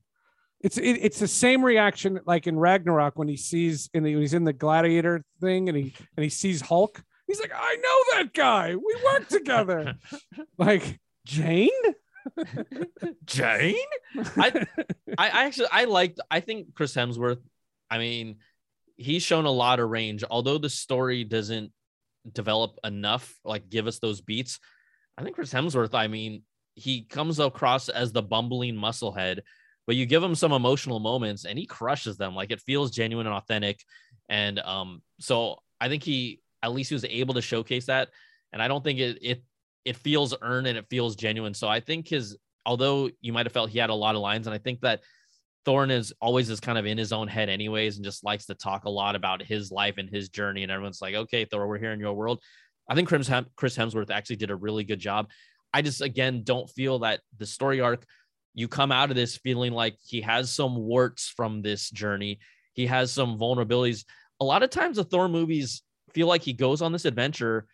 It's 0.61 0.77
it, 0.79 0.99
it's 1.01 1.21
the 1.21 1.29
same 1.29 1.65
reaction 1.65 2.19
like 2.27 2.49
in 2.49 2.59
Ragnarok 2.59 3.17
when 3.17 3.29
he 3.29 3.37
sees 3.37 3.89
in 3.95 4.03
the, 4.03 4.15
when 4.15 4.23
he's 4.23 4.35
in 4.35 4.43
the 4.43 4.53
gladiator 4.53 5.25
thing 5.41 5.69
and 5.69 5.79
he 5.79 5.95
and 6.17 6.25
he 6.25 6.29
sees 6.29 6.61
Hulk. 6.61 7.05
He's 7.29 7.41
like, 7.41 7.53
I 7.55 7.77
know 7.77 8.19
that 8.19 8.35
guy. 8.35 8.75
We 8.75 8.97
work 9.05 9.29
together. 9.29 9.97
like 10.59 10.99
Jane. 11.27 11.69
Jane. 13.27 13.77
I, 14.17 14.67
I 15.19 15.29
I 15.29 15.45
actually 15.45 15.69
I 15.71 15.85
liked 15.85 16.21
I 16.31 16.41
think 16.41 16.75
Chris 16.75 16.95
Hemsworth. 16.95 17.41
I 17.91 17.99
mean, 17.99 18.37
he's 18.97 19.23
shown 19.23 19.45
a 19.45 19.51
lot 19.51 19.79
of 19.79 19.91
range. 19.91 20.25
Although 20.29 20.59
the 20.59 20.71
story 20.71 21.23
doesn't 21.25 21.71
develop 22.33 22.79
enough, 22.83 23.39
like 23.45 23.69
give 23.69 23.87
us 23.87 23.99
those 23.99 24.23
beats. 24.23 24.59
I 25.17 25.23
think 25.23 25.35
Chris 25.35 25.53
Hemsworth. 25.53 25.95
I 25.95 26.09
mean, 26.09 26.43
he 26.75 27.03
comes 27.03 27.41
across 27.41 27.91
as 27.91 28.13
the 28.13 28.23
bumbling 28.23 28.75
musclehead, 28.75 29.41
but 29.87 29.97
you 29.97 30.07
give 30.07 30.23
him 30.23 30.35
some 30.35 30.53
emotional 30.53 30.99
moments 30.99 31.45
and 31.45 31.59
he 31.59 31.67
crushes 31.67 32.17
them. 32.17 32.35
Like 32.35 32.53
it 32.53 32.63
feels 32.63 32.91
genuine 32.91 33.27
and 33.27 33.37
authentic. 33.37 33.85
And 34.29 34.59
um, 34.61 35.03
so 35.21 35.59
I 35.81 35.89
think 35.89 36.03
he 36.03 36.41
at 36.63 36.73
least 36.73 36.91
he 36.91 36.95
was 36.95 37.05
able 37.05 37.35
to 37.35 37.43
showcase 37.43 37.87
that. 37.87 38.09
And 38.53 38.63
I 38.63 38.69
don't 38.69 38.83
think 38.83 38.99
it 38.99 39.19
it 39.23 39.45
it 39.85 39.97
feels 39.97 40.35
earned 40.43 40.67
and 40.67 40.79
it 40.79 40.87
feels 40.91 41.17
genuine. 41.17 41.55
So 41.55 41.69
I 41.69 41.81
think 41.81 42.09
his 42.09 42.37
although 42.67 43.11
you 43.21 43.33
might 43.33 43.47
have 43.47 43.53
felt 43.53 43.71
he 43.71 43.79
had 43.79 43.91
a 43.91 43.95
lot 43.95 44.15
of 44.15 44.21
lines, 44.21 44.47
and 44.47 44.55
I 44.55 44.59
think 44.59 44.81
that 44.81 45.01
Thorne 45.65 45.91
is 45.91 46.13
always 46.21 46.51
is 46.51 46.61
kind 46.61 46.79
of 46.79 46.87
in 46.87 46.99
his 46.99 47.13
own 47.13 47.29
head 47.29 47.49
anyways, 47.49 47.97
and 47.97 48.05
just 48.05 48.25
likes 48.25 48.47
to 48.47 48.55
talk 48.55 48.85
a 48.85 48.91
lot 48.91 49.17
about 49.17 49.43
his 49.43 49.71
life 49.71 49.95
and 49.99 50.09
his 50.09 50.29
journey. 50.29 50.63
And 50.63 50.73
everyone's 50.73 51.03
like, 51.03 51.15
okay, 51.15 51.45
Thor, 51.45 51.67
we're 51.67 51.79
here 51.79 51.93
in 51.93 52.01
your 52.01 52.15
world. 52.15 52.43
I 52.89 52.95
think 52.95 53.09
Chris 53.09 53.31
Chris 53.57 53.77
Hemsworth 53.77 54.11
actually 54.11 54.37
did 54.37 54.51
a 54.51 54.57
really 54.57 54.85
good 54.85 54.99
job. 54.99 55.31
I 55.73 55.83
just 55.83 56.01
again 56.01 56.43
don't 56.45 56.71
feel 56.71 57.01
that 57.01 57.21
the 57.37 57.47
story 57.47 57.81
arc. 57.81 58.05
You 58.55 58.67
come 58.67 58.91
out 58.91 59.11
of 59.11 59.17
this 59.17 59.37
feeling 59.37 59.73
like 59.73 59.97
he 60.05 60.23
has 60.23 60.53
some 60.53 60.75
warts 60.75 61.29
from 61.29 61.63
this 61.63 61.91
journey. 61.91 62.41
He 62.73 62.87
has 62.87 63.13
some 63.13 63.39
vulnerabilities. 63.39 64.05
A 64.41 64.45
lot 64.45 64.63
of 64.63 64.71
times, 64.71 64.97
the 64.97 65.05
Thor 65.05 65.29
movies 65.29 65.83
feel 66.13 66.27
like 66.27 66.43
he 66.43 66.53
goes 66.53 66.83
on 66.83 66.93
this 66.93 67.05
adventure, 67.05 67.67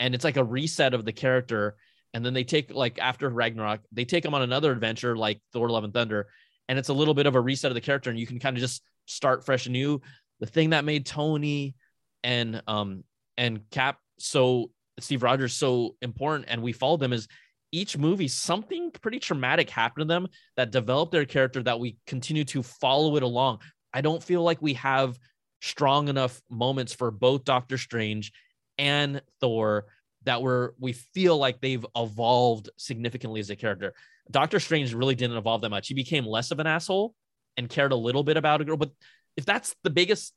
and 0.00 0.14
it's 0.14 0.24
like 0.24 0.36
a 0.36 0.44
reset 0.44 0.94
of 0.94 1.04
the 1.04 1.12
character 1.12 1.76
and 2.14 2.24
then 2.24 2.34
they 2.34 2.44
take 2.44 2.72
like 2.72 2.98
after 2.98 3.28
Ragnarok, 3.28 3.80
they 3.90 4.04
take 4.04 4.24
him 4.24 4.34
on 4.34 4.42
another 4.42 4.72
adventure 4.72 5.16
like 5.16 5.40
Thor: 5.52 5.70
Love 5.70 5.84
and 5.84 5.94
Thunder, 5.94 6.28
and 6.68 6.78
it's 6.78 6.90
a 6.90 6.94
little 6.94 7.14
bit 7.14 7.26
of 7.26 7.34
a 7.34 7.40
reset 7.40 7.70
of 7.70 7.74
the 7.74 7.80
character, 7.80 8.10
and 8.10 8.18
you 8.18 8.26
can 8.26 8.38
kind 8.38 8.56
of 8.56 8.60
just 8.60 8.82
start 9.06 9.44
fresh 9.44 9.66
and 9.66 9.72
new. 9.72 10.00
The 10.40 10.46
thing 10.46 10.70
that 10.70 10.84
made 10.84 11.06
Tony 11.06 11.74
and 12.22 12.62
um 12.66 13.04
and 13.36 13.68
Cap 13.70 13.98
so 14.18 14.70
Steve 15.00 15.22
Rogers 15.22 15.54
so 15.54 15.96
important, 16.02 16.46
and 16.48 16.62
we 16.62 16.72
followed 16.72 17.00
them 17.00 17.12
is 17.12 17.28
each 17.74 17.96
movie 17.96 18.28
something 18.28 18.90
pretty 18.90 19.18
traumatic 19.18 19.70
happened 19.70 20.02
to 20.02 20.12
them 20.12 20.28
that 20.58 20.70
developed 20.70 21.12
their 21.12 21.24
character 21.24 21.62
that 21.62 21.80
we 21.80 21.96
continue 22.06 22.44
to 22.44 22.62
follow 22.62 23.16
it 23.16 23.22
along. 23.22 23.60
I 23.94 24.02
don't 24.02 24.22
feel 24.22 24.42
like 24.42 24.60
we 24.60 24.74
have 24.74 25.18
strong 25.62 26.08
enough 26.08 26.42
moments 26.50 26.92
for 26.92 27.10
both 27.10 27.44
Doctor 27.44 27.78
Strange 27.78 28.32
and 28.78 29.22
Thor 29.40 29.86
that 30.24 30.42
were 30.42 30.74
we 30.78 30.92
feel 30.92 31.38
like 31.38 31.60
they've 31.60 31.86
evolved 31.96 32.68
significantly 32.76 33.40
as 33.40 33.48
a 33.48 33.56
character. 33.56 33.94
Doctor 34.30 34.60
Strange 34.60 34.92
really 34.92 35.14
didn't 35.14 35.36
evolve 35.36 35.62
that 35.62 35.70
much. 35.70 35.88
He 35.88 35.94
became 35.94 36.26
less 36.26 36.50
of 36.50 36.58
an 36.58 36.66
asshole 36.66 37.14
and 37.56 37.68
cared 37.68 37.92
a 37.92 37.96
little 37.96 38.24
bit 38.24 38.36
about 38.36 38.60
a 38.60 38.64
girl. 38.64 38.76
But 38.76 38.90
if 39.36 39.44
that's 39.44 39.74
the 39.84 39.90
biggest 39.90 40.34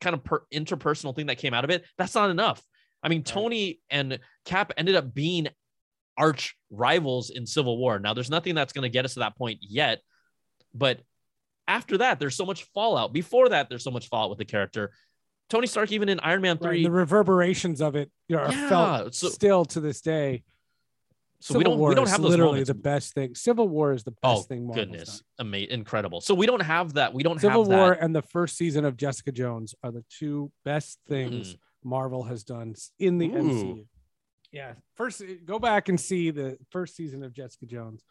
kind 0.00 0.14
of 0.14 0.24
per- 0.24 0.44
interpersonal 0.52 1.14
thing 1.14 1.26
that 1.26 1.38
came 1.38 1.54
out 1.54 1.64
of 1.64 1.70
it, 1.70 1.84
that's 1.96 2.14
not 2.14 2.30
enough. 2.30 2.62
I 3.02 3.08
mean, 3.08 3.22
Tony 3.22 3.80
and 3.90 4.18
Cap 4.44 4.72
ended 4.76 4.96
up 4.96 5.14
being 5.14 5.48
arch 6.16 6.56
rivals 6.70 7.30
in 7.30 7.46
Civil 7.46 7.78
War. 7.78 7.98
Now, 7.98 8.14
there's 8.14 8.30
nothing 8.30 8.54
that's 8.54 8.72
going 8.72 8.84
to 8.84 8.88
get 8.88 9.04
us 9.04 9.14
to 9.14 9.20
that 9.20 9.36
point 9.36 9.58
yet, 9.62 10.00
but 10.74 11.00
after 11.66 11.98
that, 11.98 12.18
there's 12.20 12.36
so 12.36 12.44
much 12.44 12.64
fallout. 12.74 13.12
Before 13.12 13.48
that, 13.48 13.68
there's 13.68 13.84
so 13.84 13.90
much 13.90 14.08
fallout 14.08 14.30
with 14.30 14.38
the 14.38 14.44
character. 14.44 14.92
Tony 15.50 15.66
Stark, 15.66 15.92
even 15.92 16.08
in 16.08 16.20
Iron 16.20 16.40
Man 16.42 16.58
three, 16.58 16.78
and 16.78 16.86
the 16.86 16.90
reverberations 16.90 17.80
of 17.80 17.96
it 17.96 18.10
you 18.28 18.36
know, 18.36 18.42
are 18.42 18.52
Yeah, 18.52 18.68
felt 18.68 19.14
so- 19.14 19.28
still 19.28 19.64
to 19.66 19.80
this 19.80 20.00
day. 20.00 20.42
so 21.40 21.58
we 21.58 21.64
don't 21.64 21.78
War 21.78 21.90
we 21.90 21.94
don't 21.94 22.08
have 22.08 22.22
those 22.22 22.30
literally 22.30 22.52
moments. 22.52 22.68
the 22.68 22.74
best 22.74 23.12
thing. 23.14 23.34
Civil 23.34 23.68
War 23.68 23.92
is 23.92 24.04
the 24.04 24.12
best 24.12 24.22
oh 24.24 24.42
thing. 24.42 24.66
Marvel's 24.66 24.86
goodness, 24.86 25.22
amazing, 25.38 25.70
incredible. 25.70 26.20
So 26.22 26.34
we 26.34 26.46
don't 26.46 26.60
have 26.62 26.94
that. 26.94 27.12
We 27.12 27.22
don't 27.22 27.38
Civil 27.40 27.60
have 27.62 27.66
Civil 27.66 27.78
War 27.78 27.90
that. 27.94 28.02
and 28.02 28.14
the 28.16 28.22
first 28.22 28.56
season 28.56 28.84
of 28.86 28.96
Jessica 28.96 29.32
Jones 29.32 29.74
are 29.82 29.92
the 29.92 30.04
two 30.08 30.50
best 30.64 30.98
things 31.06 31.56
Marvel 31.82 32.22
has 32.22 32.44
done 32.44 32.74
in 32.98 33.18
the 33.18 33.28
Mm. 33.28 33.34
Ooh. 33.34 33.50
MCU. 33.74 33.86
Yeah, 34.52 34.72
first 34.94 35.20
go 35.44 35.58
back 35.58 35.88
and 35.90 36.00
see 36.00 36.30
the 36.30 36.56
first 36.70 36.96
season 36.96 37.22
of 37.22 37.32
Jessica 37.34 37.66
Jones. 37.66 38.02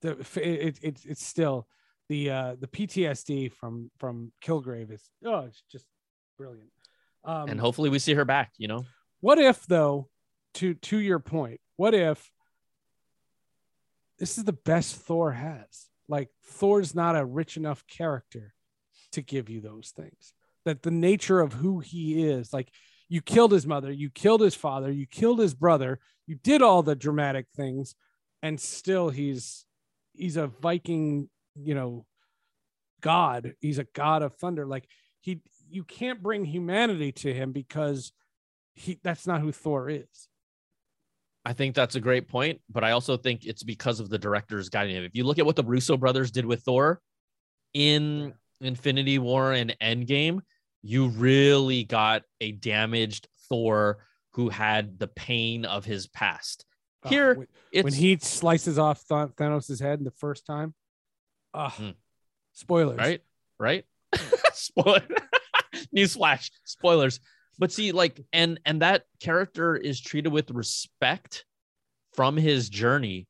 The 0.00 0.12
it, 0.36 0.38
it, 0.42 0.78
it's 0.82 1.04
it's 1.04 1.24
still 1.24 1.68
the 2.10 2.28
uh 2.28 2.56
the 2.60 2.66
PTSD 2.66 3.52
from 3.52 3.90
from 3.98 4.32
Kilgrave 4.44 4.92
is 4.92 5.08
oh 5.24 5.46
it's 5.46 5.62
just 5.72 5.86
brilliant. 6.36 6.68
Um, 7.24 7.48
and 7.48 7.60
hopefully 7.60 7.88
we 7.88 7.98
see 7.98 8.14
her 8.14 8.24
back. 8.24 8.52
You 8.58 8.68
know, 8.68 8.84
what 9.20 9.38
if 9.38 9.64
though 9.66 10.08
to 10.54 10.74
to 10.74 10.98
your 10.98 11.20
point 11.20 11.60
what 11.76 11.94
if 11.94 12.30
this 14.18 14.36
is 14.36 14.44
the 14.44 14.52
best 14.52 14.96
thor 14.96 15.32
has 15.32 15.88
like 16.08 16.28
thor's 16.44 16.94
not 16.94 17.16
a 17.16 17.24
rich 17.24 17.56
enough 17.56 17.84
character 17.86 18.52
to 19.12 19.22
give 19.22 19.48
you 19.48 19.60
those 19.60 19.92
things 19.96 20.34
that 20.64 20.82
the 20.82 20.90
nature 20.90 21.40
of 21.40 21.52
who 21.52 21.80
he 21.80 22.24
is 22.26 22.52
like 22.52 22.70
you 23.08 23.20
killed 23.20 23.52
his 23.52 23.66
mother 23.66 23.90
you 23.92 24.10
killed 24.10 24.40
his 24.40 24.54
father 24.54 24.90
you 24.90 25.06
killed 25.06 25.38
his 25.38 25.54
brother 25.54 25.98
you 26.26 26.34
did 26.34 26.62
all 26.62 26.82
the 26.82 26.96
dramatic 26.96 27.46
things 27.56 27.94
and 28.42 28.60
still 28.60 29.08
he's 29.08 29.64
he's 30.14 30.36
a 30.36 30.48
viking 30.48 31.28
you 31.62 31.74
know 31.74 32.06
god 33.00 33.54
he's 33.60 33.78
a 33.78 33.86
god 33.94 34.22
of 34.22 34.34
thunder 34.34 34.66
like 34.66 34.86
he 35.20 35.40
you 35.68 35.84
can't 35.84 36.22
bring 36.22 36.44
humanity 36.44 37.12
to 37.12 37.32
him 37.32 37.52
because 37.52 38.12
he 38.74 38.98
that's 39.02 39.26
not 39.26 39.40
who 39.40 39.52
Thor 39.52 39.88
is. 39.88 40.28
I 41.44 41.52
think 41.52 41.74
that's 41.74 41.94
a 41.94 42.00
great 42.00 42.28
point, 42.28 42.60
but 42.68 42.84
I 42.84 42.90
also 42.90 43.16
think 43.16 43.46
it's 43.46 43.62
because 43.62 43.98
of 43.98 44.10
the 44.10 44.18
directors 44.18 44.68
guiding 44.68 44.96
him. 44.96 45.04
If 45.04 45.14
you 45.14 45.24
look 45.24 45.38
at 45.38 45.46
what 45.46 45.56
the 45.56 45.64
Russo 45.64 45.96
brothers 45.96 46.30
did 46.30 46.44
with 46.44 46.62
Thor 46.62 47.00
in 47.72 48.34
Infinity 48.60 49.18
War 49.18 49.52
and 49.52 49.74
Endgame, 49.80 50.40
you 50.82 51.08
really 51.08 51.84
got 51.84 52.22
a 52.40 52.52
damaged 52.52 53.28
Thor 53.48 54.04
who 54.32 54.50
had 54.50 54.98
the 54.98 55.08
pain 55.08 55.64
of 55.64 55.84
his 55.84 56.06
past. 56.08 56.66
Uh, 57.02 57.08
Here, 57.08 57.34
when, 57.34 57.46
it's 57.72 57.84
when 57.84 57.94
he 57.94 58.18
slices 58.18 58.78
off 58.78 59.06
Th- 59.08 59.28
Thanos' 59.28 59.80
head 59.80 60.04
the 60.04 60.10
first 60.10 60.44
time. 60.44 60.74
Ah, 61.54 61.70
Hmm. 61.70 61.90
spoilers. 62.52 62.98
right, 62.98 63.20
right. 63.58 63.84
Spoiler. 64.52 65.02
Newsflash. 65.96 66.50
Spoilers. 66.64 67.20
But 67.58 67.72
see, 67.72 67.92
like, 67.92 68.20
and 68.32 68.58
and 68.64 68.82
that 68.82 69.04
character 69.20 69.76
is 69.76 70.00
treated 70.00 70.32
with 70.32 70.50
respect 70.50 71.44
from 72.14 72.36
his 72.36 72.68
journey. 72.68 73.26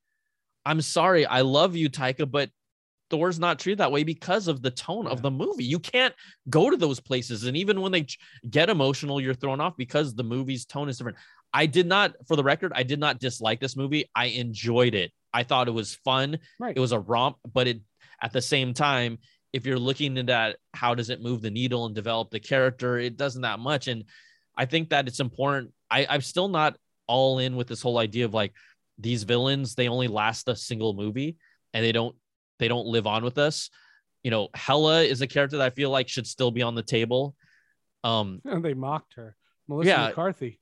I'm 0.64 0.80
sorry, 0.80 1.26
I 1.26 1.40
love 1.40 1.74
you, 1.74 1.90
Taika, 1.90 2.30
but 2.30 2.50
Thor's 3.10 3.40
not 3.40 3.58
treated 3.58 3.78
that 3.78 3.90
way 3.90 4.04
because 4.04 4.46
of 4.46 4.62
the 4.62 4.70
tone 4.70 5.06
of 5.08 5.20
the 5.20 5.30
movie. 5.30 5.64
You 5.64 5.80
can't 5.80 6.14
go 6.48 6.70
to 6.70 6.76
those 6.76 7.00
places, 7.00 7.44
and 7.44 7.56
even 7.56 7.80
when 7.80 7.90
they 7.92 8.06
get 8.48 8.70
emotional, 8.70 9.20
you're 9.20 9.34
thrown 9.34 9.60
off 9.60 9.76
because 9.76 10.14
the 10.14 10.22
movie's 10.22 10.64
tone 10.64 10.88
is 10.88 10.96
different. 10.98 11.18
I 11.52 11.66
did 11.66 11.86
not, 11.86 12.14
for 12.28 12.36
the 12.36 12.44
record, 12.44 12.72
I 12.76 12.84
did 12.84 13.00
not 13.00 13.18
dislike 13.18 13.58
this 13.58 13.76
movie. 13.76 14.08
I 14.14 14.26
enjoyed 14.26 14.94
it. 14.94 15.10
I 15.32 15.42
thought 15.42 15.66
it 15.66 15.72
was 15.72 15.96
fun. 16.04 16.38
Right. 16.60 16.76
It 16.76 16.80
was 16.80 16.92
a 16.92 17.00
romp, 17.00 17.38
but 17.52 17.66
it 17.66 17.80
at 18.22 18.32
the 18.32 18.42
same 18.42 18.74
time, 18.74 19.18
if 19.52 19.66
you're 19.66 19.78
looking 19.78 20.16
into 20.16 20.32
that, 20.32 20.56
how 20.74 20.94
does 20.94 21.10
it 21.10 21.20
move 21.22 21.42
the 21.42 21.50
needle 21.50 21.86
and 21.86 21.94
develop 21.94 22.30
the 22.30 22.40
character? 22.40 22.98
It 22.98 23.16
doesn't 23.16 23.42
that 23.42 23.58
much. 23.58 23.88
And 23.88 24.04
I 24.56 24.66
think 24.66 24.90
that 24.90 25.08
it's 25.08 25.20
important. 25.20 25.72
I, 25.90 26.06
I'm 26.08 26.20
still 26.20 26.48
not 26.48 26.76
all 27.06 27.38
in 27.40 27.56
with 27.56 27.66
this 27.66 27.82
whole 27.82 27.98
idea 27.98 28.24
of 28.24 28.34
like 28.34 28.52
these 28.98 29.24
villains, 29.24 29.74
they 29.74 29.88
only 29.88 30.06
last 30.08 30.46
a 30.48 30.54
single 30.54 30.92
movie 30.94 31.36
and 31.74 31.84
they 31.84 31.90
don't 31.92 32.14
they 32.58 32.68
don't 32.68 32.86
live 32.86 33.06
on 33.06 33.24
with 33.24 33.38
us. 33.38 33.70
You 34.22 34.30
know, 34.30 34.48
Hela 34.54 35.02
is 35.02 35.22
a 35.22 35.26
character 35.26 35.56
that 35.56 35.64
I 35.64 35.70
feel 35.70 35.90
like 35.90 36.08
should 36.08 36.26
still 36.26 36.50
be 36.50 36.62
on 36.62 36.74
the 36.74 36.82
table. 36.82 37.34
Um, 38.04 38.40
And 38.44 38.62
they 38.64 38.74
mocked 38.74 39.14
her. 39.14 39.34
Melissa 39.66 39.88
Yeah. 39.90 40.06
McCarthy. 40.08 40.60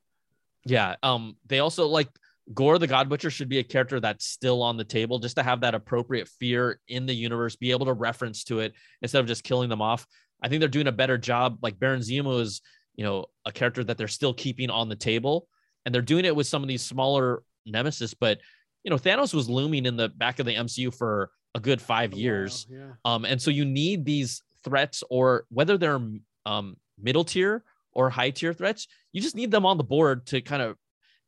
yeah. 0.65 0.95
Um, 1.03 1.35
they 1.45 1.59
also 1.59 1.87
like 1.87 2.07
Gorr 2.53 2.79
the 2.79 2.87
God 2.87 3.09
Butcher 3.09 3.29
should 3.29 3.49
be 3.49 3.59
a 3.59 3.63
character 3.63 3.99
that's 3.99 4.25
still 4.25 4.63
on 4.63 4.77
the 4.77 4.83
table 4.83 5.19
just 5.19 5.35
to 5.35 5.43
have 5.43 5.61
that 5.61 5.75
appropriate 5.75 6.27
fear 6.27 6.79
in 6.87 7.05
the 7.05 7.13
universe, 7.13 7.55
be 7.55 7.71
able 7.71 7.85
to 7.85 7.93
reference 7.93 8.43
to 8.45 8.59
it 8.59 8.73
instead 9.01 9.19
of 9.19 9.27
just 9.27 9.43
killing 9.43 9.69
them 9.69 9.81
off. 9.81 10.07
I 10.41 10.47
think 10.47 10.59
they're 10.59 10.69
doing 10.69 10.87
a 10.87 10.91
better 10.91 11.17
job. 11.17 11.59
Like 11.61 11.79
Baron 11.79 12.01
Zemo 12.01 12.41
is, 12.41 12.61
you 12.95 13.03
know, 13.03 13.25
a 13.45 13.51
character 13.51 13.83
that 13.83 13.97
they're 13.97 14.07
still 14.07 14.33
keeping 14.33 14.69
on 14.69 14.89
the 14.89 14.95
table, 14.95 15.47
and 15.85 15.93
they're 15.93 16.01
doing 16.01 16.25
it 16.25 16.35
with 16.35 16.47
some 16.47 16.63
of 16.63 16.67
these 16.67 16.81
smaller 16.81 17.43
nemesis. 17.65 18.13
But 18.13 18.39
you 18.83 18.89
know, 18.89 18.97
Thanos 18.97 19.33
was 19.33 19.49
looming 19.49 19.85
in 19.85 19.97
the 19.97 20.09
back 20.09 20.39
of 20.39 20.45
the 20.45 20.55
MCU 20.55 20.93
for 20.95 21.29
a 21.53 21.59
good 21.59 21.81
five 21.81 22.13
years. 22.13 22.65
Wow, 22.69 22.77
yeah. 22.77 22.91
Um, 23.05 23.25
and 23.25 23.41
so 23.41 23.51
you 23.51 23.65
need 23.65 24.05
these 24.05 24.41
threats, 24.63 25.03
or 25.09 25.45
whether 25.49 25.77
they're 25.77 26.01
um, 26.45 26.77
middle 26.97 27.23
tier 27.23 27.63
or 27.91 28.09
high 28.09 28.29
tier 28.31 28.53
threats, 28.53 28.87
you 29.11 29.21
just 29.21 29.35
need 29.35 29.51
them 29.51 29.65
on 29.65 29.77
the 29.77 29.83
board 29.83 30.25
to 30.27 30.41
kind 30.41 30.61
of 30.61 30.77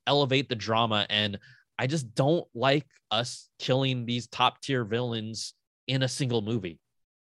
elevate 0.08 0.50
the 0.50 0.56
drama. 0.56 1.06
And 1.10 1.40
I 1.78 1.88
just 1.88 2.14
don't 2.14 2.48
like 2.54 2.88
us 3.10 3.50
killing 3.60 4.06
these 4.06 4.28
top 4.28 4.62
tier 4.62 4.84
villains 4.84 5.54
in 5.88 6.04
a 6.04 6.08
single 6.08 6.42
movie. 6.42 6.80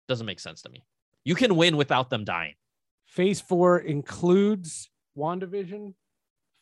Doesn't 0.08 0.26
make 0.26 0.40
sense 0.40 0.62
to 0.62 0.70
me. 0.70 0.84
You 1.24 1.34
can 1.34 1.56
win 1.56 1.76
without 1.76 2.10
them 2.10 2.24
dying. 2.24 2.54
Phase 3.06 3.40
four 3.40 3.78
includes 3.78 4.88
WandaVision, 5.16 5.94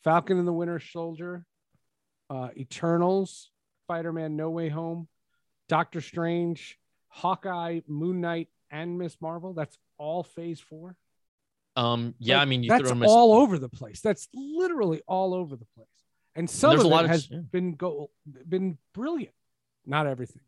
Falcon 0.05 0.39
and 0.39 0.49
the 0.49 0.53
Winter 0.53 0.81
Soldier, 0.81 1.45
uh, 2.31 2.49
Eternals, 2.57 3.51
Spider 3.85 4.13
Man 4.13 4.37
No 4.37 4.51
Way 4.51 4.69
Home, 4.69 5.09
Doctor 5.69 6.01
Strange, 6.01 6.79
Hawkeye, 7.09 7.81
Moon 7.87 8.21
Knight, 8.21 8.49
and 8.71 8.99
Ms. 8.99 9.17
Marvel. 9.21 9.55
That's 9.55 9.77
all 9.99 10.23
phase 10.23 10.61
four. 10.61 10.97
Um, 11.77 12.15
yeah, 12.19 12.37
Like, 12.37 12.43
I 12.43 12.45
mean, 12.47 12.63
you 12.65 12.71
that's 12.71 12.91
all 12.91 13.35
over 13.35 13.59
the 13.59 13.69
place. 13.69 14.01
That's 14.01 14.29
literally 14.35 15.03
all 15.07 15.35
over 15.35 15.57
the 15.57 15.67
place. 15.77 15.89
And 16.39 16.49
some 16.49 16.71
There's 16.71 16.81
of 16.83 16.87
a 16.87 16.89
lot 16.89 17.05
it 17.05 17.07
of- 17.07 17.11
has 17.11 17.31
yeah. 17.31 17.39
been 17.51 17.75
go 17.75 18.11
been 18.49 18.79
brilliant. 18.95 19.35
Not 19.85 20.07
everything. 20.07 20.43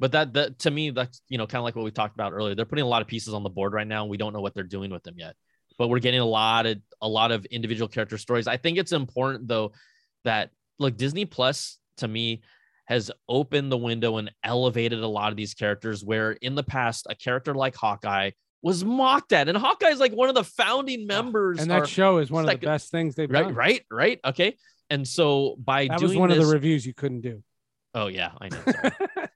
but 0.00 0.12
that 0.12 0.32
that 0.34 0.58
to 0.60 0.70
me 0.70 0.90
that's 0.90 1.20
you 1.28 1.38
know 1.38 1.46
kind 1.46 1.60
of 1.60 1.64
like 1.64 1.76
what 1.76 1.84
we 1.84 1.90
talked 1.90 2.14
about 2.14 2.32
earlier 2.32 2.54
they're 2.54 2.64
putting 2.64 2.84
a 2.84 2.88
lot 2.88 3.02
of 3.02 3.08
pieces 3.08 3.32
on 3.34 3.42
the 3.42 3.50
board 3.50 3.72
right 3.72 3.86
now 3.86 4.02
and 4.02 4.10
we 4.10 4.16
don't 4.16 4.32
know 4.32 4.40
what 4.40 4.54
they're 4.54 4.62
doing 4.64 4.90
with 4.90 5.02
them 5.04 5.14
yet 5.18 5.34
but 5.78 5.88
we're 5.88 5.98
getting 6.00 6.20
a 6.20 6.24
lot 6.24 6.66
of 6.66 6.78
a 7.02 7.08
lot 7.08 7.30
of 7.32 7.44
individual 7.46 7.88
character 7.88 8.16
stories 8.18 8.46
i 8.48 8.56
think 8.56 8.76
it's 8.78 8.92
important 8.92 9.46
though 9.48 9.72
that 10.24 10.50
look 10.80 10.96
disney 10.96 11.24
plus 11.24 11.78
to 11.96 12.06
me 12.08 12.42
has 12.86 13.10
opened 13.28 13.70
the 13.72 13.78
window 13.78 14.16
and 14.18 14.30
elevated 14.44 15.00
a 15.00 15.08
lot 15.08 15.30
of 15.30 15.36
these 15.36 15.54
characters 15.54 16.04
where 16.04 16.32
in 16.32 16.54
the 16.54 16.62
past 16.64 17.06
a 17.10 17.14
character 17.14 17.54
like 17.54 17.74
hawkeye 17.76 18.30
was 18.62 18.84
mocked 18.84 19.32
at 19.32 19.48
and 19.48 19.56
hawkeye 19.58 19.88
is 19.90 20.00
like 20.00 20.12
one 20.12 20.28
of 20.28 20.34
the 20.34 20.44
founding 20.44 21.06
members 21.06 21.60
And 21.60 21.70
that 21.70 21.88
show 21.88 22.18
is 22.18 22.30
one 22.30 22.44
of 22.44 22.50
the 22.50 22.64
best 22.66 22.90
things 22.90 23.14
they've 23.16 23.30
right 23.30 23.44
done. 23.46 23.54
right 23.54 23.82
right 23.90 24.20
okay 24.24 24.56
and 24.94 25.06
so 25.06 25.56
by 25.58 25.88
That 25.88 25.98
doing 25.98 26.10
was 26.10 26.18
one 26.18 26.28
this, 26.30 26.38
of 26.38 26.46
the 26.46 26.52
reviews 26.52 26.86
you 26.86 26.94
couldn't 26.94 27.20
do. 27.20 27.42
oh 27.94 28.06
yeah 28.08 28.32
i 28.40 28.48
know. 28.48 28.62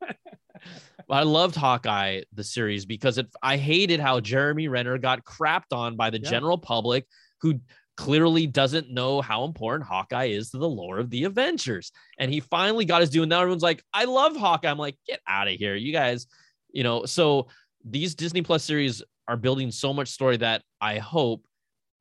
I 1.11 1.23
loved 1.23 1.55
Hawkeye 1.55 2.23
the 2.35 2.45
series 2.45 2.85
because 2.85 3.17
it 3.19 3.29
I 3.43 3.57
hated 3.57 3.99
how 4.01 4.21
Jeremy 4.21 4.69
Renner 4.69 4.99
got 4.99 5.25
crapped 5.25 5.73
on 5.73 5.97
by 5.97 6.11
the 6.11 6.21
Yeah. 6.21 6.29
general 6.31 6.59
public 6.59 7.07
who 7.41 7.61
clearly 7.97 8.47
doesn't 8.47 8.91
know 8.91 9.21
how 9.23 9.45
important 9.45 9.89
Hawkeye 9.89 10.27
is 10.27 10.51
to 10.51 10.59
the 10.59 10.69
lore 10.69 10.99
of 10.99 11.09
the 11.11 11.25
Avengers. 11.25 11.91
And 12.19 12.31
he 12.31 12.41
finally 12.41 12.85
got 12.85 13.01
his 13.01 13.11
due. 13.11 13.23
And 13.23 13.31
now 13.31 13.41
everyone's 13.41 13.63
like, 13.63 13.83
I 13.95 14.05
love 14.05 14.37
Hawkeye. 14.37 14.71
I'm 14.71 14.79
like, 14.79 14.97
get 15.07 15.21
out 15.27 15.49
of 15.49 15.55
here. 15.55 15.75
You 15.77 15.93
guys, 15.93 16.27
you 16.71 16.83
know, 16.85 17.07
so 17.07 17.49
these 17.85 18.15
Disney 18.15 18.43
Plus 18.43 18.63
series 18.63 19.03
are 19.27 19.37
building 19.37 19.71
so 19.71 19.95
much 19.95 20.09
story 20.11 20.37
that 20.39 20.63
I 20.81 20.99
hope 20.99 21.47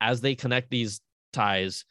as 0.02 0.20
they 0.22 0.36
connect 0.36 0.70
these 0.70 1.00
ties 1.34 1.86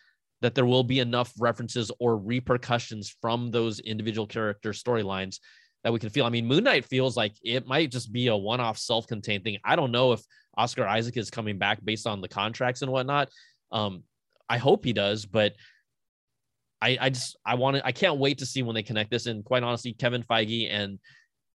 that 0.46 0.54
there 0.54 0.64
will 0.64 0.84
be 0.84 1.00
enough 1.00 1.32
references 1.40 1.90
or 1.98 2.16
repercussions 2.16 3.12
from 3.20 3.50
those 3.50 3.80
individual 3.80 4.28
character 4.28 4.70
storylines 4.70 5.40
that 5.82 5.92
we 5.92 5.98
can 5.98 6.08
feel. 6.08 6.24
I 6.24 6.28
mean, 6.28 6.46
Moon 6.46 6.62
Knight 6.62 6.84
feels 6.84 7.16
like 7.16 7.34
it 7.42 7.66
might 7.66 7.90
just 7.90 8.12
be 8.12 8.28
a 8.28 8.36
one-off 8.36 8.78
self-contained 8.78 9.42
thing. 9.42 9.58
I 9.64 9.74
don't 9.74 9.90
know 9.90 10.12
if 10.12 10.22
Oscar 10.56 10.86
Isaac 10.86 11.16
is 11.16 11.32
coming 11.32 11.58
back 11.58 11.84
based 11.84 12.06
on 12.06 12.20
the 12.20 12.28
contracts 12.28 12.82
and 12.82 12.92
whatnot. 12.92 13.28
Um, 13.72 14.04
I 14.48 14.58
hope 14.58 14.84
he 14.84 14.92
does, 14.92 15.26
but 15.26 15.54
I, 16.80 16.96
I 17.00 17.10
just 17.10 17.36
I 17.44 17.56
want 17.56 17.78
to 17.78 17.84
I 17.84 17.90
can't 17.90 18.18
wait 18.18 18.38
to 18.38 18.46
see 18.46 18.62
when 18.62 18.76
they 18.76 18.84
connect 18.84 19.10
this. 19.10 19.26
And 19.26 19.44
quite 19.44 19.64
honestly, 19.64 19.94
Kevin 19.94 20.22
Feige 20.22 20.68
and 20.70 21.00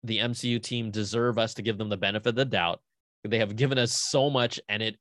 the 0.03 0.17
MCU 0.17 0.63
team 0.63 0.89
deserve 0.89 1.37
us 1.37 1.53
to 1.53 1.61
give 1.61 1.77
them 1.77 1.89
the 1.89 1.97
benefit 1.97 2.29
of 2.29 2.35
the 2.35 2.45
doubt. 2.45 2.81
They 3.23 3.37
have 3.37 3.55
given 3.55 3.77
us 3.77 3.91
so 3.91 4.31
much, 4.31 4.59
and 4.67 4.81
it 4.81 4.95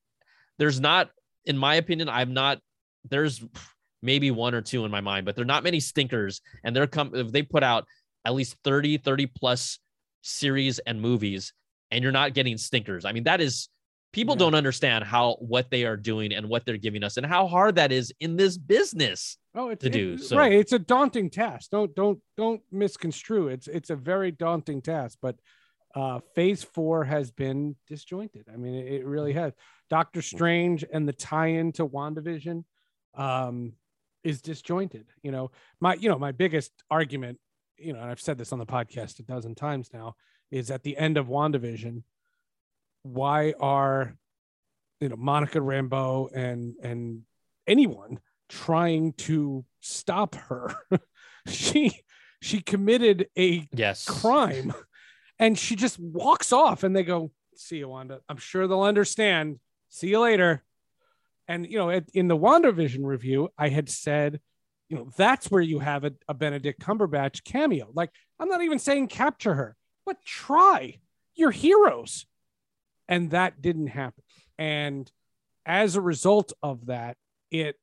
there's 0.58 0.78
not, 0.78 1.08
in 1.46 1.56
my 1.56 1.76
opinion, 1.76 2.10
I'm 2.10 2.34
not 2.34 2.60
there's 3.08 3.42
maybe 4.02 4.30
one 4.30 4.54
or 4.54 4.62
two 4.62 4.84
in 4.84 4.90
my 4.90 5.00
mind, 5.00 5.26
but 5.26 5.36
they're 5.36 5.44
not 5.44 5.64
many 5.64 5.80
stinkers. 5.80 6.40
And 6.64 6.74
they're 6.74 6.86
come 6.86 7.14
if 7.14 7.32
they 7.32 7.42
put 7.42 7.62
out 7.62 7.84
at 8.24 8.34
least 8.34 8.56
30, 8.64 8.98
30 8.98 9.26
plus 9.26 9.78
series 10.22 10.78
and 10.80 11.00
movies, 11.00 11.52
and 11.90 12.02
you're 12.02 12.12
not 12.12 12.34
getting 12.34 12.58
stinkers. 12.58 13.04
I 13.04 13.12
mean, 13.12 13.24
that 13.24 13.40
is 13.40 13.68
people 14.12 14.34
Yeah. 14.34 14.38
don't 14.40 14.54
understand 14.54 15.04
how 15.04 15.34
what 15.40 15.70
they 15.70 15.84
are 15.84 15.96
doing 15.96 16.32
and 16.32 16.48
what 16.48 16.64
they're 16.64 16.76
giving 16.76 17.04
us 17.04 17.16
and 17.16 17.26
how 17.26 17.46
hard 17.46 17.76
that 17.76 17.92
is 17.92 18.12
in 18.20 18.36
this 18.36 18.56
business. 18.56 19.38
Oh, 19.54 19.70
it's 19.70 19.82
to 19.82 19.90
do, 19.90 20.18
so- 20.18 20.36
right. 20.36 20.52
It's 20.52 20.72
a 20.72 20.78
daunting 20.78 21.30
task. 21.30 21.70
Don't 21.70 21.94
don't 21.94 22.20
don't 22.36 22.62
misconstrue. 22.70 23.48
It's 23.48 23.68
it's 23.68 23.90
a 23.90 23.96
very 23.96 24.30
daunting 24.30 24.82
task. 24.82 25.18
But 25.20 25.36
uh, 25.94 26.20
Phase 26.34 26.62
Four 26.62 27.04
has 27.04 27.30
been 27.30 27.74
disjointed. 27.88 28.46
I 28.52 28.56
mean, 28.56 28.74
it, 28.74 28.92
it 29.00 29.06
really 29.06 29.32
has. 29.32 29.52
Doctor 29.90 30.20
Strange 30.20 30.84
and 30.92 31.08
the 31.08 31.14
tie-in 31.14 31.72
to 31.72 31.86
Wandavision 31.86 32.64
um, 33.14 33.72
is 34.24 34.40
disjointed. 34.42 35.06
You 35.22 35.30
know, 35.32 35.50
my 35.80 35.94
you 35.94 36.08
know 36.08 36.18
my 36.18 36.32
biggest 36.32 36.72
argument, 36.90 37.38
you 37.76 37.92
know, 37.92 38.00
and 38.00 38.10
I've 38.10 38.20
said 38.20 38.38
this 38.38 38.52
on 38.52 38.58
the 38.58 38.66
podcast 38.66 39.18
a 39.20 39.22
dozen 39.22 39.54
times 39.54 39.90
now, 39.92 40.14
is 40.50 40.70
at 40.70 40.82
the 40.82 40.96
end 40.96 41.16
of 41.16 41.26
Wandavision, 41.26 42.02
why 43.02 43.54
are 43.60 44.16
you 45.00 45.08
know 45.08 45.16
Monica 45.16 45.58
Rambeau 45.58 46.28
and 46.34 46.74
and 46.82 47.22
anyone 47.66 48.18
trying 48.48 49.12
to 49.12 49.64
stop 49.80 50.34
her. 50.34 50.74
she 51.46 51.92
she 52.40 52.60
committed 52.60 53.28
a 53.36 53.68
Yes. 53.72 54.04
crime 54.06 54.72
and 55.38 55.58
she 55.58 55.76
just 55.76 55.98
walks 55.98 56.52
off 56.52 56.82
and 56.82 56.94
they 56.96 57.02
go, 57.02 57.30
see 57.54 57.78
you, 57.78 57.88
Wanda. 57.88 58.20
I'm 58.28 58.36
sure 58.38 58.66
they'll 58.66 58.82
understand. 58.82 59.58
See 59.90 60.08
you 60.08 60.20
later. 60.20 60.62
And 61.48 61.66
you 61.66 61.78
know, 61.78 61.90
at, 61.90 62.08
in 62.12 62.28
the 62.28 62.36
WandaVision 62.36 63.04
review, 63.04 63.48
I 63.58 63.70
had 63.70 63.88
said, 63.88 64.40
you 64.88 64.96
know, 64.96 65.10
that's 65.16 65.50
where 65.50 65.62
you 65.62 65.80
have 65.80 66.04
a, 66.04 66.12
a 66.28 66.34
Benedict 66.34 66.80
Cumberbatch 66.80 67.42
cameo. 67.44 67.90
Like, 67.92 68.10
I'm 68.38 68.48
not 68.48 68.62
even 68.62 68.78
saying 68.78 69.08
capture 69.08 69.54
her, 69.54 69.76
but 70.06 70.22
try. 70.24 70.98
You're 71.34 71.50
heroes. 71.50 72.26
And 73.08 73.30
that 73.30 73.62
didn't 73.62 73.88
happen. 73.88 74.22
And 74.58 75.10
as 75.64 75.96
a 75.96 76.00
result 76.00 76.52
of 76.62 76.86
that, 76.86 77.16
it 77.50 77.76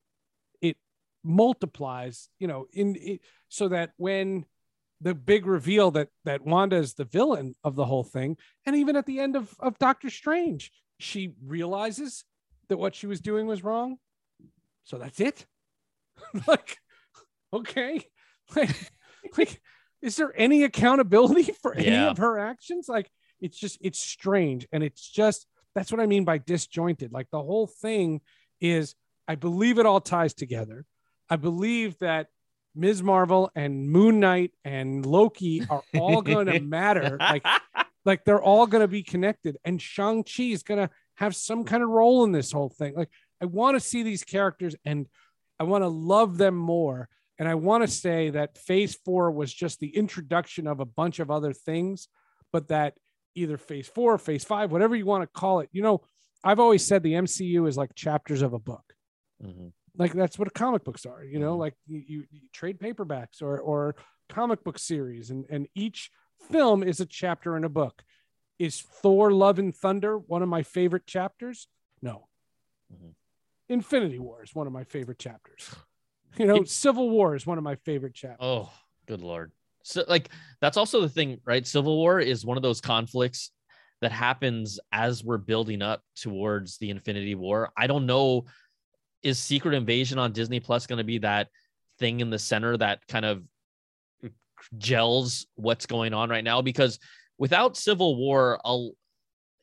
it 0.61 0.77
multiplies, 1.23 2.29
you 2.39 2.47
know, 2.47 2.67
in 2.71 2.95
it, 2.95 3.21
so 3.49 3.67
that 3.69 3.91
when 3.97 4.45
the 5.01 5.15
big 5.15 5.45
reveal 5.45 5.91
that 5.91 6.09
that 6.25 6.45
Wanda 6.45 6.77
is 6.77 6.93
the 6.93 7.05
villain 7.05 7.55
of 7.63 7.75
the 7.75 7.85
whole 7.85 8.03
thing, 8.03 8.37
and 8.65 8.75
even 8.75 8.95
at 8.95 9.05
the 9.05 9.19
end 9.19 9.35
of 9.35 9.55
of 9.59 9.79
Doctor 9.79 10.09
Strange, 10.09 10.71
she 10.99 11.33
realizes 11.43 12.23
that 12.69 12.77
what 12.77 12.95
she 12.95 13.07
was 13.07 13.19
doing 13.19 13.47
was 13.47 13.63
wrong. 13.63 13.97
So 14.83 14.97
that's 14.97 15.19
it. 15.19 15.45
like, 16.47 16.77
okay, 17.53 18.01
like, 18.55 18.69
like, 19.37 19.61
is 20.01 20.15
there 20.15 20.33
any 20.35 20.63
accountability 20.63 21.51
for 21.61 21.73
any 21.73 21.87
Yeah. 21.87 22.09
of 22.11 22.17
her 22.17 22.39
actions? 22.39 22.87
Like, 22.87 23.09
it's 23.39 23.57
just 23.57 23.77
it's 23.81 23.99
strange, 23.99 24.67
and 24.71 24.83
it's 24.83 25.07
just 25.07 25.45
that's 25.73 25.91
what 25.91 25.99
I 25.99 26.05
mean 26.05 26.23
by 26.23 26.37
disjointed. 26.37 27.11
Like 27.11 27.29
the 27.31 27.41
whole 27.41 27.67
thing 27.67 28.21
is 28.61 28.95
I 29.27 29.35
believe 29.35 29.77
it 29.79 29.85
all 29.85 29.99
ties 29.99 30.33
together. 30.33 30.85
I 31.29 31.35
believe 31.35 31.97
that 31.99 32.27
Ms. 32.75 33.01
Marvel 33.03 33.51
and 33.55 33.89
Moon 33.89 34.19
Knight 34.19 34.51
and 34.63 35.05
Loki 35.05 35.63
are 35.69 35.81
all 35.97 36.21
going 36.21 36.45
to 36.47 36.59
matter. 36.59 37.17
Like, 37.19 37.45
like 38.05 38.23
they're 38.23 38.41
all 38.41 38.67
going 38.67 38.81
to 38.81 38.87
be 38.87 39.01
connected. 39.01 39.57
And 39.65 39.81
Shang-Chi 39.81 40.43
is 40.43 40.61
going 40.63 40.87
to 40.87 40.93
have 41.15 41.35
some 41.35 41.63
kind 41.63 41.83
of 41.83 41.89
role 41.89 42.23
in 42.23 42.31
this 42.31 42.51
whole 42.51 42.69
thing. 42.69 42.95
Like, 42.95 43.09
I 43.41 43.45
want 43.45 43.75
to 43.75 43.79
see 43.79 44.03
these 44.03 44.23
characters 44.23 44.75
and 44.85 45.07
I 45.59 45.63
want 45.63 45.83
to 45.83 45.87
love 45.87 46.37
them 46.37 46.55
more. 46.55 47.09
And 47.37 47.47
I 47.47 47.55
want 47.55 47.83
to 47.83 47.87
say 47.87 48.29
that 48.29 48.57
phase 48.57 48.95
four 49.03 49.31
was 49.31 49.53
just 49.53 49.79
the 49.79 49.95
introduction 49.95 50.67
of 50.67 50.79
a 50.79 50.85
bunch 50.85 51.19
of 51.19 51.29
other 51.29 51.51
things, 51.53 52.07
but 52.53 52.69
that 52.69 52.93
either 53.35 53.57
phase 53.57 53.87
four, 53.87 54.13
or 54.13 54.17
phase 54.17 54.45
five, 54.45 54.71
whatever 54.71 54.95
you 54.95 55.05
want 55.05 55.23
to 55.23 55.39
call 55.39 55.59
it, 55.59 55.69
you 55.73 55.81
know, 55.81 56.01
I've 56.43 56.59
always 56.59 56.85
said 56.85 57.03
the 57.03 57.13
MCU 57.13 57.67
is 57.67 57.75
like 57.75 57.93
chapters 57.95 58.41
of 58.41 58.53
a 58.53 58.59
book. 58.59 58.93
Mhm. 59.43 59.73
Like 59.97 60.13
that's 60.13 60.39
what 60.39 60.53
comic 60.53 60.83
books 60.85 61.05
are, 61.05 61.23
you 61.23 61.39
know, 61.39 61.55
Mhm. 61.55 61.59
like 61.59 61.73
you, 61.87 62.03
you, 62.07 62.23
you 62.31 62.41
trade 62.53 62.79
paperbacks 62.79 63.41
or, 63.41 63.59
or 63.59 63.95
comic 64.29 64.63
book 64.63 64.79
series 64.79 65.29
and, 65.31 65.45
and 65.49 65.67
each 65.75 66.11
film 66.49 66.83
is 66.83 66.99
a 66.99 67.05
chapter 67.05 67.57
in 67.57 67.63
a 67.63 67.69
book. 67.69 68.03
Is 68.57 68.81
Thor 68.81 69.31
Love 69.31 69.59
and 69.59 69.75
Thunder 69.75 70.17
one 70.17 70.41
of 70.41 70.49
my 70.49 70.63
favorite 70.63 71.05
chapters? 71.05 71.67
No. 72.01 72.27
Mhm. 72.93 73.13
Infinity 73.69 74.19
War 74.19 74.43
is 74.43 74.53
one 74.53 74.67
of 74.67 74.73
my 74.73 74.83
favorite 74.83 75.19
chapters. 75.19 75.69
You 76.37 76.47
know, 76.47 76.65
Civil 76.65 77.09
War 77.11 77.33
is 77.33 77.47
one 77.47 77.57
of 77.57 77.63
my 77.63 77.75
favorite 77.75 78.13
chapters. 78.13 78.39
Oh, 78.41 78.69
good 79.05 79.21
lord. 79.21 79.53
So 79.83 80.03
like 80.05 80.27
that's 80.59 80.75
also 80.75 80.99
the 80.99 81.07
thing, 81.07 81.39
right? 81.45 81.65
Civil 81.65 81.95
War 81.95 82.19
is 82.19 82.45
one 82.45 82.57
of 82.57 82.61
those 82.61 82.81
conflicts 82.81 83.51
that 84.01 84.11
happens 84.11 84.77
as 84.91 85.23
we're 85.23 85.37
building 85.37 85.81
up 85.81 86.01
towards 86.17 86.77
the 86.77 86.89
Infinity 86.89 87.35
War. 87.35 87.71
I 87.77 87.87
don't 87.87 88.05
know 88.05 88.47
is 89.23 89.39
Secret 89.39 89.75
Invasion 89.75 90.19
on 90.19 90.33
Disney 90.33 90.59
Plus 90.59 90.87
going 90.87 90.97
to 90.97 91.05
be 91.05 91.19
that 91.19 91.47
thing 91.99 92.19
in 92.19 92.29
the 92.29 92.37
center 92.39 92.75
that 92.75 93.07
kind 93.07 93.23
of 93.23 93.41
gels 94.77 95.45
what's 95.55 95.85
going 95.85 96.13
on 96.13 96.29
right 96.29 96.43
now 96.43 96.61
because 96.61 96.99
without 97.37 97.77
Civil 97.77 98.15
War, 98.15 98.59
i 98.65 98.89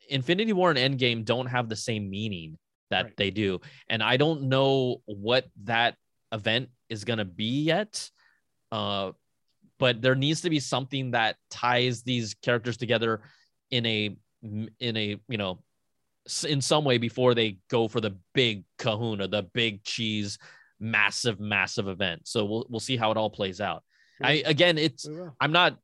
Infinity 0.08 0.52
War 0.52 0.70
and 0.70 0.78
Endgame 0.78 1.24
don't 1.24 1.46
have 1.46 1.68
the 1.68 1.76
same 1.76 2.10
meaning 2.10 2.58
that 2.90 3.04
Right. 3.06 3.16
they 3.16 3.30
do. 3.30 3.60
And 3.88 4.02
I 4.02 4.16
don't 4.16 4.42
know 4.42 5.00
what 5.06 5.46
that 5.64 5.96
event 6.32 6.68
is 6.88 7.04
going 7.04 7.18
to 7.18 7.24
be 7.24 7.62
yet. 7.62 8.10
Uh, 8.70 9.12
but 9.78 10.02
there 10.02 10.14
needs 10.14 10.42
to 10.42 10.50
be 10.50 10.60
something 10.60 11.12
that 11.12 11.36
ties 11.50 12.02
these 12.02 12.34
characters 12.34 12.76
together 12.76 13.22
in 13.70 13.86
a 13.86 14.16
in 14.78 14.96
a 14.96 15.18
you 15.28 15.38
know 15.38 15.62
in 16.48 16.60
some 16.60 16.84
way 16.84 16.98
before 16.98 17.34
they 17.34 17.58
go 17.68 17.88
for 17.88 18.00
the 18.00 18.16
big 18.34 18.64
kahuna 18.78 19.26
the 19.28 19.42
big 19.54 19.82
cheese 19.82 20.38
massive 20.78 21.40
massive 21.40 21.88
event 21.88 22.22
so 22.24 22.44
we'll 22.44 22.66
we'll 22.68 22.80
see 22.80 22.96
how 22.96 23.10
it 23.10 23.16
all 23.16 23.30
plays 23.30 23.60
out 23.60 23.82
i 24.22 24.42
again 24.46 24.78
it's 24.78 25.08
i'm 25.40 25.52
not 25.52 25.78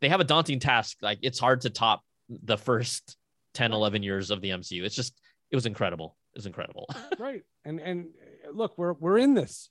they 0.00 0.08
have 0.08 0.20
a 0.20 0.24
daunting 0.24 0.58
task. 0.60 0.98
Like 1.02 1.18
it's 1.22 1.38
hard 1.38 1.62
to 1.62 1.70
top 1.70 2.02
the 2.28 2.58
first 2.58 3.16
10 3.54 3.72
11 3.72 4.02
years 4.02 4.30
of 4.30 4.40
the 4.40 4.50
mcu 4.50 4.82
it's 4.82 4.94
just 4.96 5.18
it 5.50 5.56
was 5.56 5.64
incredible. 5.66 6.16
It 6.34 6.38
was 6.38 6.46
incredible. 6.46 6.88
Right. 7.18 7.42
And 7.64 7.80
and 7.80 8.08
look 8.52 8.76
we're 8.76 8.92
we're 8.94 9.18
in 9.18 9.34
this. 9.34 9.70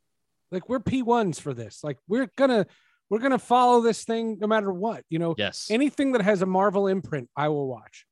Like 0.51 0.69
we're 0.69 0.79
p1s 0.79 1.39
for 1.39 1.53
this. 1.53 1.83
Like 1.83 1.97
we're 2.07 2.29
gonna 2.37 2.65
we're 3.09 3.19
gonna 3.19 3.37
follow 3.39 3.81
this 3.81 4.03
thing 4.03 4.37
no 4.39 4.47
matter 4.47 4.71
what 4.71 5.03
you 5.09 5.19
know? 5.19 5.35
Yes. 5.37 5.67
Anything 5.69 6.13
that 6.13 6.21
has 6.21 6.41
a 6.41 6.45
marvel 6.45 6.87
imprint 6.87 7.29
i 7.35 7.49
will 7.49 7.67
watch. 7.67 8.05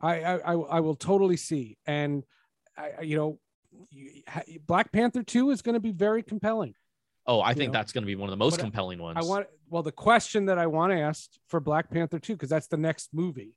I 0.00 0.22
i 0.22 0.34
i, 0.38 0.52
I 0.54 0.80
will 0.80 0.96
totally 0.96 1.36
see. 1.36 1.76
And 1.86 2.24
I, 2.76 2.90
I- 2.98 3.02
you 3.02 3.16
know 3.16 3.38
black 4.66 4.90
panther 4.92 5.22
2 5.22 5.50
is 5.50 5.62
going 5.62 5.74
to 5.74 5.80
be 5.80 5.92
very 5.92 6.22
compelling 6.22 6.74
oh 7.26 7.40
i 7.40 7.54
think 7.54 7.72
know, 7.72 7.78
that's 7.78 7.92
going 7.92 8.02
to 8.02 8.06
be 8.06 8.16
one 8.16 8.28
of 8.28 8.32
the 8.32 8.36
most 8.36 8.56
but 8.56 8.60
compelling 8.60 8.98
ones. 9.00 9.18
I 9.20 9.28
want 9.28 9.46
well 9.68 9.82
the 9.82 9.92
question 9.92 10.46
that 10.46 10.58
i 10.58 10.66
want 10.66 10.92
to 10.92 10.98
ask 10.98 11.30
for 11.48 11.60
black 11.60 11.90
panther 11.90 12.18
2 12.18 12.34
because 12.34 12.48
that's 12.48 12.68
the 12.68 12.76
next 12.76 13.10
movie. 13.12 13.54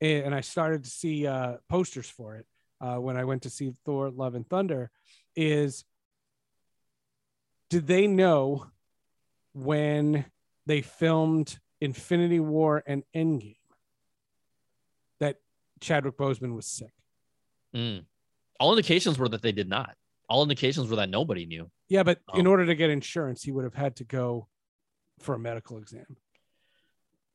And 0.00 0.26
and 0.26 0.34
i 0.34 0.40
started 0.40 0.84
to 0.84 0.90
see 0.90 1.26
uh 1.26 1.56
posters 1.68 2.08
for 2.08 2.36
it 2.36 2.46
uh 2.80 2.96
when 2.96 3.16
i 3.16 3.24
went 3.24 3.42
to 3.42 3.50
see 3.50 3.72
thor 3.84 4.10
love 4.10 4.34
and 4.34 4.48
thunder 4.48 4.90
is 5.36 5.84
did 7.68 7.86
they 7.86 8.06
know 8.06 8.66
when 9.52 10.24
they 10.66 10.80
filmed 10.80 11.58
infinity 11.80 12.40
war 12.40 12.82
and 12.86 13.04
endgame 13.14 13.56
that 15.20 15.36
chadwick 15.80 16.16
boseman 16.16 16.54
was 16.54 16.66
sick? 16.66 16.92
Mm. 17.74 18.04
all 18.58 18.72
indications 18.72 19.16
were 19.16 19.28
that 19.28 19.42
they 19.42 19.52
did 19.52 19.68
not 19.68 19.94
all 20.30 20.42
indications 20.42 20.88
were 20.88 20.96
that 20.96 21.10
nobody 21.10 21.44
knew 21.44 21.70
yeah 21.88 22.02
but 22.02 22.18
in 22.34 22.46
Oh. 22.46 22.50
order 22.50 22.64
to 22.64 22.74
get 22.74 22.88
insurance 22.88 23.42
he 23.42 23.50
would 23.52 23.64
have 23.64 23.74
had 23.74 23.96
to 23.96 24.04
go 24.04 24.48
for 25.18 25.34
a 25.34 25.38
medical 25.38 25.76
exam 25.76 26.16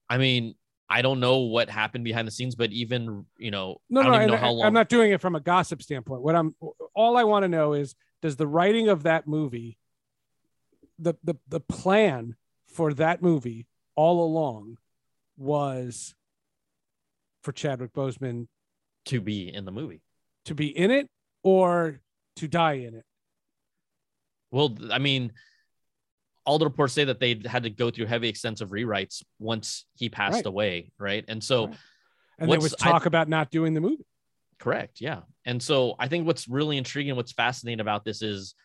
I 0.09 0.17
mean, 0.19 0.53
I 0.87 1.01
don't 1.01 1.19
know 1.19 1.39
what 1.39 1.67
happened 1.67 2.03
behind 2.03 2.27
the 2.27 2.31
scenes, 2.31 2.53
but 2.53 2.71
even 2.71 3.25
you 3.39 3.49
know, 3.49 3.81
No, 3.89 4.01
I 4.01 4.03
don't 4.03 4.11
no, 4.13 4.19
and 4.19 4.31
know 4.31 4.37
how 4.37 4.47
I- 4.49 4.51
long. 4.51 4.65
I'm 4.67 4.73
not 4.73 4.87
doing 4.87 5.11
it 5.11 5.19
from 5.19 5.35
a 5.35 5.39
gossip 5.39 5.81
standpoint. 5.81 6.21
What 6.21 6.35
I'm 6.35 6.55
all 6.93 7.17
I 7.17 7.23
want 7.23 7.41
to 7.43 7.47
know 7.47 7.73
is 7.73 7.95
does 8.21 8.35
the 8.35 8.45
writing 8.45 8.87
of 8.87 9.01
that 9.03 9.27
movie, 9.27 9.79
the 10.99 11.15
the 11.23 11.35
the 11.47 11.59
plan 11.59 12.35
for 12.67 12.93
that 12.93 13.23
movie 13.23 13.65
all 13.95 14.23
along 14.23 14.77
was 15.37 16.13
for 17.41 17.51
Chadwick 17.51 17.91
Boseman 17.93 18.47
to 19.05 19.19
be 19.21 19.51
in 19.51 19.65
the 19.65 19.71
movie. 19.71 20.03
to 20.45 20.53
be 20.53 20.67
in 20.67 20.91
it 20.91 21.09
or 21.41 21.99
to 22.37 22.47
die 22.47 22.73
in 22.73 22.95
it. 22.95 23.05
Well, 24.51 24.77
I 24.91 24.99
mean, 24.99 25.33
all 26.45 26.59
the 26.59 26.65
reports 26.65 26.93
say 26.93 27.05
that 27.05 27.19
they 27.19 27.41
had 27.45 27.63
to 27.63 27.69
go 27.69 27.89
through 27.89 28.05
heavy, 28.05 28.29
extensive 28.29 28.69
rewrites 28.69 29.23
once 29.39 29.85
he 29.95 30.09
passed 30.09 30.35
Right. 30.35 30.45
away, 30.45 30.91
right? 30.99 31.25
And 31.27 31.43
so, 31.43 31.67
Right. 31.67 31.77
And 32.37 32.51
there 32.51 32.59
was 32.59 32.75
I- 32.81 32.91
talk 32.91 33.05
about 33.05 33.29
not 33.29 33.49
doing 33.49 33.73
the 33.73 33.81
movie. 33.81 34.05
correct, 34.59 34.99
yeah. 35.01 35.21
And 35.45 35.61
so, 35.61 35.95
I 35.99 36.07
think 36.07 36.25
what's 36.27 36.47
really 36.47 36.77
intriguing, 36.77 37.15
what's 37.15 37.31
fascinating 37.31 37.79
about 37.79 38.03
this 38.05 38.21
is 38.21 38.55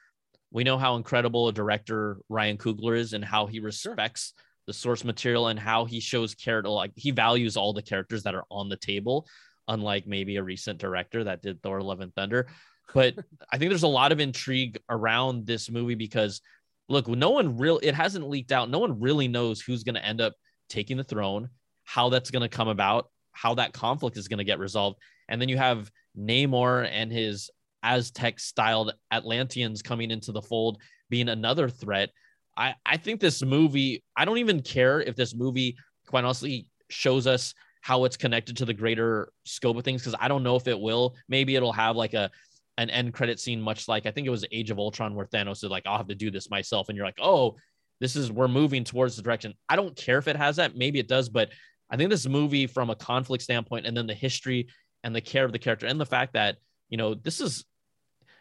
we 0.52 0.64
know 0.64 0.76
how 0.78 0.96
incredible 0.96 1.46
a 1.48 1.52
director 1.52 2.18
Ryan 2.28 2.58
Coogler 2.58 2.96
is, 2.96 3.12
and 3.12 3.24
how 3.24 3.46
he 3.46 3.60
respects 3.60 4.34
the 4.66 4.72
source 4.72 5.04
material 5.04 5.48
and 5.48 5.58
how 5.58 5.84
he 5.84 6.00
shows 6.00 6.34
character, 6.34 6.68
like 6.68 6.92
he 6.96 7.10
values 7.12 7.56
all 7.56 7.72
the 7.72 7.82
characters 7.82 8.24
that 8.24 8.34
are 8.34 8.44
on 8.50 8.68
the 8.68 8.76
table, 8.76 9.26
unlike 9.68 10.06
maybe 10.06 10.36
a 10.36 10.42
recent 10.42 10.78
director 10.80 11.24
that 11.24 11.40
did 11.42 11.62
Thor: 11.62 11.80
Love 11.82 12.00
and 12.00 12.14
Thunder. 12.14 12.48
But 12.95 13.14
I 13.53 13.59
think 13.59 13.70
there's 13.70 13.82
a 13.82 13.88
lot 13.88 14.12
of 14.12 14.20
intrigue 14.20 14.78
around 14.88 15.47
this 15.47 15.70
movie 15.70 15.95
because 15.95 16.41
look, 16.88 17.09
no 17.09 17.30
one 17.30 17.57
real 17.57 17.78
it 17.82 17.95
hasn't 17.95 18.28
leaked 18.28 18.53
out. 18.53 18.68
No 18.68 18.78
one 18.78 19.01
really 19.01 19.28
knows 19.28 19.61
who's 19.61 19.84
going 19.84 19.95
to 19.95 20.05
end 20.05 20.20
up 20.20 20.34
taking 20.68 20.97
the 20.97 21.05
throne, 21.05 21.49
how 21.84 22.09
that's 22.09 22.30
going 22.30 22.43
to 22.43 22.49
come 22.49 22.68
about, 22.68 23.09
how 23.32 23.55
that 23.55 23.72
conflict 23.72 24.16
is 24.16 24.28
going 24.28 24.38
to 24.38 24.45
get 24.45 24.59
resolved. 24.59 24.99
And 25.28 25.41
then 25.41 25.49
you 25.49 25.57
have 25.57 25.91
Namor 26.18 26.88
and 26.91 27.12
his 27.12 27.51
Aztec 27.82 28.41
styled 28.41 28.93
Atlanteans 29.11 29.82
coming 29.82 30.11
into 30.11 30.32
the 30.32 30.43
fold 30.43 30.78
being 31.09 31.28
another 31.28 31.68
threat. 31.68 32.11
I, 32.57 32.74
I 32.84 32.97
think 32.97 33.20
this 33.20 33.43
movie, 33.43 34.05
I 34.16 34.24
don't 34.24 34.38
even 34.38 34.61
care 34.61 35.01
if 35.01 35.16
this 35.16 35.34
movie, 35.34 35.76
quite 36.07 36.24
honestly, 36.24 36.66
shows 36.88 37.26
us 37.26 37.55
how 37.80 38.05
it's 38.05 38.16
connected 38.16 38.57
to 38.59 38.64
the 38.64 38.74
greater 38.74 39.32
scope 39.45 39.76
of 39.76 39.84
things 39.84 40.03
because 40.03 40.18
I 40.20 40.28
don't 40.28 40.43
know 40.43 40.57
if 40.57 40.68
it 40.68 40.78
will. 40.78 41.14
Maybe 41.28 41.57
it'll 41.57 41.72
have 41.72 41.97
like 41.97 42.14
a 42.14 42.30
an 42.78 42.90
end 42.90 43.12
credit 43.12 43.40
scene, 43.40 43.60
much 43.60 43.88
like 43.88 44.06
I 44.06 44.10
think 44.10 44.26
it 44.26 44.30
was 44.30 44.44
Age 44.52 44.70
of 44.70 44.78
Ultron, 44.78 45.14
where 45.14 45.26
Thanos 45.26 45.64
is 45.64 45.70
like, 45.70 45.86
I'll 45.86 45.98
have 45.98 46.08
to 46.08 46.14
do 46.14 46.30
this 46.30 46.50
myself. 46.50 46.88
And 46.88 46.96
you're 46.96 47.06
like, 47.06 47.18
oh, 47.20 47.56
this 48.00 48.16
is 48.16 48.32
we're 48.32 48.48
moving 48.48 48.84
towards 48.84 49.16
the 49.16 49.22
direction. 49.22 49.54
I 49.68 49.76
don't 49.76 49.94
care 49.94 50.18
if 50.18 50.28
it 50.28 50.36
has 50.36 50.56
that. 50.56 50.76
Maybe 50.76 50.98
it 50.98 51.08
does, 51.08 51.28
but 51.28 51.50
I 51.90 51.96
think 51.96 52.10
this 52.10 52.26
movie, 52.26 52.66
from 52.66 52.90
a 52.90 52.94
conflict 52.94 53.42
standpoint, 53.42 53.86
and 53.86 53.96
then 53.96 54.06
the 54.06 54.14
history 54.14 54.68
and 55.04 55.14
the 55.14 55.20
care 55.20 55.44
of 55.44 55.52
the 55.52 55.58
character, 55.58 55.86
and 55.86 56.00
the 56.00 56.06
fact 56.06 56.34
that 56.34 56.56
you 56.88 56.96
know 56.96 57.14
this 57.14 57.40
is, 57.40 57.64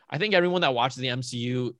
I 0.09 0.17
think 0.17 0.33
everyone 0.33 0.61
that 0.61 0.73
watches 0.73 0.97
the 0.97 1.07
MCU, 1.07 1.71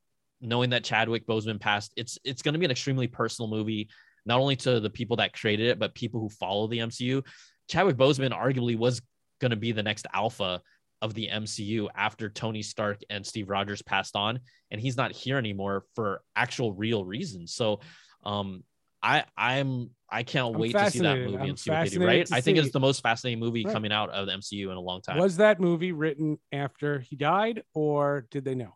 knowing 0.42 0.72
that 0.72 0.84
Chadwick 0.84 1.28
Boseman 1.28 1.60
passed, 1.60 1.94
it's 1.96 2.18
it's 2.24 2.42
going 2.42 2.54
to 2.54 2.60
be 2.60 2.66
an 2.66 2.72
extremely 2.72 3.08
personal 3.08 3.50
movie, 3.50 3.90
not 4.26 4.40
only 4.40 4.56
to 4.58 4.80
the 4.80 4.90
people 4.90 5.18
that 5.18 5.34
created 5.34 5.68
it, 5.68 5.80
but 5.80 5.96
people 5.96 6.20
who 6.20 6.30
follow 6.30 6.68
the 6.68 6.80
MCU. 6.80 7.26
Chadwick 7.70 7.98
Boseman 7.98 8.32
arguably 8.32 8.78
was 8.78 9.02
going 9.40 9.52
to 9.52 9.58
be 9.58 9.72
the 9.72 9.84
next 9.84 10.08
alpha 10.14 10.62
of 11.02 11.14
the 11.14 11.30
MCU 11.32 11.88
after 11.96 12.30
Tony 12.30 12.62
Stark 12.62 13.02
and 13.10 13.26
Steve 13.26 13.50
Rogers 13.50 13.82
passed 13.82 14.16
on, 14.16 14.40
and 14.72 14.82
he's 14.82 14.98
not 14.98 15.12
here 15.12 15.38
anymore 15.38 15.86
for 15.96 16.22
actual 16.36 16.74
real 16.74 17.06
reasons. 17.06 17.54
So, 17.54 17.80
um, 18.24 18.64
I 19.02 19.24
I'm 19.38 19.92
I 20.10 20.24
can't 20.24 20.54
I'm 20.54 20.60
wait 20.60 20.74
to 20.74 20.92
see 20.92 21.00
that 21.00 21.20
movie 21.20 21.38
I'm 21.38 21.50
and 21.50 21.60
see 21.60 21.70
what 21.70 21.84
they 21.84 21.90
do. 21.90 22.06
Right? 22.06 22.28
I 22.32 22.42
think 22.42 22.58
it's 22.58 22.72
the 22.72 22.80
most 22.80 23.02
fascinating 23.02 23.40
movie 23.40 23.64
Right. 23.64 23.74
coming 23.74 23.92
out 23.92 24.10
of 24.10 24.28
the 24.28 24.34
MCU 24.34 24.72
in 24.72 24.78
a 24.78 24.82
long 24.82 25.02
time. 25.02 25.18
Was 25.18 25.38
that 25.38 25.60
movie 25.60 25.92
written 25.92 26.38
after 26.52 27.00
he 27.00 27.16
died, 27.16 27.64
or 27.74 28.28
did 28.30 28.44
they 28.44 28.56
know? 28.56 28.76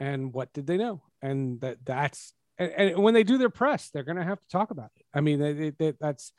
And 0.00 0.32
what 0.32 0.52
did 0.52 0.66
they 0.66 0.76
know? 0.76 1.02
And 1.22 1.60
that 1.60 1.84
that's 1.84 2.32
and, 2.58 2.72
and 2.72 2.98
when 3.02 3.14
they 3.14 3.22
do 3.22 3.38
their 3.38 3.50
press, 3.50 3.90
they're 3.90 4.02
going 4.02 4.16
to 4.16 4.24
have 4.24 4.40
to 4.40 4.48
talk 4.48 4.70
about 4.70 4.90
it. 4.96 5.04
I 5.14 5.20
mean, 5.20 5.38
they, 5.38 5.70
they, 5.70 5.92
that's 6.00 6.32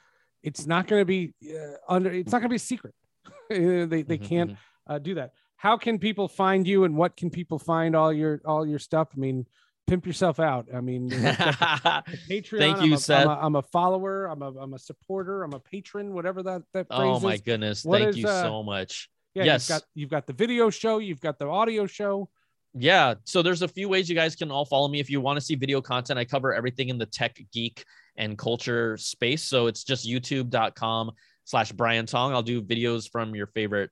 it's 0.43 0.65
not 0.65 0.87
going 0.87 1.01
to 1.01 1.05
be 1.05 1.33
uh, 1.49 1.75
under. 1.87 2.11
It's 2.11 2.31
not 2.31 2.39
going 2.39 2.49
to 2.49 2.53
be 2.53 2.55
a 2.57 2.59
secret. 2.59 2.95
they 3.49 3.85
they 3.85 4.17
Mhm, 4.17 4.23
can't 4.27 4.51
mhm. 4.51 4.57
uh, 4.87 4.99
do 4.99 5.15
that. 5.15 5.33
how 5.57 5.77
can 5.77 5.99
people 5.99 6.27
find 6.27 6.65
you 6.67 6.83
and 6.85 6.95
what 6.97 7.15
can 7.15 7.29
people 7.29 7.59
find 7.59 7.95
all 7.95 8.11
your 8.11 8.41
all 8.45 8.65
your 8.65 8.79
stuff? 8.79 9.09
I 9.15 9.19
mean, 9.19 9.45
pimp 9.87 10.05
yourself 10.05 10.39
out. 10.39 10.67
I 10.73 10.81
mean, 10.81 11.09
Patreon. 12.29 12.57
Thank 12.57 12.77
I'm 12.77 12.85
you, 12.85 12.93
a, 12.95 12.97
Seth. 12.97 13.27
I'm 13.27 13.29
a, 13.29 13.39
I'm 13.41 13.55
a 13.55 13.61
follower. 13.61 14.25
I'm 14.27 14.41
a 14.41 14.51
I'm 14.59 14.73
a 14.73 14.79
supporter. 14.79 15.43
I'm 15.43 15.53
a 15.53 15.59
patron. 15.59 16.13
Whatever 16.13 16.43
that 16.43 16.63
that 16.73 16.87
phrase 16.87 16.99
oh 17.01 17.19
my 17.19 17.33
is. 17.35 17.41
goodness. 17.41 17.85
What 17.85 17.99
Thank 17.99 18.09
is, 18.11 18.17
you 18.17 18.27
uh, 18.27 18.41
so 18.41 18.63
much. 18.63 19.09
Yeah, 19.33 19.43
yes. 19.45 19.69
you've 19.69 19.75
got 19.77 19.83
you've 19.95 20.09
got 20.09 20.27
the 20.27 20.33
video 20.33 20.69
show. 20.69 20.97
You've 20.99 21.21
got 21.21 21.39
the 21.39 21.47
audio 21.47 21.85
show. 21.87 22.29
Yeah. 22.73 23.15
So 23.25 23.41
there's 23.41 23.61
a 23.61 23.67
few 23.67 23.89
ways 23.89 24.09
you 24.09 24.15
guys 24.15 24.35
can 24.35 24.49
all 24.49 24.65
follow 24.65 24.87
me 24.87 24.99
if 24.99 25.09
you 25.09 25.19
want 25.19 25.37
to 25.37 25.41
see 25.41 25.55
video 25.55 25.81
content. 25.81 26.17
I 26.17 26.25
cover 26.25 26.53
everything 26.53 26.87
in 26.89 26.97
the 26.97 27.05
tech 27.05 27.37
geek 27.53 27.83
and 28.15 28.37
culture 28.37 28.95
space. 28.97 29.43
So 29.43 29.67
it's 29.67 29.83
just 29.83 30.07
youtube.com 30.07 31.11
slash 31.51 31.71
Brian 31.73 32.05
Tong. 32.05 32.33
I'll 32.33 32.41
do 32.41 32.61
videos 32.61 33.11
from 33.11 33.35
your 33.35 33.47
favorite 33.47 33.91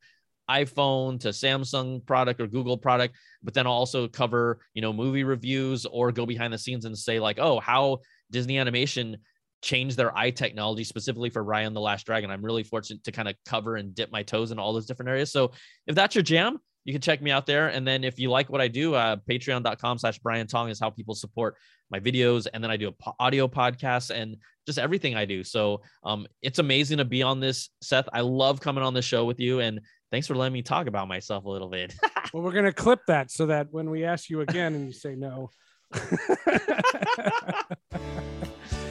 iPhone 0.49 1.19
to 1.19 1.27
Samsung 1.27 2.03
product 2.07 2.41
or 2.41 2.47
Google 2.47 2.77
product, 2.77 3.15
but 3.43 3.53
then 3.53 3.67
I'll 3.67 3.73
also 3.73 4.07
cover, 4.07 4.59
you 4.73 4.81
know, 4.81 4.91
movie 4.91 5.23
reviews 5.23 5.85
or 5.85 6.11
go 6.11 6.25
behind 6.25 6.53
the 6.53 6.57
scenes 6.57 6.85
and 6.85 6.97
say 6.97 7.19
like, 7.19 7.37
oh, 7.37 7.59
how 7.59 7.99
Disney 8.31 8.57
animation 8.57 9.17
changed 9.61 9.97
their 9.97 10.17
eye 10.17 10.31
technology 10.31 10.85
specifically 10.85 11.29
for 11.29 11.43
Raya 11.43 11.67
and 11.67 11.75
the 11.75 11.81
Last 11.81 12.05
Dragon. 12.05 12.31
I'm 12.31 12.43
really 12.43 12.63
fortunate 12.63 13.03
to 13.03 13.11
kind 13.11 13.27
of 13.27 13.35
cover 13.45 13.75
and 13.75 13.93
dip 13.93 14.09
my 14.09 14.23
toes 14.23 14.51
in 14.51 14.57
all 14.57 14.73
those 14.73 14.85
different 14.85 15.09
areas. 15.09 15.31
So 15.31 15.51
if 15.85 15.95
that's 15.95 16.15
your 16.15 16.23
jam, 16.23 16.59
you 16.85 16.93
can 16.93 17.01
check 17.01 17.21
me 17.21 17.29
out 17.31 17.45
there. 17.45 17.67
And 17.67 17.87
then 17.87 18.03
if 18.03 18.17
you 18.19 18.29
like 18.29 18.49
what 18.49 18.61
I 18.61 18.67
do, 18.67 18.93
uh, 18.95 19.17
patreon.com 19.29 19.97
slash 19.99 20.17
Brian 20.19 20.47
Tong 20.47 20.69
is 20.69 20.79
how 20.79 20.89
people 20.89 21.13
support 21.15 21.55
my 21.91 21.99
videos. 21.99 22.47
And 22.53 22.63
then 22.63 22.71
I 22.71 22.77
do 22.77 22.87
a 22.87 22.91
po- 22.91 23.15
audio 23.19 23.47
podcast 23.47 24.09
and 24.11 24.37
just 24.65 24.79
everything 24.79 25.15
I 25.15 25.25
do. 25.25 25.43
So 25.43 25.81
um, 26.03 26.25
it's 26.41 26.59
amazing 26.59 26.97
to 26.99 27.05
be 27.05 27.21
on 27.23 27.39
this, 27.39 27.69
Seth. 27.81 28.07
I 28.13 28.21
love 28.21 28.59
coming 28.61 28.83
on 28.83 28.93
the 28.93 29.01
show 29.01 29.25
with 29.25 29.39
you. 29.39 29.59
And 29.59 29.81
thanks 30.11 30.27
for 30.27 30.35
letting 30.35 30.53
me 30.53 30.61
talk 30.61 30.87
about 30.87 31.07
myself 31.07 31.45
a 31.45 31.49
little 31.49 31.69
bit. 31.69 31.93
Well, 32.31 32.43
we're 32.43 32.51
gonna 32.51 32.71
clip 32.71 32.99
that 33.07 33.31
so 33.31 33.47
that 33.47 33.69
when 33.71 33.89
we 33.89 34.03
ask 34.03 34.29
you 34.29 34.41
again 34.41 34.75
and 34.75 34.85
you 34.85 34.93
say 34.93 35.15
no. 35.15 35.49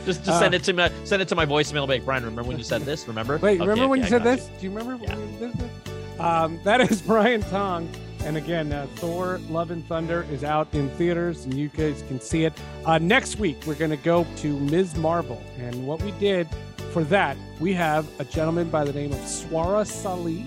just 0.05 0.25
just 0.25 0.29
Uh, 0.29 0.39
send 0.41 0.55
it 0.55 0.65
to 0.65 0.73
my 0.73 0.91
send 1.05 1.23
it 1.23 1.29
to 1.29 1.37
my 1.37 1.47
voicemail. 1.47 1.87
Like 1.87 2.05
Brian, 2.05 2.25
remember 2.25 2.43
when 2.49 2.59
you 2.59 2.65
said 2.65 2.83
this? 2.83 3.07
Remember? 3.07 3.39
Wait, 3.39 3.61
Okay, 3.61 3.69
remember 3.69 3.87
when 3.87 4.01
okay, 4.01 4.09
you 4.11 4.17
I 4.17 4.19
said 4.19 4.25
this? 4.25 4.47
Do 4.59 4.67
you 4.67 4.77
remember? 4.77 5.05
Yeah. 5.05 5.98
Um, 6.19 6.61
that 6.65 6.81
is 6.81 7.03
Brian 7.07 7.43
Tong. 7.43 7.89
And 8.25 8.37
again, 8.37 8.73
uh, 8.73 8.87
Thor: 8.97 9.41
Love 9.49 9.71
and 9.71 9.87
Thunder 9.87 10.27
is 10.31 10.43
out 10.43 10.75
in 10.75 10.91
theaters, 10.91 11.45
and 11.45 11.55
you 11.55 11.69
guys 11.69 12.03
can 12.09 12.21
see 12.21 12.45
it. 12.45 12.53
Uh, 12.85 12.99
next 12.99 13.39
week, 13.39 13.57
we're 13.65 13.77
going 13.77 13.93
to 13.93 13.97
go 13.97 14.27
to 14.39 14.59
Ms. 14.59 14.97
Marvel, 14.97 15.41
and 15.57 15.87
what 15.87 16.03
we 16.03 16.11
did 16.13 16.49
for 16.93 17.05
that, 17.05 17.37
we 17.61 17.73
have 17.75 18.09
a 18.19 18.25
gentleman 18.25 18.71
by 18.71 18.85
the 18.85 18.93
name 18.93 19.13
of 19.13 19.19
Swara 19.21 19.87
Salih. 19.87 20.45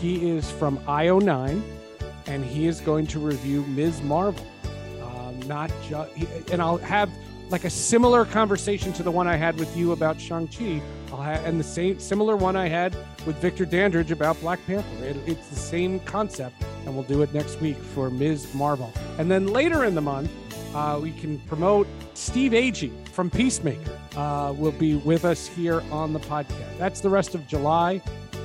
He 0.00 0.30
is 0.30 0.50
from 0.50 0.78
IO9, 0.80 1.62
and 2.26 2.44
he 2.44 2.66
is 2.66 2.80
going 2.80 3.06
to 3.08 3.18
review 3.18 3.64
Ms. 3.68 4.02
Marvel. 4.02 4.46
Um, 5.02 5.40
not 5.48 5.72
just, 5.88 6.12
and 6.50 6.60
I'll 6.60 6.76
have 6.78 7.10
like 7.48 7.64
a 7.64 7.70
similar 7.70 8.24
conversation 8.24 8.92
to 8.94 9.02
the 9.02 9.10
one 9.10 9.26
I 9.26 9.36
had 9.36 9.58
with 9.58 9.76
you 9.76 9.92
about 9.92 10.20
Shang 10.20 10.48
And 11.12 11.60
the 11.60 11.64
same 11.64 11.98
similar 11.98 12.36
one 12.36 12.56
I 12.56 12.68
had 12.68 12.96
with 13.26 13.36
Victor 13.36 13.64
Dandridge 13.64 14.10
about 14.10 14.40
Black 14.40 14.64
Panther. 14.66 15.04
It, 15.04 15.16
it's 15.26 15.48
the 15.48 15.56
same 15.56 16.00
concept, 16.00 16.56
and 16.84 16.94
we'll 16.94 17.04
do 17.04 17.22
it 17.22 17.32
next 17.32 17.60
week 17.60 17.76
for 17.76 18.10
Ms. 18.10 18.54
Marvel. 18.54 18.92
And 19.18 19.30
then 19.30 19.48
later 19.48 19.84
in 19.84 19.94
the 19.94 20.00
month, 20.00 20.30
uh, 20.74 20.98
we 21.00 21.12
can 21.12 21.38
promote 21.40 21.86
Steve 22.14 22.52
Agee 22.52 23.08
from 23.08 23.30
Peacemaker. 23.30 23.98
Uh, 24.16 24.52
will 24.56 24.72
be 24.72 24.96
with 24.96 25.24
us 25.24 25.46
here 25.46 25.82
on 25.90 26.12
the 26.12 26.20
podcast. 26.20 26.78
That's 26.78 27.00
the 27.00 27.10
rest 27.10 27.34
of 27.34 27.46
July. 27.46 28.02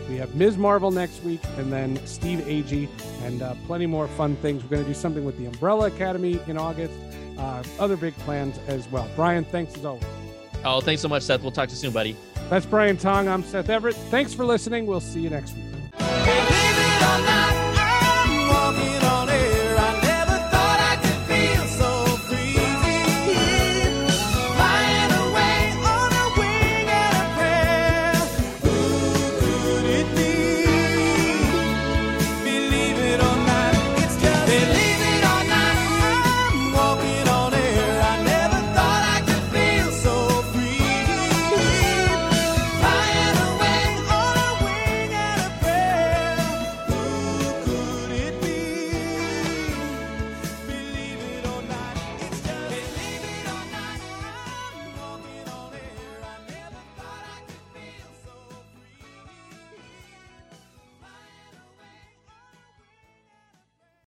We 0.09 0.17
have 0.17 0.33
Ms. 0.35 0.57
Marvel 0.57 0.89
next 0.89 1.23
week, 1.23 1.41
and 1.57 1.71
then 1.71 2.03
Steve 2.07 2.39
Agee, 2.39 2.87
and 3.23 3.41
uh, 3.41 3.53
plenty 3.67 3.85
more 3.85 4.07
fun 4.07 4.35
things. 4.37 4.63
We're 4.63 4.69
going 4.69 4.83
to 4.83 4.87
do 4.87 4.95
something 4.95 5.23
with 5.23 5.37
the 5.37 5.45
Umbrella 5.45 5.87
Academy 5.87 6.39
in 6.47 6.57
August. 6.57 6.93
Uh, 7.37 7.63
other 7.79 7.95
big 7.95 8.15
plans 8.19 8.59
as 8.67 8.87
well. 8.89 9.07
Brian, 9.15 9.45
thanks 9.45 9.77
as 9.77 9.85
always. 9.85 10.03
Oh, 10.65 10.81
thanks 10.81 11.01
so 11.01 11.07
much, 11.07 11.23
Seth. 11.23 11.41
We'll 11.41 11.51
talk 11.51 11.69
to 11.69 11.73
you 11.73 11.77
soon, 11.77 11.93
buddy. 11.93 12.17
That's 12.49 12.65
Brian 12.65 12.97
Tong. 12.97 13.27
I'm 13.27 13.43
Seth 13.43 13.69
Everett. 13.69 13.95
Thanks 13.95 14.33
for 14.33 14.43
listening. 14.43 14.87
We'll 14.87 14.99
see 14.99 15.21
you 15.21 15.29
next 15.29 15.55
week. 15.55 15.65